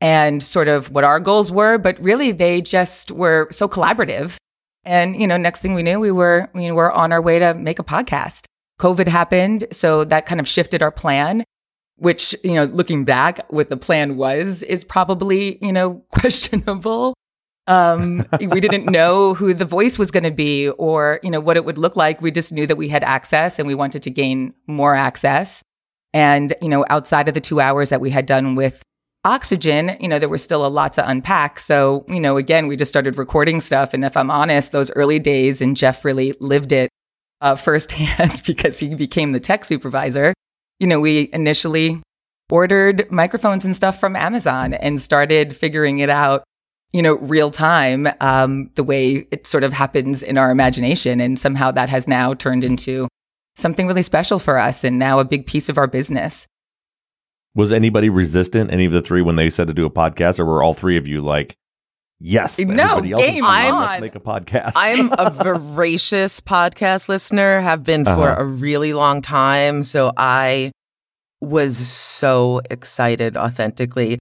and 0.00 0.42
sort 0.42 0.68
of 0.68 0.90
what 0.90 1.04
our 1.04 1.20
goals 1.20 1.52
were. 1.52 1.78
But 1.78 2.02
really, 2.02 2.32
they 2.32 2.62
just 2.62 3.10
were 3.10 3.48
so 3.50 3.68
collaborative. 3.68 4.36
And, 4.84 5.20
you 5.20 5.26
know, 5.26 5.36
next 5.36 5.60
thing 5.60 5.74
we 5.74 5.82
knew, 5.82 6.00
we 6.00 6.10
were, 6.10 6.48
we 6.54 6.72
were 6.72 6.90
on 6.90 7.12
our 7.12 7.20
way 7.20 7.38
to 7.38 7.54
make 7.54 7.78
a 7.78 7.84
podcast. 7.84 8.46
COVID 8.80 9.08
happened. 9.08 9.66
So 9.72 10.04
that 10.04 10.24
kind 10.24 10.40
of 10.40 10.48
shifted 10.48 10.82
our 10.82 10.90
plan, 10.90 11.44
which, 11.96 12.34
you 12.42 12.54
know, 12.54 12.64
looking 12.64 13.04
back, 13.04 13.40
what 13.52 13.68
the 13.68 13.76
plan 13.76 14.16
was 14.16 14.62
is 14.62 14.84
probably, 14.84 15.58
you 15.62 15.72
know, 15.72 16.02
questionable. 16.10 17.14
Um, 17.70 18.26
we 18.40 18.60
didn't 18.60 18.86
know 18.90 19.32
who 19.32 19.54
the 19.54 19.64
voice 19.64 19.96
was 19.96 20.10
going 20.10 20.24
to 20.24 20.32
be 20.32 20.68
or, 20.70 21.20
you 21.22 21.30
know, 21.30 21.38
what 21.38 21.56
it 21.56 21.64
would 21.64 21.78
look 21.78 21.94
like. 21.94 22.20
We 22.20 22.32
just 22.32 22.52
knew 22.52 22.66
that 22.66 22.76
we 22.76 22.88
had 22.88 23.04
access 23.04 23.60
and 23.60 23.68
we 23.68 23.76
wanted 23.76 24.02
to 24.02 24.10
gain 24.10 24.52
more 24.66 24.96
access. 24.96 25.62
And, 26.12 26.52
you 26.60 26.68
know, 26.68 26.84
outside 26.90 27.28
of 27.28 27.34
the 27.34 27.40
two 27.40 27.60
hours 27.60 27.90
that 27.90 28.00
we 28.00 28.10
had 28.10 28.26
done 28.26 28.56
with 28.56 28.82
oxygen, 29.24 29.96
you 30.00 30.08
know, 30.08 30.18
there 30.18 30.28
was 30.28 30.42
still 30.42 30.66
a 30.66 30.68
lot 30.68 30.94
to 30.94 31.08
unpack. 31.08 31.60
So, 31.60 32.04
you 32.08 32.18
know, 32.18 32.36
again, 32.36 32.66
we 32.66 32.74
just 32.74 32.88
started 32.88 33.16
recording 33.16 33.60
stuff. 33.60 33.94
And 33.94 34.04
if 34.04 34.16
I'm 34.16 34.32
honest, 34.32 34.72
those 34.72 34.90
early 34.92 35.20
days, 35.20 35.62
and 35.62 35.76
Jeff 35.76 36.04
really 36.04 36.34
lived 36.40 36.72
it 36.72 36.90
uh, 37.40 37.54
firsthand 37.54 38.42
because 38.46 38.80
he 38.80 38.96
became 38.96 39.30
the 39.30 39.38
tech 39.38 39.64
supervisor. 39.64 40.34
You 40.80 40.88
know, 40.88 40.98
we 40.98 41.30
initially 41.32 42.02
ordered 42.50 43.10
microphones 43.12 43.64
and 43.64 43.76
stuff 43.76 44.00
from 44.00 44.16
Amazon 44.16 44.74
and 44.74 45.00
started 45.00 45.54
figuring 45.54 46.00
it 46.00 46.10
out, 46.10 46.42
you 46.92 47.02
know, 47.02 47.14
real 47.18 47.50
time, 47.50 48.08
um, 48.20 48.70
the 48.74 48.82
way 48.82 49.26
it 49.30 49.46
sort 49.46 49.62
of 49.62 49.72
happens 49.72 50.22
in 50.22 50.36
our 50.36 50.50
imagination. 50.50 51.20
And 51.20 51.38
somehow 51.38 51.70
that 51.72 51.88
has 51.88 52.08
now 52.08 52.34
turned 52.34 52.64
into 52.64 53.08
something 53.56 53.86
really 53.86 54.02
special 54.02 54.38
for 54.38 54.58
us 54.58 54.82
and 54.84 54.98
now 54.98 55.18
a 55.18 55.24
big 55.24 55.46
piece 55.46 55.68
of 55.68 55.78
our 55.78 55.86
business. 55.86 56.46
Was 57.54 57.72
anybody 57.72 58.08
resistant, 58.08 58.72
any 58.72 58.86
of 58.86 58.92
the 58.92 59.02
three, 59.02 59.22
when 59.22 59.36
they 59.36 59.50
said 59.50 59.68
to 59.68 59.74
do 59.74 59.84
a 59.84 59.90
podcast, 59.90 60.38
or 60.38 60.44
were 60.44 60.62
all 60.62 60.74
three 60.74 60.96
of 60.96 61.08
you 61.08 61.20
like, 61.20 61.56
yes, 62.20 62.58
no, 62.58 63.00
game 63.00 63.44
on. 63.44 63.80
Let's 63.80 64.00
make 64.00 64.14
a 64.14 64.20
podcast. 64.20 64.72
I'm 64.76 65.12
a 65.12 65.30
voracious 65.34 66.40
podcast 66.40 67.08
listener, 67.08 67.60
have 67.60 67.82
been 67.82 68.04
for 68.04 68.30
uh-huh. 68.30 68.42
a 68.42 68.44
really 68.44 68.92
long 68.92 69.20
time. 69.20 69.82
So 69.82 70.12
I 70.16 70.70
was 71.40 71.76
so 71.76 72.60
excited 72.70 73.36
authentically. 73.36 74.18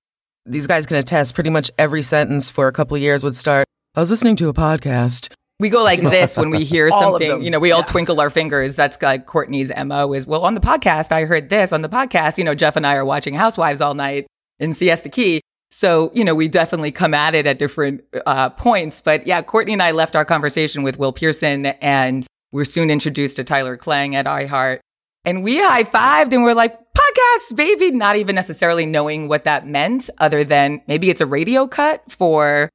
These 0.50 0.66
guys 0.66 0.88
can 0.88 0.98
attest 0.98 1.36
pretty 1.36 1.52
much 1.52 1.70
every 1.78 2.02
sentence 2.02 2.50
for 2.50 2.68
a 2.68 2.72
couple 2.72 2.96
of 2.96 3.02
years 3.04 3.24
would 3.24 3.36
start, 3.36 3.68
I 3.96 4.00
was 4.00 4.10
listening 4.10 4.36
to 4.38 4.50
a 4.50 4.54
podcast. 4.54 5.32
We 5.60 5.70
go 5.70 5.84
like 5.84 6.02
this 6.02 6.38
when 6.38 6.50
we 6.50 6.64
hear 6.64 6.90
something, 7.00 7.44
you 7.44 7.52
know, 7.52 7.60
we 7.60 7.72
all 7.72 7.82
yeah. 7.82 7.86
twinkle 7.86 8.20
our 8.20 8.32
fingers. 8.32 8.76
That's 8.76 9.00
like 9.00 9.28
Courtney's 9.28 9.72
MO 9.86 10.14
is, 10.14 10.26
well, 10.26 10.46
on 10.46 10.56
the 10.56 10.62
podcast, 10.62 11.12
I 11.12 11.26
heard 11.26 11.50
this 11.50 11.72
on 11.72 11.84
the 11.84 11.90
podcast. 11.90 12.40
You 12.40 12.46
know, 12.46 12.56
Jeff 12.56 12.76
and 12.76 12.88
I 12.88 12.96
are 12.96 13.06
watching 13.06 13.36
Housewives 13.36 13.80
all 13.80 13.94
night 13.94 14.26
in 14.60 14.74
Siesta 14.74 15.10
Key. 15.10 15.42
So, 15.70 16.10
you 16.16 16.24
know, 16.24 16.34
we 16.34 16.48
definitely 16.48 16.92
come 16.92 17.14
at 17.14 17.36
it 17.36 17.46
at 17.46 17.60
different 17.60 18.04
uh, 18.26 18.50
points. 18.50 19.02
But 19.02 19.28
yeah, 19.28 19.44
Courtney 19.44 19.74
and 19.74 19.84
I 19.84 19.92
left 19.92 20.16
our 20.16 20.26
conversation 20.26 20.82
with 20.82 20.98
Will 20.98 21.14
Pearson 21.14 21.68
and 21.68 22.26
we're 22.52 22.66
soon 22.66 22.90
introduced 22.90 23.36
to 23.36 23.44
Tyler 23.44 23.78
Klang 23.78 24.16
at 24.16 24.26
iHeart. 24.26 24.80
And 25.26 25.44
we 25.44 25.62
high 25.62 25.84
fived 25.84 26.34
and 26.34 26.44
we're 26.44 26.56
like, 26.56 26.79
podcast, 27.00 27.56
baby, 27.56 27.92
not 27.92 28.16
even 28.16 28.36
necessarily 28.36 28.86
knowing 28.86 29.28
what 29.28 29.46
that 29.46 29.68
meant, 29.68 30.10
other 30.18 30.44
than 30.44 30.82
maybe 30.88 31.10
it's 31.10 31.22
a 31.22 31.26
radio 31.26 31.68
cut 31.68 32.04
for 32.12 32.70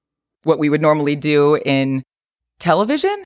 what 0.44 0.58
we 0.58 0.68
would 0.68 0.82
normally 0.82 1.16
do 1.16 1.56
in 1.56 2.02
television. 2.58 3.24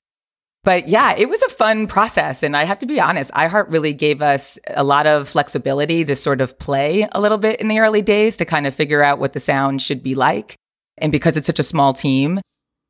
But 0.64 0.88
yeah, 0.88 1.14
it 1.16 1.28
was 1.28 1.42
a 1.42 1.48
fun 1.48 1.86
process. 1.86 2.42
And 2.42 2.56
I 2.56 2.64
have 2.64 2.80
to 2.80 2.86
be 2.86 3.00
honest, 3.00 3.32
iHeart 3.32 3.72
really 3.72 3.94
gave 3.94 4.20
us 4.20 4.58
a 4.68 4.84
lot 4.84 5.06
of 5.06 5.28
flexibility 5.28 6.04
to 6.04 6.14
sort 6.14 6.40
of 6.40 6.58
play 6.58 7.08
a 7.12 7.20
little 7.20 7.38
bit 7.38 7.60
in 7.60 7.68
the 7.68 7.78
early 7.78 8.02
days 8.02 8.36
to 8.38 8.44
kind 8.44 8.66
of 8.66 8.74
figure 8.74 9.02
out 9.02 9.18
what 9.18 9.32
the 9.32 9.40
sound 9.40 9.80
should 9.80 10.02
be 10.02 10.14
like. 10.14 10.56
And 10.98 11.12
because 11.12 11.36
it's 11.36 11.46
such 11.46 11.60
a 11.60 11.64
small 11.64 11.92
team, 11.92 12.40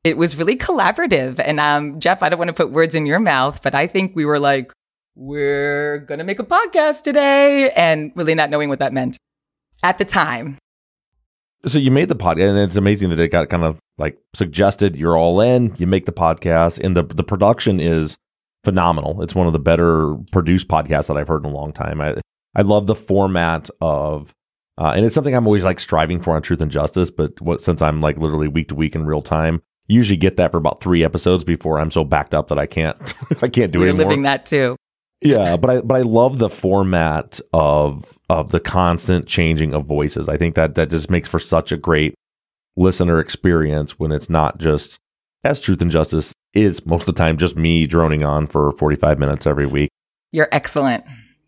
it 0.03 0.17
was 0.17 0.37
really 0.37 0.57
collaborative. 0.57 1.39
And 1.39 1.61
um, 1.61 2.01
Jeff, 2.01 2.23
I 2.23 2.31
don't 2.31 2.39
want 2.39 2.49
to 2.49 2.55
put 2.55 2.73
words 2.73 2.95
in 2.95 3.07
your 3.07 3.21
mouth, 3.21 3.63
but 3.63 3.75
I 3.75 3.87
think 3.87 4.17
we 4.17 4.25
were 4.25 4.41
like, 4.41 4.73
we're 5.19 5.99
going 5.99 6.19
to 6.19 6.25
make 6.25 6.39
a 6.39 6.45
podcast 6.45 7.03
today 7.03 7.71
and 7.73 8.13
really 8.15 8.37
not 8.37 8.51
knowing 8.51 8.69
what 8.69 8.79
that 8.79 8.93
meant 8.93 9.19
at 9.83 9.99
the 9.99 10.05
time. 10.05 10.57
So 11.67 11.79
you 11.79 11.91
made 11.91 12.09
the 12.09 12.15
podcast, 12.15 12.51
and 12.51 12.59
it's 12.59 12.77
amazing 12.77 13.11
that 13.11 13.19
it 13.19 13.33
got 13.33 13.49
kind 13.49 13.65
of 13.65 13.79
like 13.99 14.17
suggested. 14.35 14.97
You're 14.97 15.19
all 15.19 15.41
in. 15.41 15.75
You 15.77 15.89
make 15.89 16.07
the 16.07 16.13
podcast, 16.13 16.79
and 16.79 16.97
the 16.97 17.03
the 17.03 17.25
production 17.25 17.81
is 17.81 18.17
phenomenal. 18.63 19.23
It's 19.23 19.35
one 19.35 19.49
of 19.49 19.53
the 19.53 19.59
better 19.59 20.15
produced 20.31 20.69
podcasts 20.69 21.09
that 21.09 21.17
I've 21.17 21.27
heard 21.27 21.45
in 21.45 21.51
a 21.51 21.55
long 21.55 21.73
time. 21.73 22.01
I 22.01 22.15
I 22.55 22.63
love 22.63 22.87
the 22.87 22.95
format 22.95 23.69
of, 23.81 24.33
uh, 24.79 24.93
and 24.95 25.05
it's 25.05 25.17
something 25.17 25.35
I'm 25.35 25.49
always 25.49 25.65
like 25.65 25.81
striving 25.81 26.21
for 26.21 26.37
on 26.37 26.43
Truth 26.43 26.61
and 26.61 26.71
Justice. 26.71 27.11
But 27.11 27.41
what, 27.41 27.61
since 27.61 27.83
I'm 27.83 28.01
like 28.01 28.19
literally 28.19 28.47
week 28.47 28.69
to 28.69 28.77
week 28.77 28.95
in 28.95 29.05
real 29.05 29.23
time, 29.23 29.61
usually 29.89 30.17
get 30.17 30.37
that 30.37 30.53
for 30.53 30.59
about 30.59 30.81
three 30.81 31.03
episodes 31.03 31.43
before 31.43 31.81
I'm 31.81 31.91
so 31.91 32.05
backed 32.05 32.35
up 32.35 32.47
that 32.49 32.59
I 32.59 32.67
can't 32.67 32.97
I 33.43 33.49
can't 33.49 33.73
do 33.73 33.81
You're 33.81 33.89
it 33.89 33.95
anymore. 33.95 34.11
living 34.11 34.23
that 34.23 34.47
too 34.47 34.77
yeah, 35.21 35.57
but 35.57 35.71
I 35.71 35.81
but 35.81 35.97
I 35.97 36.03
love 36.03 36.39
the 36.39 36.51
format 36.51 37.41
of 37.53 38.19
of 38.29 38.51
the 38.51 38.61
constant 38.61 39.27
changing 39.27 39.75
of 39.75 39.87
voices. 39.87 40.29
I 40.29 40.37
think 40.37 40.55
that 40.55 40.75
that 40.77 40.91
just 40.91 41.11
makes 41.11 41.29
for 41.29 41.39
such 41.39 41.73
a 41.73 41.77
great 41.77 42.15
listener 42.77 43.19
experience 43.19 43.99
when 43.99 44.13
it's 44.13 44.31
not 44.31 44.59
just 44.59 44.99
as 45.45 45.61
truth 45.61 45.81
and 45.81 45.91
justice 45.91 46.33
is 46.55 46.85
most 46.87 47.03
of 47.03 47.15
the 47.15 47.21
time 47.21 47.37
just 47.37 47.57
me 47.57 47.87
droning 47.87 48.25
on 48.25 48.47
for 48.47 48.73
45 48.73 49.19
minutes 49.19 49.47
every 49.47 49.67
week. 49.67 49.91
You're 50.33 50.49
excellent. 50.53 51.05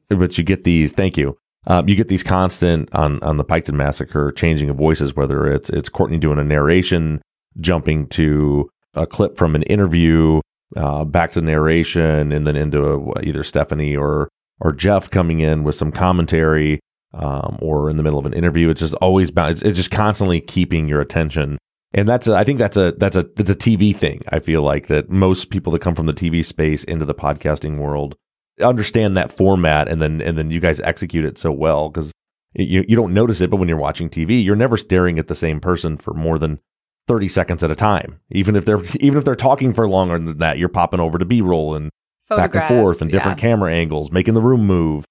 But 0.09 0.37
you 0.37 0.45
get 0.45 0.65
these, 0.65 0.93
thank 0.93 1.17
you. 1.17 1.37
Um, 1.67 1.89
you 1.89 1.95
get 1.95 2.09
these 2.09 2.25
constant 2.25 2.93
on 2.95 3.23
on 3.23 3.37
the 3.37 3.45
Piketon 3.45 3.75
massacre 3.75 4.33
changing 4.33 4.71
of 4.71 4.77
voices, 4.77 5.15
whether 5.15 5.47
it's 5.53 5.69
it's 5.71 5.89
Courtney 5.89 6.19
doing 6.19 6.39
a 6.39 6.45
narration, 6.45 7.21
jumping 7.61 8.07
to 8.09 8.69
a 8.95 9.07
clip 9.07 9.37
from 9.37 9.55
an 9.55 9.63
interview, 9.65 10.41
uh, 10.77 11.05
back 11.05 11.33
to 11.33 11.41
narration 11.41 12.33
and 12.33 12.47
then 12.47 12.57
into 12.57 13.13
either 13.23 13.45
Stephanie 13.45 13.97
or 13.97 14.29
or 14.61 14.73
Jeff 14.73 15.11
coming 15.11 15.41
in 15.41 15.65
with 15.65 15.75
some 15.75 15.91
commentary 15.91 16.81
um, 17.15 17.59
or 17.61 17.91
in 17.91 17.97
the 17.97 18.03
middle 18.03 18.19
of 18.19 18.27
an 18.27 18.35
interview. 18.35 18.69
It's 18.69 18.81
just 18.81 18.95
always. 18.95 19.31
It's, 19.35 19.63
it's 19.63 19.77
just 19.77 19.91
constantly 19.91 20.41
keeping 20.41 20.87
your 20.87 21.01
attention. 21.01 21.59
And 21.93 22.09
that's 22.09 22.29
a, 22.29 22.35
I 22.35 22.45
think 22.45 22.59
that's 22.59 22.77
a 22.77 22.93
that's 22.99 23.17
a 23.17 23.25
that's 23.35 23.51
a 23.51 23.57
TV 23.57 23.97
thing. 23.97 24.23
I 24.29 24.39
feel 24.39 24.63
like 24.63 24.87
that 24.87 25.11
most 25.11 25.51
people 25.51 25.73
that 25.73 25.83
come 25.83 25.95
from 25.95 26.07
the 26.07 26.13
TV 26.13 26.45
space 26.45 26.85
into 26.85 27.05
the 27.05 27.15
podcasting 27.15 27.79
world 27.79 28.15
understand 28.63 29.17
that 29.17 29.33
format, 29.33 29.89
and 29.89 30.01
then 30.01 30.21
and 30.21 30.39
then 30.39 30.51
you 30.51 30.61
guys 30.61 30.79
execute 30.81 31.25
it 31.25 31.37
so 31.37 31.51
well 31.51 31.89
because 31.89 32.13
you 32.55 32.85
you 32.87 32.95
don't 32.95 33.15
notice 33.15 33.41
it, 33.41 33.51
but 33.51 33.57
when 33.57 33.69
you're 33.69 33.77
watching 33.77 34.09
TV, 34.09 34.45
you're 34.45 34.55
never 34.55 34.77
staring 34.77 35.19
at 35.19 35.27
the 35.27 35.35
same 35.35 35.59
person 35.59 35.97
for 35.97 36.15
more 36.15 36.39
than 36.39 36.61
30 37.09 37.29
seconds 37.29 37.65
at 37.65 37.71
a 37.71 37.77
time. 37.77 38.21
Even 38.31 38.57
if 38.57 38.65
they're 38.65 38.83
even 39.01 39.19
if 39.19 39.25
they're 39.25 39.35
talking 39.35 39.73
for 39.73 39.89
longer 39.89 40.19
than 40.19 40.39
that, 40.39 40.59
you're 40.59 40.69
popping 40.69 41.01
over 41.01 41.19
to 41.19 41.25
B-roll 41.25 41.75
and 41.75 41.91
back 42.29 42.55
and 42.55 42.69
forth 42.69 43.03
and 43.03 43.11
different 43.11 43.39
yeah. 43.39 43.49
camera 43.49 43.73
angles, 43.73 44.13
making 44.13 44.35
the 44.35 44.41
room 44.41 44.67
move. 44.67 45.05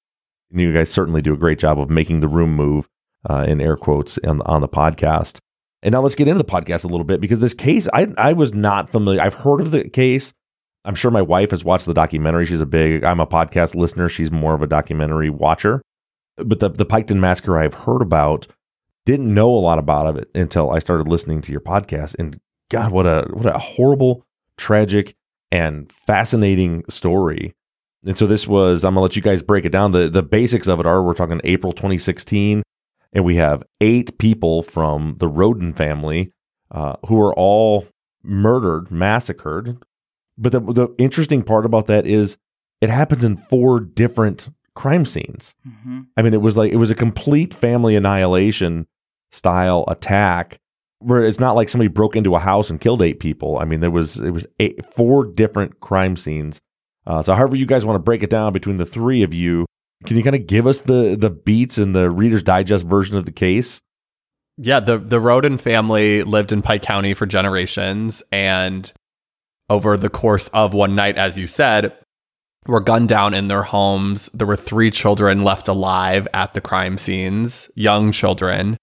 And 0.52 0.62
you 0.62 0.74
guys 0.74 0.90
certainly 0.90 1.22
do 1.22 1.34
a 1.34 1.38
great 1.38 1.60
job 1.60 1.80
of 1.80 1.90
making 1.90 2.22
the 2.22 2.28
room 2.28 2.56
move 2.56 2.88
uh, 3.30 3.46
in 3.48 3.62
air 3.62 3.78
quotes 3.78 4.18
on, 4.26 4.42
on 4.42 4.62
the 4.62 4.70
podcast. 4.70 5.40
And 5.82 5.94
now 5.94 6.02
let's 6.02 6.16
get 6.16 6.28
into 6.28 6.44
the 6.44 6.50
podcast 6.50 6.84
a 6.84 6.88
little 6.88 7.06
bit 7.06 7.22
because 7.22 7.40
this 7.40 7.54
case, 7.54 7.88
I, 7.94 8.08
I 8.18 8.34
was 8.34 8.54
not 8.54 8.90
familiar. 8.90 9.22
I've 9.22 9.34
heard 9.36 9.62
of 9.62 9.72
the 9.72 9.90
case. 9.90 10.34
I'm 10.86 10.96
sure 10.96 11.12
my 11.12 11.22
wife 11.22 11.52
has 11.52 11.64
watched 11.64 11.86
the 11.86 11.94
documentary. 11.94 12.46
She's 12.46 12.62
a 12.62 12.66
big, 12.66 13.04
I'm 13.04 13.20
a 13.20 13.28
podcast 13.28 13.76
listener. 13.76 14.10
She's 14.10 14.32
more 14.32 14.54
of 14.54 14.62
a 14.62 14.68
documentary 14.68 15.30
watcher. 15.30 15.82
But 16.38 16.60
the, 16.60 16.70
the 16.70 16.86
Piketon 16.86 17.18
Massacre 17.18 17.58
I've 17.58 17.74
heard 17.74 18.02
about, 18.02 18.48
didn't 19.10 19.34
know 19.34 19.49
a 19.49 19.57
lot 19.57 19.80
about 19.80 20.18
it 20.18 20.30
until 20.36 20.70
I 20.70 20.78
started 20.78 21.07
listening 21.07 21.41
to 21.41 21.51
your 21.51 21.62
podcast. 21.62 22.16
And 22.20 22.39
God, 22.70 22.91
what 22.91 23.07
a, 23.07 23.28
what 23.32 23.47
a 23.47 23.57
horrible, 23.57 24.24
tragic, 24.55 25.16
and 25.51 25.91
fascinating 25.91 26.84
story. 26.89 27.55
And 28.05 28.16
so 28.16 28.28
this 28.28 28.47
was, 28.47 28.86
I'm 28.86 28.93
going 28.93 28.99
to 28.99 29.01
let 29.01 29.16
you 29.16 29.24
guys 29.24 29.41
break 29.41 29.66
it 29.66 29.72
down. 29.72 29.93
The, 29.93 30.10
the 30.10 30.22
basics 30.22 30.68
of 30.68 30.80
it 30.80 30.86
are 30.86 31.01
we're 31.01 31.16
talking 31.16 31.41
April 31.43 31.74
2016 31.74 32.62
and 33.12 33.26
we 33.26 33.38
have 33.38 33.64
eight 33.82 34.20
people 34.20 34.62
from 34.62 35.16
the 35.18 35.28
Rhoden 35.28 35.76
family 35.76 36.32
uh, 36.70 36.97
who 37.07 37.20
are 37.20 37.34
all 37.34 37.88
murdered, 38.22 38.91
massacred. 38.91 39.80
But 40.38 40.51
the, 40.51 40.60
the 40.60 40.95
interesting 40.99 41.41
part 41.41 41.66
about 41.66 41.88
that 41.88 42.05
is 42.05 42.38
it 42.80 42.91
happens 42.91 43.24
in 43.24 43.38
four 43.38 43.80
different 43.80 44.49
crime 44.76 45.05
scenes. 45.05 45.55
Mm-hmm. 45.68 46.01
I 46.16 46.22
mean, 46.22 46.36
it 46.36 46.41
was 46.41 46.57
like 46.57 46.72
it 46.72 46.78
was 46.78 46.91
a 46.91 46.95
complete 46.95 47.55
family 47.55 47.95
annihilation 47.95 48.86
style 49.32 49.86
attack 49.88 50.60
where 51.00 51.24
it's 51.24 51.40
not 51.40 51.56
like 51.56 51.70
somebody 51.70 51.88
broke 51.88 52.16
into 52.16 52.36
a 52.36 52.40
house 52.40 52.70
and 52.70 52.82
killed 52.82 53.02
eight 53.02 53.20
people. 53.20 53.58
I 53.58 53.66
mean, 53.66 53.80
there 53.80 53.92
was 53.92 54.18
it 54.18 54.32
was 54.32 54.46
eight, 54.60 54.86
four 54.94 55.26
different 55.26 55.80
crime 55.80 56.16
scenes. 56.16 56.60
Uh, 57.08 57.24
so, 57.24 57.34
however 57.34 57.56
you 57.56 57.66
guys 57.66 57.86
want 57.86 57.96
to 57.96 58.04
break 58.04 58.22
it 58.22 58.30
down 58.30 58.54
between 58.54 58.78
the 58.78 58.86
three 58.86 59.24
of 59.24 59.34
you, 59.34 59.66
can 60.06 60.18
you 60.18 60.24
kind 60.24 60.36
of 60.36 60.48
give 60.48 60.68
us 60.68 60.82
the 60.82 61.16
the 61.20 61.30
beats 61.30 61.78
and 61.78 61.96
the 61.96 62.10
Reader's 62.10 62.44
Digest 62.44 62.86
version 62.86 63.18
of 63.18 63.26
the 63.26 63.32
case? 63.32 63.80
Yeah, 64.58 64.82
the 64.82 64.98
the 64.98 65.20
Rhoden 65.20 65.60
family 65.60 66.24
lived 66.24 66.52
in 66.52 66.62
Pike 66.62 66.84
County 66.84 67.14
for 67.14 67.26
generations, 67.26 68.22
and 68.32 68.92
over 69.70 69.96
the 69.96 70.10
course 70.10 70.50
of 70.50 70.74
one 70.74 70.96
night, 70.96 71.18
as 71.18 71.38
you 71.38 71.48
said, 71.48 71.94
were 72.68 72.82
gunned 72.82 73.08
down 73.08 73.34
in 73.34 73.48
their 73.48 73.64
homes. 73.64 74.30
There 74.34 74.48
were 74.48 74.58
three 74.58 74.92
children 74.92 75.44
left 75.44 75.70
alive 75.70 76.28
at 76.34 76.54
the 76.54 76.62
crime 76.62 76.98
scenes, 76.98 77.72
young 77.76 78.12
children, 78.12 78.78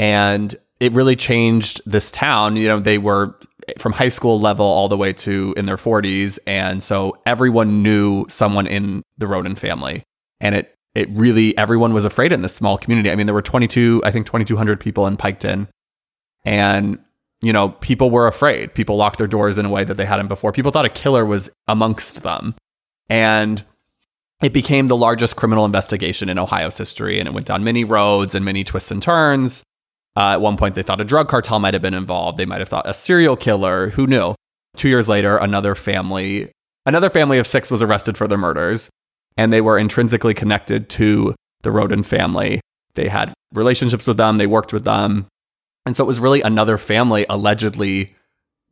and 0.00 0.56
it 0.80 0.92
really 0.92 1.14
changed 1.14 1.82
this 1.84 2.10
town. 2.10 2.56
You 2.56 2.68
know, 2.68 2.80
they 2.80 2.96
were 2.96 3.38
from 3.78 3.92
high 3.92 4.08
school 4.08 4.40
level 4.40 4.64
all 4.64 4.88
the 4.88 4.96
way 4.96 5.12
to 5.12 5.52
in 5.58 5.66
their 5.66 5.76
40s, 5.76 6.38
and 6.46 6.82
so 6.82 7.18
everyone 7.26 7.82
knew 7.82 8.26
someone 8.28 8.66
in 8.66 9.02
the 9.18 9.26
Rhoden 9.26 9.56
family 9.56 10.02
and 10.40 10.54
it 10.54 10.74
it 10.94 11.08
really 11.10 11.56
everyone 11.56 11.92
was 11.92 12.04
afraid 12.04 12.32
in 12.32 12.42
this 12.42 12.54
small 12.54 12.78
community. 12.78 13.10
I 13.10 13.14
mean, 13.14 13.26
there 13.26 13.34
were 13.34 13.42
22, 13.42 14.02
I 14.04 14.10
think 14.10 14.26
2200 14.26 14.80
people 14.80 15.06
in 15.06 15.16
Piketon 15.16 15.68
and 16.44 16.98
you 17.42 17.52
know, 17.52 17.70
people 17.80 18.10
were 18.10 18.26
afraid. 18.26 18.74
People 18.74 18.96
locked 18.96 19.18
their 19.18 19.26
doors 19.26 19.56
in 19.56 19.64
a 19.64 19.70
way 19.70 19.84
that 19.84 19.96
they 19.96 20.04
hadn't 20.04 20.28
before. 20.28 20.52
People 20.52 20.72
thought 20.72 20.84
a 20.84 20.90
killer 20.90 21.24
was 21.24 21.48
amongst 21.68 22.22
them. 22.22 22.54
And 23.08 23.64
it 24.42 24.52
became 24.52 24.88
the 24.88 24.96
largest 24.96 25.36
criminal 25.36 25.64
investigation 25.64 26.28
in 26.28 26.38
Ohio's 26.38 26.76
history 26.76 27.18
and 27.18 27.28
it 27.28 27.32
went 27.32 27.46
down 27.46 27.64
many 27.64 27.84
roads 27.84 28.34
and 28.34 28.44
many 28.44 28.64
twists 28.64 28.90
and 28.90 29.02
turns. 29.02 29.62
Uh, 30.16 30.32
at 30.32 30.40
one 30.40 30.56
point, 30.56 30.74
they 30.74 30.82
thought 30.82 31.00
a 31.00 31.04
drug 31.04 31.28
cartel 31.28 31.58
might 31.58 31.74
have 31.74 31.82
been 31.82 31.94
involved. 31.94 32.38
They 32.38 32.46
might 32.46 32.58
have 32.58 32.68
thought 32.68 32.88
a 32.88 32.94
serial 32.94 33.36
killer. 33.36 33.90
Who 33.90 34.06
knew? 34.06 34.34
Two 34.76 34.88
years 34.88 35.08
later, 35.08 35.36
another 35.36 35.74
family, 35.74 36.50
another 36.86 37.10
family 37.10 37.38
of 37.38 37.46
six 37.46 37.70
was 37.70 37.82
arrested 37.82 38.16
for 38.16 38.28
their 38.28 38.38
murders 38.38 38.90
and 39.36 39.52
they 39.52 39.60
were 39.60 39.78
intrinsically 39.78 40.34
connected 40.34 40.88
to 40.90 41.34
the 41.62 41.70
Rhoden 41.70 42.04
family. 42.04 42.60
They 42.94 43.08
had 43.08 43.32
relationships 43.52 44.06
with 44.06 44.16
them, 44.16 44.38
they 44.38 44.46
worked 44.46 44.72
with 44.72 44.84
them. 44.84 45.26
And 45.86 45.96
so 45.96 46.04
it 46.04 46.06
was 46.06 46.20
really 46.20 46.42
another 46.42 46.76
family 46.78 47.24
allegedly 47.28 48.14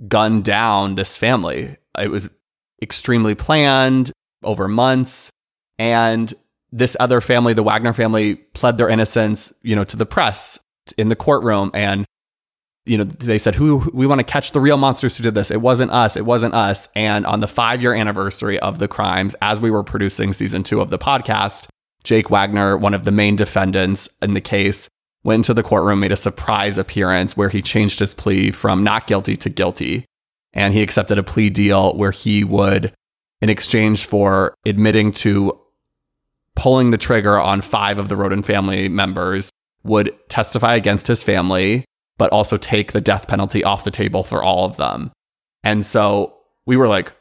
gunned 0.07 0.45
down 0.45 0.95
this 0.95 1.17
family. 1.17 1.77
It 1.99 2.11
was 2.11 2.31
extremely 2.83 3.35
planned 3.35 4.13
over 4.43 4.69
months. 4.69 5.31
And 5.79 6.33
this 6.71 6.97
other 7.01 7.21
family, 7.21 7.55
the 7.55 7.63
Wagner 7.63 7.93
family, 7.93 8.35
pled 8.37 8.79
their 8.79 8.89
innocence, 8.89 9.53
you 9.63 9.75
know, 9.75 9.85
to 9.85 9.97
the 9.97 10.07
press 10.07 10.61
in 10.93 11.09
the 11.09 11.17
courtroom. 11.17 11.71
And 11.75 12.07
you 12.89 12.97
know, 12.97 13.05
they 13.05 13.39
said, 13.39 13.55
who 13.55 13.91
we 13.93 14.07
want 14.07 14.19
to 14.19 14.25
catch 14.25 14.53
the 14.53 14.61
real 14.61 14.79
monsters 14.79 15.17
who 15.17 15.23
did 15.23 15.35
this. 15.35 15.51
It 15.51 15.61
wasn't 15.61 15.91
us. 15.91 16.17
It 16.17 16.25
wasn't 16.25 16.55
us. 16.55 16.89
And 16.95 17.27
on 17.27 17.41
the 17.41 17.47
five 17.47 17.83
year 17.83 17.93
anniversary 17.93 18.59
of 18.61 18.79
the 18.79 18.89
crimes, 18.89 19.37
as 19.43 19.61
we 19.61 19.71
were 19.71 19.85
producing 19.85 20.33
season 20.33 20.63
two 20.63 20.81
of 20.81 20.89
the 20.89 20.99
podcast, 20.99 21.69
Jake 22.03 22.31
Wagner, 22.31 22.77
one 22.77 22.95
of 22.95 23.05
the 23.05 23.13
main 23.13 23.37
defendants 23.37 24.09
in 24.23 24.33
the 24.33 24.41
case, 24.41 24.89
went 25.23 25.41
into 25.41 25.53
the 25.53 25.63
courtroom, 25.63 26.01
made 26.01 26.13
a 26.13 26.17
surprise 26.17 26.79
appearance 26.79 27.37
where 27.37 27.51
he 27.51 27.61
changed 27.61 28.01
his 28.01 28.15
plea 28.15 28.51
from 28.51 28.83
not 28.83 29.07
guilty 29.07 29.37
to 29.37 29.51
guilty. 29.51 30.07
And 30.55 30.73
he 30.73 30.83
accepted 30.83 31.19
a 31.19 31.23
plea 31.23 31.51
deal 31.51 31.95
where 31.95 32.11
he 32.11 32.43
would, 32.43 32.95
in 33.43 33.51
exchange 33.51 34.07
for 34.07 34.55
admitting 34.65 35.13
to 35.13 35.59
pulling 36.57 36.91
the 36.91 36.99
trigger 36.99 37.39
on 37.39 37.61
five 37.61 37.99
of 37.99 38.09
the 38.09 38.15
Rhoden 38.15 38.45
family 38.45 38.89
members, 38.89 39.51
would 39.85 40.15
testify 40.29 40.75
against 40.75 41.07
his 41.07 41.23
family 41.23 41.85
but 42.19 42.33
also 42.33 42.59
take 42.59 42.93
the 42.93 43.01
death 43.01 43.27
penalty 43.29 43.65
off 43.65 43.85
the 43.85 43.91
table 43.91 44.23
for 44.23 44.43
all 44.43 44.67
of 44.67 44.77
them. 44.77 45.13
And 45.65 45.87
so 45.87 46.35
we 46.67 46.77
were 46.77 46.89
like, 46.89 47.13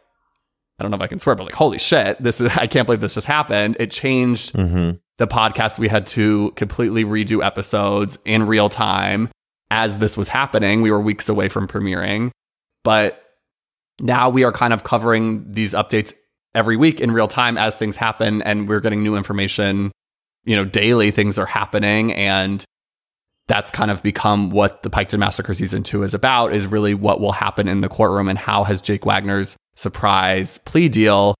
I 0.79 0.83
don't 0.83 0.91
know 0.91 0.97
if 0.97 1.01
I 1.01 1.07
can 1.07 1.19
swear, 1.19 1.35
but 1.35 1.45
like, 1.45 1.53
holy 1.53 1.79
shit, 1.79 2.21
this 2.21 2.41
is, 2.41 2.51
I 2.57 2.67
can't 2.67 2.85
believe 2.85 3.01
this 3.01 3.13
just 3.13 3.27
happened. 3.27 3.77
It 3.79 3.91
changed 3.91 4.53
mm-hmm. 4.53 4.97
the 5.17 5.27
podcast. 5.27 5.79
We 5.79 5.87
had 5.87 6.05
to 6.07 6.51
completely 6.51 7.05
redo 7.05 7.45
episodes 7.45 8.17
in 8.25 8.47
real 8.47 8.69
time 8.69 9.29
as 9.71 9.99
this 9.99 10.17
was 10.17 10.29
happening. 10.29 10.81
We 10.81 10.91
were 10.91 10.99
weeks 10.99 11.29
away 11.29 11.49
from 11.49 11.67
premiering, 11.67 12.31
but 12.83 13.23
now 13.99 14.29
we 14.29 14.43
are 14.43 14.51
kind 14.51 14.73
of 14.73 14.83
covering 14.83 15.51
these 15.51 15.73
updates 15.73 16.13
every 16.55 16.77
week 16.77 16.99
in 16.99 17.11
real 17.11 17.27
time 17.27 17.57
as 17.57 17.75
things 17.75 17.95
happen 17.95 18.41
and 18.43 18.67
we're 18.67 18.79
getting 18.79 19.03
new 19.03 19.15
information, 19.15 19.91
you 20.47 20.55
know, 20.55 20.65
daily 20.65 21.11
things 21.11 21.37
are 21.37 21.45
happening 21.45 22.13
and 22.13 22.63
that's 23.47 23.69
kind 23.69 23.91
of 23.91 24.01
become 24.01 24.49
what 24.49 24.81
the 24.81 24.89
Piketon 24.89 25.19
Massacre 25.19 25.53
season 25.53 25.83
two 25.83 26.03
is 26.03 26.13
about 26.13 26.53
is 26.53 26.65
really 26.65 26.93
what 26.93 27.19
will 27.19 27.33
happen 27.33 27.67
in 27.67 27.81
the 27.81 27.89
courtroom 27.89 28.29
and 28.29 28.39
how 28.39 28.63
has 28.63 28.81
Jake 28.81 29.05
Wagner's 29.05 29.57
surprise 29.75 30.57
plea 30.59 30.89
deal, 30.89 31.35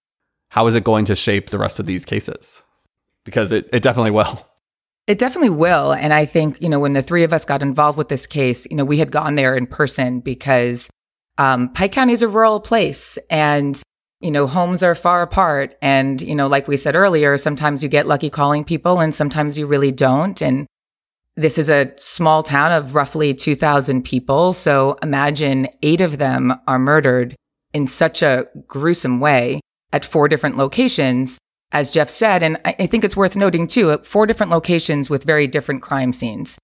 how 0.49 0.67
is 0.67 0.75
it 0.75 0.83
going 0.83 1.05
to 1.05 1.15
shape 1.15 1.49
the 1.49 1.57
rest 1.57 1.79
of 1.79 1.85
these 1.85 2.05
cases? 2.05 2.61
Because 3.23 3.51
it, 3.51 3.69
it 3.71 3.81
definitely 3.81 4.11
will. 4.11 4.45
It 5.07 5.19
definitely 5.19 5.49
will. 5.49 5.93
And 5.93 6.13
I 6.13 6.25
think, 6.25 6.61
you 6.61 6.67
know, 6.67 6.79
when 6.79 6.91
the 6.91 7.01
three 7.01 7.23
of 7.23 7.31
us 7.31 7.45
got 7.45 7.61
involved 7.61 7.97
with 7.97 8.09
this 8.09 8.27
case, 8.27 8.67
you 8.69 8.75
know, 8.75 8.83
we 8.83 8.97
had 8.97 9.09
gone 9.09 9.35
there 9.35 9.55
in 9.55 9.67
person 9.67 10.19
because 10.19 10.89
um, 11.37 11.71
Pike 11.71 11.93
County 11.93 12.11
is 12.11 12.21
a 12.21 12.27
rural 12.27 12.59
place 12.59 13.17
and, 13.29 13.81
you 14.19 14.31
know, 14.31 14.47
homes 14.47 14.81
are 14.81 14.95
far 14.95 15.21
apart. 15.21 15.75
And, 15.81 16.21
you 16.21 16.35
know, 16.35 16.47
like 16.47 16.67
we 16.67 16.77
said 16.77 16.95
earlier, 16.95 17.37
sometimes 17.37 17.83
you 17.83 17.89
get 17.89 18.07
lucky 18.07 18.29
calling 18.29 18.63
people 18.63 18.99
and 18.99 19.13
sometimes 19.13 19.57
you 19.57 19.67
really 19.67 19.91
don't. 19.91 20.41
And 20.41 20.65
this 21.35 21.59
is 21.59 21.69
a 21.69 21.93
small 21.97 22.41
town 22.41 22.71
of 22.71 22.95
roughly 22.95 23.33
2,000 23.33 24.03
people. 24.03 24.53
So 24.53 24.97
imagine 25.03 25.67
eight 25.83 26.01
of 26.01 26.17
them 26.17 26.53
are 26.67 26.79
murdered 26.79 27.35
in 27.73 27.85
such 27.85 28.23
a 28.23 28.47
gruesome 28.67 29.19
way 29.19 29.59
at 29.93 30.03
four 30.03 30.27
different 30.27 30.57
locations, 30.57 31.37
as 31.71 31.91
Jeff 31.91 32.09
said. 32.09 32.41
And 32.41 32.57
I 32.65 32.87
think 32.87 33.03
it's 33.03 33.15
worth 33.15 33.35
noting 33.35 33.67
too, 33.67 33.91
at 33.91 34.05
four 34.05 34.25
different 34.25 34.51
locations 34.51 35.11
with 35.11 35.25
very 35.25 35.45
different 35.45 35.83
crime 35.83 36.11
scenes. 36.11 36.57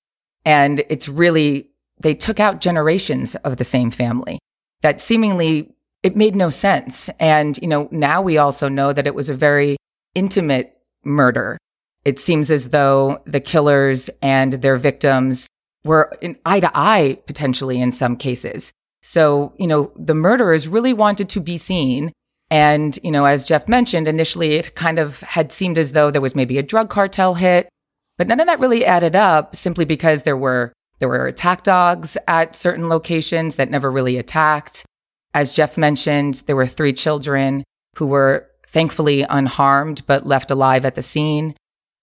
And 0.43 0.83
it's 0.89 1.07
really, 1.07 1.69
they 1.99 2.15
took 2.15 2.39
out 2.39 2.61
generations 2.61 3.35
of 3.35 3.57
the 3.57 3.63
same 3.63 3.91
family 3.91 4.39
that 4.81 4.99
seemingly 4.99 5.73
it 6.03 6.15
made 6.15 6.35
no 6.35 6.49
sense. 6.49 7.09
And, 7.19 7.57
you 7.61 7.67
know, 7.67 7.87
now 7.91 8.21
we 8.21 8.37
also 8.37 8.69
know 8.69 8.93
that 8.93 9.07
it 9.07 9.15
was 9.15 9.29
a 9.29 9.33
very 9.33 9.77
intimate 10.13 10.77
murder 11.03 11.57
it 12.05 12.19
seems 12.19 12.51
as 12.51 12.69
though 12.69 13.21
the 13.25 13.39
killers 13.39 14.09
and 14.21 14.53
their 14.53 14.75
victims 14.75 15.47
were 15.85 16.17
in 16.21 16.37
eye 16.45 16.59
to 16.59 16.71
eye 16.73 17.17
potentially 17.25 17.79
in 17.81 17.91
some 17.91 18.15
cases. 18.15 18.71
So, 19.01 19.53
you 19.57 19.67
know, 19.67 19.91
the 19.97 20.15
murderers 20.15 20.67
really 20.67 20.93
wanted 20.93 21.29
to 21.29 21.41
be 21.41 21.57
seen. 21.57 22.11
And, 22.49 22.97
you 23.03 23.11
know, 23.11 23.25
as 23.25 23.43
Jeff 23.43 23.67
mentioned, 23.67 24.07
initially 24.07 24.55
it 24.55 24.75
kind 24.75 24.99
of 24.99 25.21
had 25.21 25.51
seemed 25.51 25.77
as 25.77 25.93
though 25.93 26.11
there 26.11 26.21
was 26.21 26.35
maybe 26.35 26.57
a 26.57 26.63
drug 26.63 26.89
cartel 26.89 27.33
hit, 27.33 27.67
but 28.17 28.27
none 28.27 28.39
of 28.39 28.47
that 28.47 28.59
really 28.59 28.85
added 28.85 29.15
up 29.15 29.55
simply 29.55 29.85
because 29.85 30.23
there 30.23 30.37
were 30.37 30.73
there 30.99 31.09
were 31.09 31.27
attack 31.27 31.63
dogs 31.63 32.17
at 32.27 32.55
certain 32.55 32.87
locations 32.87 33.55
that 33.57 33.69
never 33.69 33.91
really 33.91 34.17
attacked. 34.17 34.85
As 35.33 35.53
Jeff 35.53 35.77
mentioned, 35.77 36.43
there 36.45 36.55
were 36.55 36.67
three 36.67 36.93
children 36.93 37.63
who 37.97 38.07
were 38.07 38.47
thankfully 38.67 39.23
unharmed 39.29 40.03
but 40.07 40.27
left 40.27 40.51
alive 40.51 40.85
at 40.85 40.95
the 40.95 41.01
scene. 41.01 41.55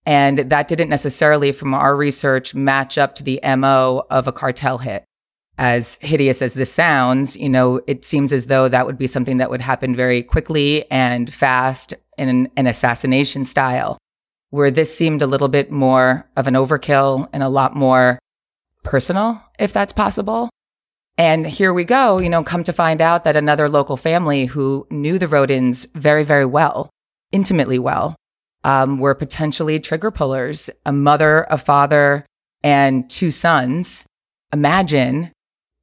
And 0.06 0.38
that 0.38 0.68
didn't 0.68 0.88
necessarily, 0.88 1.52
from 1.52 1.74
our 1.74 1.94
research, 1.94 2.54
match 2.54 2.96
up 2.96 3.14
to 3.16 3.24
the 3.24 3.40
MO 3.56 4.04
of 4.10 4.26
a 4.26 4.32
cartel 4.32 4.78
hit. 4.78 5.04
As 5.58 5.98
hideous 6.00 6.40
as 6.40 6.54
this 6.54 6.72
sounds, 6.72 7.36
you 7.36 7.50
know, 7.50 7.82
it 7.86 8.04
seems 8.04 8.32
as 8.32 8.46
though 8.46 8.66
that 8.68 8.86
would 8.86 8.96
be 8.96 9.06
something 9.06 9.36
that 9.38 9.50
would 9.50 9.60
happen 9.60 9.94
very 9.94 10.22
quickly 10.22 10.90
and 10.90 11.32
fast 11.32 11.92
in 12.16 12.48
an 12.56 12.66
assassination 12.66 13.44
style, 13.44 13.98
where 14.48 14.70
this 14.70 14.96
seemed 14.96 15.20
a 15.20 15.26
little 15.26 15.48
bit 15.48 15.70
more 15.70 16.26
of 16.36 16.46
an 16.46 16.54
overkill 16.54 17.28
and 17.34 17.42
a 17.42 17.48
lot 17.48 17.76
more 17.76 18.18
personal, 18.84 19.42
if 19.58 19.72
that's 19.72 19.92
possible. 19.92 20.48
And 21.20 21.46
here 21.46 21.74
we 21.74 21.84
go, 21.84 22.16
you 22.16 22.30
know, 22.30 22.42
come 22.42 22.64
to 22.64 22.72
find 22.72 23.02
out 23.02 23.24
that 23.24 23.36
another 23.36 23.68
local 23.68 23.98
family 23.98 24.46
who 24.46 24.86
knew 24.88 25.18
the 25.18 25.26
Rhodens 25.26 25.86
very, 25.94 26.24
very 26.24 26.46
well, 26.46 26.88
intimately 27.30 27.78
well, 27.78 28.16
um, 28.64 28.96
were 28.96 29.14
potentially 29.14 29.78
trigger 29.80 30.10
pullers, 30.10 30.70
a 30.86 30.92
mother, 30.92 31.46
a 31.50 31.58
father, 31.58 32.24
and 32.62 33.10
two 33.10 33.30
sons. 33.30 34.06
Imagine 34.50 35.30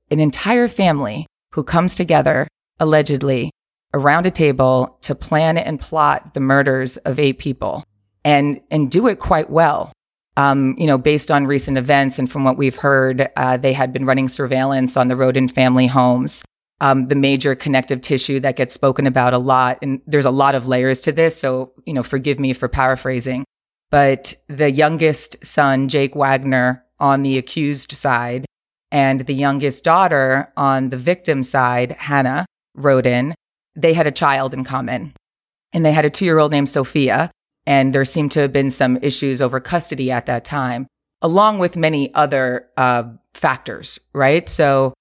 an 0.10 0.20
entire 0.20 0.68
family 0.68 1.28
who 1.54 1.64
comes 1.64 1.96
together, 1.96 2.48
allegedly, 2.80 3.52
around 3.94 4.26
a 4.26 4.32
table 4.32 4.98
to 5.02 5.14
plan 5.14 5.56
and 5.56 5.80
plot 5.80 6.34
the 6.34 6.40
murders 6.40 6.98
of 6.98 7.20
eight 7.20 7.38
people 7.38 7.84
and, 8.26 8.60
and 8.72 8.90
do 8.90 9.08
it 9.08 9.20
quite 9.20 9.52
well. 9.52 9.94
Um, 10.38 10.76
you 10.78 10.86
know, 10.86 10.98
based 11.00 11.32
on 11.32 11.48
recent 11.48 11.78
events 11.78 12.20
and 12.20 12.32
from 12.32 12.44
what 12.44 12.58
we've 12.58 12.76
heard, 12.76 13.30
uh, 13.36 13.58
they 13.58 13.74
had 13.74 13.92
been 13.92 14.06
running 14.06 14.28
surveillance 14.28 14.96
on 14.96 15.08
the 15.08 15.16
Rhoden 15.16 15.52
family 15.52 15.88
homes. 15.88 16.46
Um, 16.80 17.08
the 17.08 17.16
major 17.16 17.56
connective 17.56 18.02
tissue 18.02 18.40
that 18.42 18.56
gets 18.56 18.72
spoken 18.72 19.08
about 19.08 19.34
a 19.34 19.40
lot, 19.40 19.80
and 19.82 20.00
there's 20.06 20.26
a 20.26 20.32
lot 20.32 20.54
of 20.54 20.68
layers 20.68 21.02
to 21.02 21.12
this. 21.12 21.36
So, 21.36 21.74
you 21.88 21.94
know, 21.94 22.04
forgive 22.04 22.40
me 22.40 22.54
for 22.54 22.68
paraphrasing, 22.68 23.46
but 23.90 24.36
the 24.48 24.70
youngest 24.70 25.44
son, 25.44 25.88
Jake 25.88 26.16
Wagner, 26.16 26.86
on 27.00 27.24
the 27.24 27.40
accused 27.40 27.94
side, 27.94 28.46
and 28.92 29.22
the 29.22 29.34
youngest 29.34 29.84
daughter 29.84 30.54
on 30.56 30.90
the 30.90 30.98
victim 30.98 31.42
side, 31.42 31.94
Hannah 31.94 32.46
Rhoden, 32.78 33.34
they 33.76 33.94
had 33.94 34.08
a 34.08 34.12
child 34.12 34.54
in 34.54 34.64
common. 34.64 35.14
And 35.74 35.84
they 35.84 35.92
had 35.92 36.06
a 36.06 36.10
two 36.10 36.26
year 36.26 36.40
old 36.40 36.52
named 36.52 36.70
Sophia. 36.70 37.32
And 37.68 37.94
there 37.94 38.06
seemed 38.06 38.32
to 38.32 38.40
have 38.40 38.54
been 38.54 38.70
some 38.70 38.98
issues 39.02 39.42
over 39.42 39.60
custody 39.60 40.10
at 40.10 40.26
that 40.26 40.46
time, 40.46 40.88
along 41.22 41.60
with 41.60 41.76
many 41.76 42.14
other 42.16 42.70
uh, 42.78 43.04
factors, 43.34 44.00
right? 44.14 44.48
So 44.48 44.94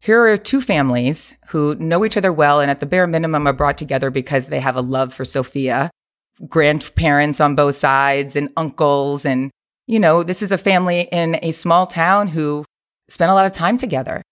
here 0.00 0.24
are 0.26 0.36
two 0.36 0.60
families 0.60 1.36
who 1.48 1.74
know 1.74 2.04
each 2.04 2.16
other 2.16 2.32
well 2.32 2.60
and 2.60 2.70
at 2.70 2.78
the 2.78 2.86
bare 2.86 3.08
minimum 3.08 3.48
are 3.48 3.52
brought 3.52 3.76
together 3.76 4.10
because 4.10 4.46
they 4.46 4.60
have 4.60 4.76
a 4.76 4.80
love 4.80 5.12
for 5.12 5.24
Sophia, 5.24 5.90
grandparents 6.48 7.40
on 7.40 7.56
both 7.56 7.74
sides 7.74 8.36
and 8.36 8.50
uncles. 8.56 9.26
And, 9.26 9.50
you 9.88 9.98
know, 9.98 10.22
this 10.22 10.42
is 10.42 10.52
a 10.52 10.58
family 10.58 11.08
in 11.10 11.40
a 11.42 11.50
small 11.50 11.88
town 11.88 12.28
who 12.28 12.64
spent 13.08 13.32
a 13.32 13.34
lot 13.34 13.46
of 13.46 13.52
time 13.52 13.76
together, 13.76 14.22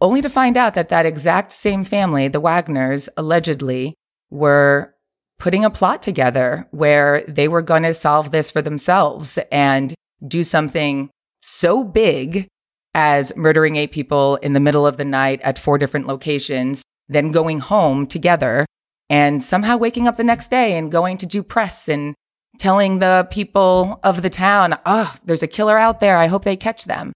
only 0.00 0.20
to 0.20 0.28
find 0.28 0.56
out 0.56 0.74
that 0.74 0.88
that 0.88 1.06
exact 1.06 1.52
same 1.52 1.84
family, 1.84 2.26
the 2.26 2.40
Wagners, 2.40 3.08
allegedly 3.16 3.94
were 4.30 4.94
putting 5.40 5.64
a 5.64 5.70
plot 5.70 6.02
together 6.02 6.68
where 6.70 7.24
they 7.26 7.48
were 7.48 7.62
going 7.62 7.82
to 7.82 7.94
solve 7.94 8.30
this 8.30 8.50
for 8.50 8.62
themselves 8.62 9.38
and 9.50 9.94
do 10.28 10.44
something 10.44 11.10
so 11.42 11.82
big 11.82 12.46
as 12.94 13.34
murdering 13.36 13.76
eight 13.76 13.90
people 13.90 14.36
in 14.36 14.52
the 14.52 14.60
middle 14.60 14.86
of 14.86 14.98
the 14.98 15.04
night 15.04 15.40
at 15.40 15.58
four 15.58 15.78
different 15.78 16.06
locations, 16.06 16.82
then 17.08 17.32
going 17.32 17.58
home 17.58 18.06
together 18.06 18.66
and 19.08 19.42
somehow 19.42 19.76
waking 19.76 20.06
up 20.06 20.16
the 20.16 20.24
next 20.24 20.48
day 20.48 20.76
and 20.76 20.92
going 20.92 21.16
to 21.16 21.26
do 21.26 21.42
press 21.42 21.88
and 21.88 22.14
telling 22.58 22.98
the 22.98 23.26
people 23.30 23.98
of 24.04 24.20
the 24.20 24.30
town, 24.30 24.78
oh, 24.84 25.16
there's 25.24 25.42
a 25.42 25.48
killer 25.48 25.78
out 25.78 26.00
there. 26.00 26.18
I 26.18 26.26
hope 26.26 26.44
they 26.44 26.56
catch 26.56 26.84
them. 26.84 27.12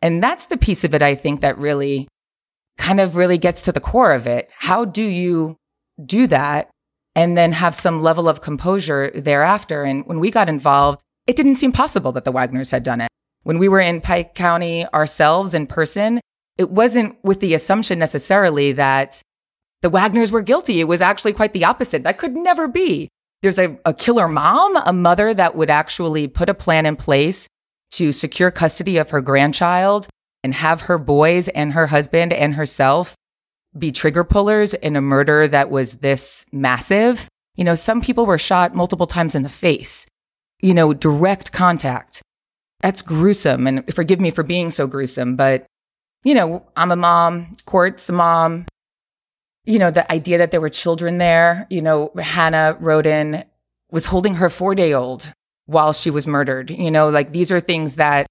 And 0.00 0.22
that's 0.22 0.46
the 0.46 0.56
piece 0.56 0.82
of 0.82 0.94
it 0.94 1.02
I 1.02 1.14
think 1.14 1.42
that 1.42 1.58
really 1.58 2.08
kind 2.78 3.00
of 3.00 3.16
really 3.16 3.38
gets 3.38 3.62
to 3.62 3.72
the 3.72 3.80
core 3.80 4.12
of 4.12 4.26
it. 4.26 4.48
How 4.56 4.84
do 4.84 5.02
you 5.02 5.56
do 6.04 6.26
that 6.28 6.70
and 7.16 7.36
then 7.36 7.50
have 7.50 7.74
some 7.74 8.00
level 8.00 8.28
of 8.28 8.42
composure 8.42 9.10
thereafter? 9.12 9.82
And 9.82 10.06
when 10.06 10.20
we 10.20 10.30
got 10.30 10.48
involved, 10.48 11.00
it 11.26 11.34
didn't 11.34 11.56
seem 11.56 11.72
possible 11.72 12.12
that 12.12 12.24
the 12.24 12.32
Wagners 12.32 12.70
had 12.70 12.84
done 12.84 13.00
it. 13.00 13.08
When 13.42 13.58
we 13.58 13.68
were 13.68 13.80
in 13.80 14.00
Pike 14.00 14.34
County 14.34 14.86
ourselves 14.94 15.54
in 15.54 15.66
person, 15.66 16.20
it 16.58 16.70
wasn't 16.70 17.16
with 17.24 17.40
the 17.40 17.54
assumption 17.54 17.98
necessarily 17.98 18.72
that 18.72 19.20
the 19.82 19.90
Wagners 19.90 20.30
were 20.30 20.42
guilty. 20.42 20.80
It 20.80 20.88
was 20.88 21.00
actually 21.00 21.32
quite 21.32 21.52
the 21.52 21.64
opposite. 21.64 22.04
That 22.04 22.18
could 22.18 22.36
never 22.36 22.68
be. 22.68 23.08
There's 23.42 23.58
a, 23.58 23.78
a 23.84 23.92
killer 23.92 24.28
mom, 24.28 24.76
a 24.76 24.92
mother 24.92 25.34
that 25.34 25.56
would 25.56 25.70
actually 25.70 26.28
put 26.28 26.48
a 26.48 26.54
plan 26.54 26.86
in 26.86 26.96
place 26.96 27.46
to 27.92 28.12
secure 28.12 28.50
custody 28.50 28.96
of 28.96 29.10
her 29.10 29.20
grandchild 29.20 30.08
and 30.42 30.54
have 30.54 30.82
her 30.82 30.98
boys 30.98 31.48
and 31.48 31.72
her 31.72 31.86
husband 31.86 32.32
and 32.32 32.54
herself 32.54 33.14
be 33.78 33.92
trigger 33.92 34.24
pullers 34.24 34.74
in 34.74 34.96
a 34.96 35.00
murder 35.00 35.48
that 35.48 35.70
was 35.70 35.98
this 35.98 36.46
massive. 36.52 37.28
You 37.56 37.64
know, 37.64 37.74
some 37.74 38.00
people 38.00 38.26
were 38.26 38.38
shot 38.38 38.74
multiple 38.74 39.06
times 39.06 39.34
in 39.34 39.42
the 39.42 39.48
face, 39.48 40.06
you 40.60 40.74
know, 40.74 40.92
direct 40.92 41.52
contact. 41.52 42.22
That's 42.80 43.02
gruesome. 43.02 43.66
And 43.66 43.94
forgive 43.94 44.20
me 44.20 44.30
for 44.30 44.42
being 44.42 44.70
so 44.70 44.86
gruesome, 44.86 45.36
but, 45.36 45.66
you 46.24 46.34
know, 46.34 46.66
I'm 46.76 46.92
a 46.92 46.96
mom, 46.96 47.56
Court's 47.64 48.08
a 48.08 48.12
mom. 48.12 48.66
You 49.64 49.78
know, 49.78 49.90
the 49.90 50.10
idea 50.12 50.38
that 50.38 50.50
there 50.50 50.60
were 50.60 50.68
children 50.68 51.18
there, 51.18 51.66
you 51.70 51.82
know, 51.82 52.12
Hannah 52.16 52.76
Rhoden 52.80 53.44
was 53.90 54.06
holding 54.06 54.34
her 54.34 54.50
four 54.50 54.74
day 54.74 54.92
old 54.92 55.32
while 55.66 55.92
she 55.92 56.10
was 56.10 56.26
murdered. 56.26 56.70
You 56.70 56.90
know, 56.90 57.08
like 57.08 57.32
these 57.32 57.50
are 57.50 57.60
things 57.60 57.96
that 57.96 58.26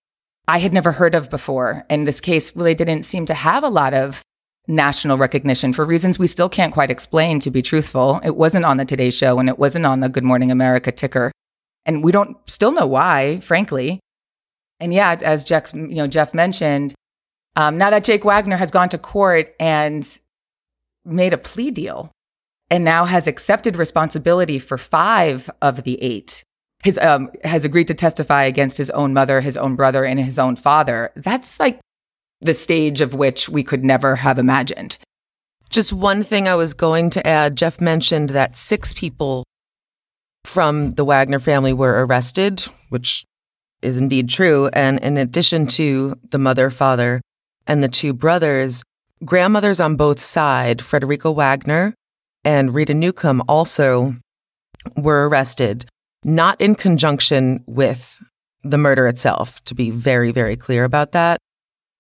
I 0.48 0.60
had 0.60 0.74
never 0.74 0.92
heard 0.92 1.16
of 1.16 1.30
before. 1.30 1.86
And 1.90 2.08
this 2.08 2.22
case 2.22 2.56
really 2.56 2.76
didn't 2.76 3.04
seem 3.04 3.26
to 3.26 3.34
have 3.34 3.64
a 3.64 3.70
lot 3.70 3.94
of 3.94 4.22
national 4.68 5.18
recognition 5.18 5.74
for 5.74 5.86
reasons 5.86 6.18
we 6.18 6.28
still 6.28 6.50
can't 6.50 6.74
quite 6.74 6.92
explain, 6.92 7.40
to 7.40 7.52
be 7.52 7.62
truthful. 7.62 8.20
It 8.24 8.36
wasn't 8.36 8.66
on 8.66 8.78
the 8.78 8.86
Today 8.86 9.10
Show 9.10 9.40
and 9.40 9.50
it 9.50 9.60
wasn't 9.60 9.86
on 9.86 10.00
the 10.00 10.10
Good 10.10 10.24
Morning 10.24 10.52
America 10.52 10.92
ticker. 10.92 11.32
And 11.86 12.04
we 12.04 12.12
don't 12.12 12.38
still 12.50 12.72
know 12.72 12.88
why, 12.88 13.40
frankly. 13.40 14.00
And 14.80 14.94
yeah, 14.94 15.16
as 15.22 15.44
Jeff, 15.44 15.74
you 15.74 15.96
know, 15.96 16.08
Jeff 16.08 16.34
mentioned, 16.34 16.94
um, 17.56 17.78
now 17.78 17.90
that 17.90 18.04
Jake 18.04 18.26
Wagner 18.26 18.58
has 18.58 18.72
gone 18.72 18.90
to 18.90 18.98
court 18.98 19.56
and 19.60 20.06
made 21.06 21.34
a 21.34 21.38
plea 21.38 21.72
deal 21.72 22.12
and 22.70 22.84
now 22.84 23.06
has 23.06 23.28
accepted 23.28 23.78
responsibility 23.78 24.60
for 24.60 24.78
five 24.78 25.50
of 25.62 25.84
the 25.84 26.02
eight 26.02 26.44
his 26.86 27.00
um, 27.00 27.32
has 27.44 27.66
agreed 27.66 27.88
to 27.88 27.96
testify 27.96 28.44
against 28.44 28.78
his 28.78 28.92
own 28.92 29.12
mother, 29.12 29.42
his 29.42 29.58
own 29.58 29.76
brother, 29.76 30.06
and 30.06 30.20
his 30.20 30.38
own 30.38 30.56
father. 30.56 31.12
That's 31.16 31.60
like 31.60 31.80
the 32.42 32.54
stage 32.54 33.02
of 33.02 33.14
which 33.14 33.50
we 33.50 33.64
could 33.64 33.84
never 33.84 34.18
have 34.18 34.38
imagined. 34.38 34.98
Just 35.70 35.92
one 35.92 36.24
thing 36.24 36.48
I 36.48 36.56
was 36.56 36.74
going 36.74 37.10
to 37.12 37.28
add 37.28 37.58
Jeff 37.58 37.82
mentioned 37.82 38.30
that 38.32 38.56
six 38.56 38.94
people 38.94 39.44
from 40.44 40.92
the 40.92 41.04
Wagner 41.04 41.40
family 41.40 41.74
were 41.74 42.06
arrested, 42.06 42.62
which 42.90 43.26
is 43.82 43.98
indeed 43.98 44.30
true. 44.30 44.70
And 44.74 45.00
in 45.00 45.18
addition 45.18 45.68
to 45.68 46.16
the 46.30 46.38
mother, 46.38 46.70
father, 46.70 47.22
and 47.68 47.82
the 47.82 47.90
two 47.90 48.14
brothers, 48.14 48.84
grandmothers 49.24 49.80
on 49.80 49.96
both 49.96 50.22
sides, 50.22 50.84
Frederica 50.84 51.32
Wagner 51.32 51.96
and 52.44 52.74
Rita 52.74 52.94
Newcomb, 52.94 53.42
also 53.48 54.16
were 54.96 55.28
arrested 55.28 55.86
not 56.24 56.60
in 56.62 56.76
conjunction 56.76 57.64
with 57.68 58.24
the 58.64 58.78
murder 58.78 59.08
itself, 59.08 59.64
to 59.66 59.76
be 59.76 59.92
very, 59.92 60.32
very 60.32 60.56
clear 60.56 60.84
about 60.84 61.12
that, 61.12 61.38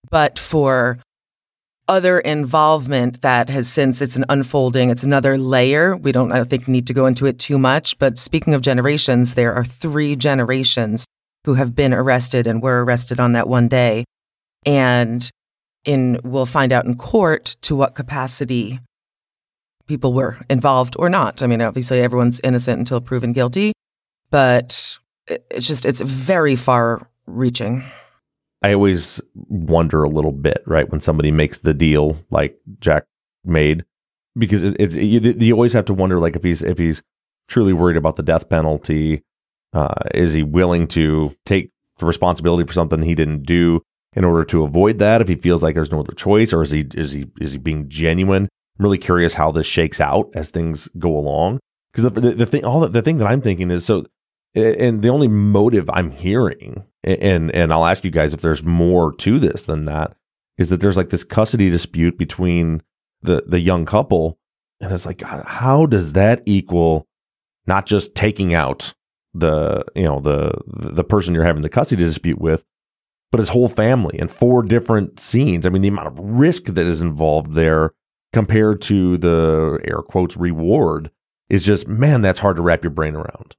but 0.09 0.39
for 0.39 0.99
other 1.87 2.19
involvement 2.19 3.21
that 3.21 3.49
has 3.49 3.67
since 3.67 4.01
it's 4.01 4.15
an 4.15 4.25
unfolding, 4.29 4.89
it's 4.89 5.03
another 5.03 5.37
layer. 5.37 5.95
We 5.95 6.11
don't, 6.11 6.31
I 6.31 6.37
don't 6.37 6.49
think, 6.49 6.67
need 6.67 6.87
to 6.87 6.93
go 6.93 7.05
into 7.05 7.25
it 7.25 7.37
too 7.37 7.59
much. 7.59 7.97
But 7.99 8.17
speaking 8.17 8.53
of 8.53 8.61
generations, 8.61 9.35
there 9.35 9.53
are 9.53 9.63
three 9.63 10.15
generations 10.15 11.05
who 11.45 11.53
have 11.53 11.75
been 11.75 11.93
arrested 11.93 12.47
and 12.47 12.61
were 12.61 12.83
arrested 12.83 13.19
on 13.19 13.33
that 13.33 13.47
one 13.47 13.67
day. 13.67 14.03
And 14.65 15.29
in, 15.83 16.19
we'll 16.23 16.47
find 16.47 16.71
out 16.71 16.85
in 16.85 16.95
court 16.95 17.55
to 17.61 17.75
what 17.75 17.93
capacity 17.93 18.79
people 19.85 20.11
were 20.11 20.37
involved 20.49 20.95
or 20.97 21.09
not. 21.09 21.43
I 21.43 21.47
mean, 21.47 21.61
obviously 21.61 22.01
everyone's 22.01 22.39
innocent 22.43 22.79
until 22.79 22.99
proven 22.99 23.31
guilty 23.31 23.73
but 24.35 24.97
it's 25.27 25.65
just 25.67 25.85
it's 25.85 26.01
very 26.01 26.55
far 26.55 27.07
reaching. 27.25 27.83
I 28.65 28.73
always 28.73 29.21
wonder 29.35 30.01
a 30.01 30.09
little 30.09 30.31
bit, 30.31 30.63
right, 30.65 30.89
when 30.89 30.99
somebody 30.99 31.29
makes 31.29 31.59
the 31.59 31.75
deal 31.75 32.17
like 32.31 32.57
Jack 32.79 33.05
made, 33.43 33.85
because 34.35 34.63
it's, 34.63 34.75
it's 34.79 34.95
you, 34.95 35.19
you, 35.19 35.53
always 35.53 35.73
have 35.73 35.85
to 35.85 35.93
wonder, 35.93 36.17
like 36.17 36.35
if 36.35 36.41
he's 36.41 36.63
if 36.63 36.79
he's 36.79 37.03
truly 37.47 37.73
worried 37.73 37.95
about 37.95 38.15
the 38.15 38.23
death 38.23 38.49
penalty, 38.49 39.21
uh, 39.73 39.93
is 40.15 40.33
he 40.33 40.41
willing 40.41 40.87
to 40.87 41.35
take 41.45 41.69
the 41.99 42.07
responsibility 42.07 42.65
for 42.65 42.73
something 42.73 43.03
he 43.03 43.13
didn't 43.13 43.43
do 43.43 43.83
in 44.13 44.25
order 44.25 44.43
to 44.45 44.63
avoid 44.63 44.97
that? 44.97 45.21
If 45.21 45.27
he 45.27 45.35
feels 45.35 45.61
like 45.61 45.75
there's 45.75 45.91
no 45.91 45.99
other 45.99 46.13
choice, 46.13 46.51
or 46.51 46.63
is 46.63 46.71
he 46.71 46.87
is 46.95 47.11
he 47.11 47.27
is 47.39 47.51
he 47.51 47.59
being 47.59 47.87
genuine? 47.87 48.49
I'm 48.79 48.83
really 48.83 48.97
curious 48.97 49.35
how 49.35 49.51
this 49.51 49.67
shakes 49.67 50.01
out 50.01 50.31
as 50.33 50.49
things 50.49 50.89
go 50.97 51.15
along. 51.15 51.59
Because 51.91 52.11
the, 52.11 52.19
the, 52.19 52.31
the 52.31 52.45
thing, 52.47 52.65
all 52.65 52.79
the, 52.79 52.89
the 52.89 53.03
thing 53.03 53.19
that 53.19 53.27
I'm 53.27 53.41
thinking 53.41 53.69
is 53.69 53.85
so 53.85 54.07
and 54.55 55.03
the 55.03 55.09
only 55.09 55.27
motive 55.27 55.87
I'm 55.89 56.09
hearing, 56.09 56.83
and 57.05 57.51
and 57.51 57.71
I'll 57.71 57.85
ask 57.85 58.03
you 58.03 58.11
guys 58.11 58.33
if 58.33 58.41
there's 58.41 58.63
more 58.63 59.13
to 59.15 59.39
this 59.39 59.63
than 59.63 59.85
that, 59.85 60.15
is 60.57 60.69
that 60.69 60.81
there's 60.81 60.97
like 60.97 61.09
this 61.09 61.23
custody 61.23 61.69
dispute 61.69 62.17
between 62.17 62.81
the 63.21 63.43
the 63.45 63.59
young 63.59 63.85
couple, 63.85 64.39
and 64.81 64.91
it's 64.91 65.05
like, 65.05 65.19
God, 65.19 65.45
how 65.45 65.85
does 65.85 66.13
that 66.13 66.41
equal 66.45 67.07
not 67.67 67.85
just 67.85 68.15
taking 68.15 68.53
out 68.53 68.93
the 69.33 69.83
you 69.95 70.03
know 70.03 70.19
the 70.19 70.51
the 70.67 71.03
person 71.03 71.33
you're 71.33 71.43
having 71.43 71.61
the 71.61 71.69
custody 71.69 72.03
dispute 72.03 72.39
with, 72.39 72.63
but 73.31 73.39
his 73.39 73.49
whole 73.49 73.69
family 73.69 74.17
in 74.17 74.27
four 74.27 74.63
different 74.63 75.19
scenes. 75.19 75.65
I 75.65 75.69
mean, 75.69 75.81
the 75.81 75.89
amount 75.89 76.07
of 76.07 76.19
risk 76.19 76.65
that 76.65 76.87
is 76.87 77.01
involved 77.01 77.53
there 77.53 77.91
compared 78.33 78.81
to 78.83 79.17
the 79.17 79.79
air 79.83 80.01
quotes 80.01 80.37
reward 80.37 81.11
is 81.49 81.65
just, 81.65 81.87
man, 81.87 82.21
that's 82.21 82.39
hard 82.39 82.55
to 82.55 82.61
wrap 82.61 82.83
your 82.83 82.91
brain 82.91 83.15
around. 83.15 83.55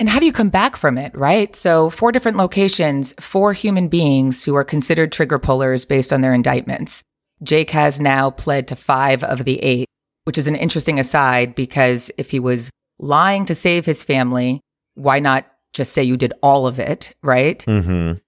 And 0.00 0.08
how 0.08 0.18
do 0.18 0.24
you 0.24 0.32
come 0.32 0.48
back 0.48 0.76
from 0.76 0.96
it, 0.96 1.14
right? 1.14 1.54
So, 1.54 1.90
four 1.90 2.10
different 2.10 2.38
locations, 2.38 3.12
four 3.20 3.52
human 3.52 3.88
beings 3.88 4.42
who 4.42 4.56
are 4.56 4.64
considered 4.64 5.12
trigger 5.12 5.38
pullers 5.38 5.84
based 5.84 6.10
on 6.10 6.22
their 6.22 6.32
indictments. 6.32 7.02
Jake 7.42 7.70
has 7.70 8.00
now 8.00 8.30
pled 8.30 8.66
to 8.68 8.76
five 8.76 9.22
of 9.22 9.44
the 9.44 9.62
eight, 9.62 9.86
which 10.24 10.38
is 10.38 10.46
an 10.46 10.56
interesting 10.56 10.98
aside 10.98 11.54
because 11.54 12.10
if 12.16 12.30
he 12.30 12.40
was 12.40 12.70
lying 12.98 13.44
to 13.44 13.54
save 13.54 13.84
his 13.84 14.02
family, 14.02 14.62
why 14.94 15.20
not 15.20 15.46
just 15.74 15.92
say 15.92 16.02
you 16.02 16.16
did 16.16 16.32
all 16.42 16.66
of 16.66 16.78
it, 16.78 17.14
right? 17.22 17.58
Mm-hmm. 17.66 18.18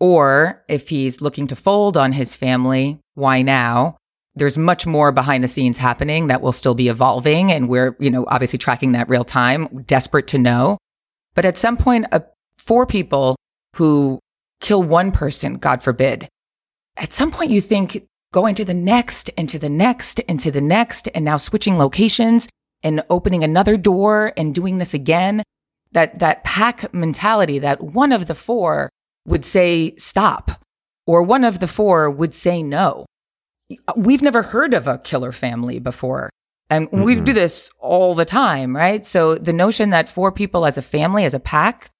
Or 0.00 0.64
if 0.66 0.88
he's 0.88 1.20
looking 1.20 1.46
to 1.48 1.56
fold 1.56 1.98
on 1.98 2.12
his 2.12 2.36
family, 2.36 3.00
why 3.14 3.42
now? 3.42 3.98
There's 4.34 4.56
much 4.56 4.86
more 4.86 5.12
behind 5.12 5.44
the 5.44 5.48
scenes 5.48 5.76
happening 5.76 6.28
that 6.28 6.40
will 6.40 6.52
still 6.52 6.74
be 6.74 6.88
evolving. 6.88 7.52
And 7.52 7.68
we're, 7.68 7.96
you 7.98 8.10
know, 8.10 8.24
obviously 8.28 8.58
tracking 8.58 8.92
that 8.92 9.08
real 9.10 9.24
time, 9.24 9.84
desperate 9.86 10.28
to 10.28 10.38
know. 10.38 10.78
But 11.38 11.46
at 11.46 11.56
some 11.56 11.76
point, 11.76 12.06
uh, 12.10 12.18
four 12.58 12.84
people 12.84 13.36
who 13.76 14.18
kill 14.60 14.82
one 14.82 15.12
person, 15.12 15.54
God 15.58 15.84
forbid, 15.84 16.28
at 16.96 17.12
some 17.12 17.30
point 17.30 17.52
you 17.52 17.60
think 17.60 18.04
going 18.32 18.56
to 18.56 18.64
the 18.64 18.74
next 18.74 19.30
and 19.38 19.48
to 19.48 19.56
the 19.56 19.68
next 19.68 20.20
and 20.28 20.40
to 20.40 20.50
the 20.50 20.60
next 20.60 21.06
and 21.14 21.24
now 21.24 21.36
switching 21.36 21.78
locations 21.78 22.48
and 22.82 23.04
opening 23.08 23.44
another 23.44 23.76
door 23.76 24.32
and 24.36 24.52
doing 24.52 24.78
this 24.78 24.94
again. 24.94 25.44
That, 25.92 26.18
that 26.18 26.42
pack 26.42 26.92
mentality 26.92 27.60
that 27.60 27.84
one 27.84 28.10
of 28.10 28.26
the 28.26 28.34
four 28.34 28.90
would 29.24 29.44
say 29.44 29.94
stop 29.96 30.60
or 31.06 31.22
one 31.22 31.44
of 31.44 31.60
the 31.60 31.68
four 31.68 32.10
would 32.10 32.34
say 32.34 32.64
no. 32.64 33.06
We've 33.94 34.22
never 34.22 34.42
heard 34.42 34.74
of 34.74 34.88
a 34.88 34.98
killer 34.98 35.30
family 35.30 35.78
before. 35.78 36.30
And 36.70 36.88
mm-hmm. 36.88 37.02
we 37.02 37.20
do 37.20 37.32
this 37.32 37.70
all 37.78 38.14
the 38.14 38.24
time, 38.24 38.76
right? 38.76 39.04
So 39.04 39.34
the 39.34 39.52
notion 39.52 39.90
that 39.90 40.08
four 40.08 40.32
people 40.32 40.66
as 40.66 40.76
a 40.76 40.82
family, 40.82 41.24
as 41.24 41.34
a 41.34 41.40
pack, 41.40 41.90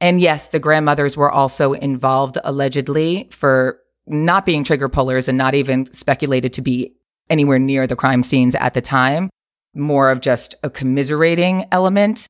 and 0.00 0.20
yes, 0.20 0.48
the 0.48 0.60
grandmothers 0.60 1.16
were 1.16 1.30
also 1.30 1.72
involved 1.74 2.38
allegedly 2.44 3.28
for 3.30 3.78
not 4.06 4.44
being 4.44 4.64
trigger 4.64 4.88
pullers 4.88 5.28
and 5.28 5.38
not 5.38 5.54
even 5.54 5.92
speculated 5.92 6.52
to 6.54 6.62
be 6.62 6.94
anywhere 7.30 7.58
near 7.58 7.86
the 7.86 7.96
crime 7.96 8.22
scenes 8.22 8.54
at 8.54 8.74
the 8.74 8.80
time. 8.80 9.30
More 9.74 10.10
of 10.10 10.20
just 10.20 10.54
a 10.62 10.70
commiserating 10.70 11.66
element, 11.72 12.26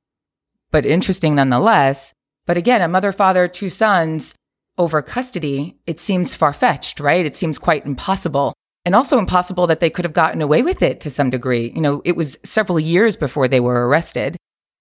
but 0.71 0.87
interesting 0.87 1.35
nonetheless. 1.35 2.13
But 2.47 2.57
again, 2.57 2.83
a 2.83 2.89
mother, 2.89 3.11
father, 3.11 3.49
two 3.49 3.69
sons 3.69 4.35
over 4.79 5.03
custody, 5.03 5.77
it 5.87 5.99
seems 5.99 6.35
far 6.35 6.53
fetched, 6.53 7.01
right? 7.01 7.25
It 7.25 7.37
seems 7.37 7.59
quite 7.59 7.87
impossible. 7.87 8.55
And 8.85 8.95
also 8.97 9.19
impossible 9.19 9.69
that 9.69 9.81
they 9.81 9.91
could 9.91 10.05
have 10.05 10.13
gotten 10.13 10.43
away 10.43 10.63
with 10.63 10.83
it 10.83 11.01
to 11.01 11.11
some 11.11 11.31
degree. 11.31 11.73
You 11.75 11.81
know, 11.81 12.03
it 12.05 12.17
was 12.17 12.39
several 12.45 12.81
years 12.81 13.17
before 13.17 13.47
they 13.47 13.61
were 13.61 13.87
arrested. 13.87 14.37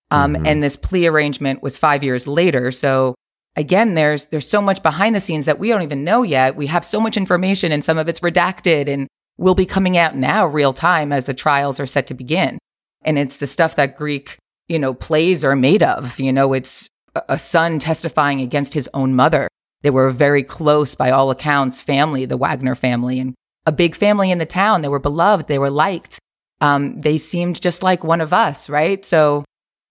Um, 0.10 0.34
mm-hmm. 0.34 0.46
And 0.46 0.64
this 0.64 0.76
plea 0.76 1.08
arrangement 1.08 1.62
was 1.62 1.78
five 1.78 2.04
years 2.04 2.28
later. 2.28 2.72
So 2.72 3.16
again, 3.56 3.94
there's 3.94 4.26
there's 4.28 4.50
so 4.50 4.62
much 4.62 4.82
behind 4.82 5.16
the 5.16 5.20
scenes 5.20 5.46
that 5.46 5.60
we 5.60 5.70
don't 5.70 5.84
even 5.84 6.04
know 6.04 6.24
yet. 6.24 6.56
We 6.56 6.68
have 6.68 6.84
so 6.84 7.00
much 7.00 7.16
information, 7.16 7.72
and 7.72 7.84
some 7.84 7.98
of 7.98 8.08
it's 8.08 8.22
redacted, 8.22 8.88
and 8.88 9.08
will 9.38 9.56
be 9.56 9.66
coming 9.66 9.98
out 9.98 10.16
now, 10.16 10.46
real 10.46 10.74
time, 10.74 11.12
as 11.12 11.26
the 11.26 11.34
trials 11.34 11.80
are 11.80 11.86
set 11.86 12.08
to 12.08 12.14
begin. 12.14 12.58
And 13.04 13.18
it's 13.18 13.38
the 13.38 13.48
stuff 13.48 13.76
that 13.76 13.98
Greek, 13.98 14.38
you 14.68 14.80
know, 14.80 14.94
plays 14.94 15.44
are 15.44 15.56
made 15.56 15.84
of. 15.84 16.20
You 16.20 16.34
know, 16.34 16.54
it's 16.54 16.90
a 17.30 17.38
son 17.38 17.80
testifying 17.80 18.42
against 18.42 18.74
his 18.74 18.90
own 18.94 19.16
mother. 19.16 19.48
They 19.82 19.90
were 19.90 20.12
very 20.12 20.44
close, 20.44 20.96
by 20.96 21.12
all 21.12 21.32
accounts, 21.32 21.82
family, 21.82 22.26
the 22.26 22.38
Wagner 22.38 22.76
family, 22.76 23.20
and 23.20 23.34
a 23.66 23.72
big 23.72 23.96
family 23.96 24.32
in 24.32 24.38
the 24.38 24.46
town. 24.46 24.82
They 24.82 24.88
were 24.88 25.00
beloved. 25.00 25.48
They 25.48 25.60
were 25.60 25.70
liked. 25.70 26.20
Um, 26.62 27.00
they 27.02 27.18
seemed 27.18 27.62
just 27.62 27.84
like 27.84 28.04
one 28.04 28.22
of 28.22 28.34
us, 28.34 28.70
right? 28.70 29.04
So 29.04 29.44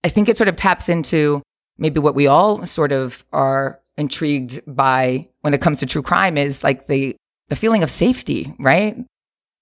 I 0.05 0.09
think 0.09 0.29
it 0.29 0.37
sort 0.37 0.49
of 0.49 0.57
taps 0.57 0.89
into 0.89 1.43
maybe 1.79 2.01
what 2.01 2.15
we 2.15 2.27
all 2.27 2.65
sort 2.67 2.93
of 2.93 3.25
are 3.33 3.81
intrigued 3.97 4.61
by 4.67 5.29
when 5.41 5.55
it 5.55 5.61
comes 5.61 5.81
to 5.81 5.87
true 5.87 6.03
crime 6.03 6.39
is 6.39 6.65
like 6.65 6.87
the 6.87 7.17
the 7.49 7.57
feeling 7.57 7.83
of 7.83 7.91
safety, 7.91 8.55
right? 8.59 8.97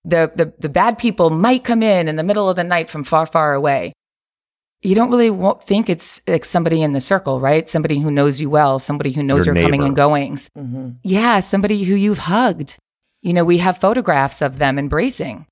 The 0.04 0.30
the 0.34 0.52
the 0.58 0.68
bad 0.68 0.98
people 0.98 1.30
might 1.30 1.64
come 1.64 1.82
in 1.82 2.08
in 2.08 2.16
the 2.16 2.22
middle 2.22 2.48
of 2.48 2.56
the 2.56 2.64
night 2.64 2.90
from 2.90 3.04
far 3.04 3.26
far 3.26 3.54
away. 3.54 3.92
You 4.80 4.94
don't 4.94 5.10
really 5.10 5.36
think 5.64 5.88
it's 5.88 6.20
like 6.28 6.44
somebody 6.44 6.82
in 6.82 6.92
the 6.92 7.00
circle, 7.00 7.40
right? 7.40 7.68
Somebody 7.68 7.98
who 7.98 8.12
knows 8.12 8.40
you 8.40 8.48
well, 8.48 8.78
somebody 8.78 9.10
who 9.10 9.24
knows 9.24 9.44
your, 9.44 9.56
your 9.56 9.64
coming 9.64 9.82
and 9.82 9.96
goings. 9.96 10.48
Mm-hmm. 10.56 10.90
Yeah, 11.02 11.40
somebody 11.40 11.82
who 11.82 11.94
you've 11.94 12.18
hugged. 12.18 12.76
You 13.22 13.32
know, 13.32 13.44
we 13.44 13.58
have 13.58 13.78
photographs 13.78 14.42
of 14.42 14.58
them 14.58 14.78
embracing. 14.78 15.46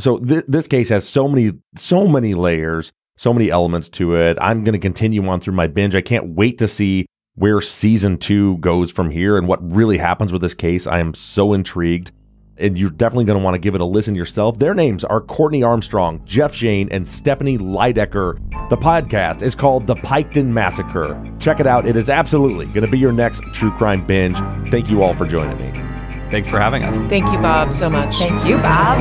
So 0.00 0.18
th- 0.18 0.44
this 0.46 0.68
case 0.68 0.88
has 0.90 1.08
so 1.08 1.28
many 1.28 1.52
so 1.76 2.06
many 2.06 2.34
layers 2.34 2.92
so 3.18 3.34
many 3.34 3.50
elements 3.50 3.88
to 3.88 4.14
it. 4.14 4.38
I'm 4.40 4.62
going 4.64 4.74
to 4.74 4.78
continue 4.78 5.26
on 5.28 5.40
through 5.40 5.54
my 5.54 5.66
binge. 5.66 5.94
I 5.96 6.00
can't 6.00 6.36
wait 6.36 6.58
to 6.58 6.68
see 6.68 7.06
where 7.34 7.60
season 7.60 8.16
two 8.16 8.56
goes 8.58 8.90
from 8.90 9.10
here 9.10 9.36
and 9.36 9.46
what 9.48 9.58
really 9.72 9.98
happens 9.98 10.32
with 10.32 10.40
this 10.40 10.54
case. 10.54 10.86
I 10.86 11.00
am 11.00 11.12
so 11.14 11.52
intrigued. 11.52 12.12
And 12.60 12.76
you're 12.76 12.90
definitely 12.90 13.24
going 13.26 13.38
to 13.38 13.44
want 13.44 13.54
to 13.54 13.60
give 13.60 13.76
it 13.76 13.80
a 13.80 13.84
listen 13.84 14.16
yourself. 14.16 14.58
Their 14.58 14.74
names 14.74 15.04
are 15.04 15.20
Courtney 15.20 15.62
Armstrong, 15.62 16.20
Jeff 16.24 16.52
Shane, 16.52 16.88
and 16.90 17.06
Stephanie 17.06 17.56
Lydecker. 17.58 18.40
The 18.68 18.76
podcast 18.76 19.42
is 19.44 19.54
called 19.54 19.86
The 19.86 19.94
Piketon 19.94 20.46
Massacre. 20.46 21.36
Check 21.38 21.60
it 21.60 21.68
out. 21.68 21.86
It 21.86 21.96
is 21.96 22.10
absolutely 22.10 22.66
going 22.66 22.84
to 22.84 22.90
be 22.90 22.98
your 22.98 23.12
next 23.12 23.42
true 23.52 23.70
crime 23.72 24.04
binge. 24.04 24.38
Thank 24.72 24.90
you 24.90 25.04
all 25.04 25.14
for 25.14 25.24
joining 25.24 25.58
me. 25.58 25.87
Thanks 26.30 26.50
for 26.50 26.60
having 26.60 26.82
us. 26.84 26.96
Thank 27.08 27.30
you, 27.32 27.38
Bob, 27.38 27.72
so 27.72 27.88
much. 27.88 28.16
Thank 28.18 28.44
you, 28.44 28.58
Bob. 28.58 28.98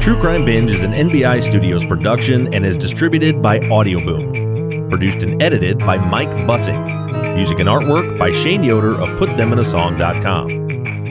True 0.00 0.16
Crime 0.20 0.44
Binge 0.44 0.72
is 0.72 0.84
an 0.84 0.92
NBI 0.92 1.42
Studios 1.42 1.84
production 1.84 2.54
and 2.54 2.64
is 2.64 2.78
distributed 2.78 3.42
by 3.42 3.58
Audioboom. 3.58 4.88
Produced 4.88 5.24
and 5.24 5.42
edited 5.42 5.80
by 5.80 5.98
Mike 5.98 6.30
Bussing. 6.46 6.95
Music 7.36 7.58
and 7.58 7.68
artwork 7.68 8.18
by 8.18 8.30
Shane 8.30 8.62
Yoder 8.62 8.94
of 8.94 9.18
PutThemInASong.com. 9.18 10.66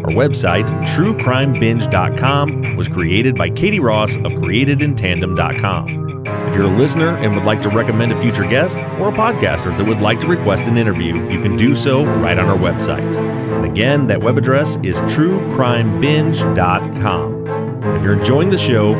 Our 0.06 0.12
website, 0.12 0.68
TrueCrimeBinge.com, 0.86 2.76
was 2.76 2.88
created 2.88 3.36
by 3.36 3.50
Katie 3.50 3.80
Ross 3.80 4.18
of 4.18 4.34
CreatedInTandem.com. 4.34 6.06
If 6.28 6.56
you're 6.56 6.66
a 6.66 6.78
listener 6.78 7.18
and 7.18 7.36
would 7.36 7.46
like 7.46 7.62
to 7.62 7.70
recommend 7.70 8.12
a 8.12 8.22
future 8.22 8.48
guest 8.48 8.78
or 9.00 9.10
a 9.10 9.12
podcaster 9.12 9.76
that 9.78 9.84
would 9.84 10.02
like 10.02 10.20
to 10.20 10.28
request 10.28 10.64
an 10.64 10.78
interview, 10.78 11.16
you 11.30 11.42
can 11.42 11.58
do 11.58 11.76
so 11.76 12.06
right 12.06 12.38
on 12.38 12.46
our 12.46 12.58
website. 12.58 13.16
And 13.16 13.66
again, 13.66 14.06
that 14.08 14.22
web 14.22 14.38
address 14.38 14.78
is 14.84 15.02
truecrimebinge.com. 15.02 17.96
If 17.96 18.04
you're 18.04 18.14
enjoying 18.14 18.50
the 18.50 18.58
show, 18.58 18.94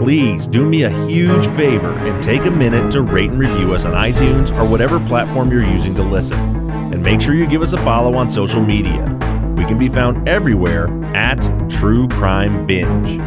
please 0.00 0.48
do 0.48 0.66
me 0.66 0.84
a 0.84 1.06
huge 1.06 1.46
favor 1.48 1.92
and 1.92 2.22
take 2.22 2.46
a 2.46 2.50
minute 2.50 2.90
to 2.90 3.02
rate 3.02 3.28
and 3.28 3.38
review 3.38 3.74
us 3.74 3.84
on 3.84 3.92
iTunes 3.92 4.50
or 4.56 4.66
whatever 4.66 4.98
platform 4.98 5.50
you're 5.50 5.62
using 5.62 5.94
to 5.94 6.02
listen. 6.02 6.38
And 6.90 7.02
make 7.02 7.20
sure 7.20 7.34
you 7.34 7.46
give 7.46 7.60
us 7.60 7.74
a 7.74 7.78
follow 7.82 8.16
on 8.16 8.26
social 8.26 8.62
media. 8.62 9.02
We 9.58 9.66
can 9.66 9.78
be 9.78 9.90
found 9.90 10.26
everywhere 10.26 10.88
at 11.14 11.42
True 11.68 12.08
Crime 12.08 12.66
Binge. 12.66 13.18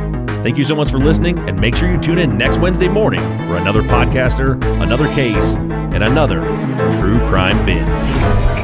Thank 0.42 0.58
you 0.58 0.64
so 0.64 0.76
much 0.76 0.90
for 0.90 0.98
listening, 0.98 1.38
and 1.48 1.60
make 1.60 1.76
sure 1.76 1.88
you 1.92 2.00
tune 2.00 2.18
in 2.18 2.40
next 2.40 2.58
Wednesday 2.58 2.88
morning 2.88 3.22
for 3.22 3.58
another 3.58 3.84
podcaster, 3.84 4.54
another 4.82 5.14
case, 5.14 5.54
and 5.54 6.04
another 6.04 6.42
True 6.98 7.20
Crime 7.30 7.64
Binge. 7.68 8.63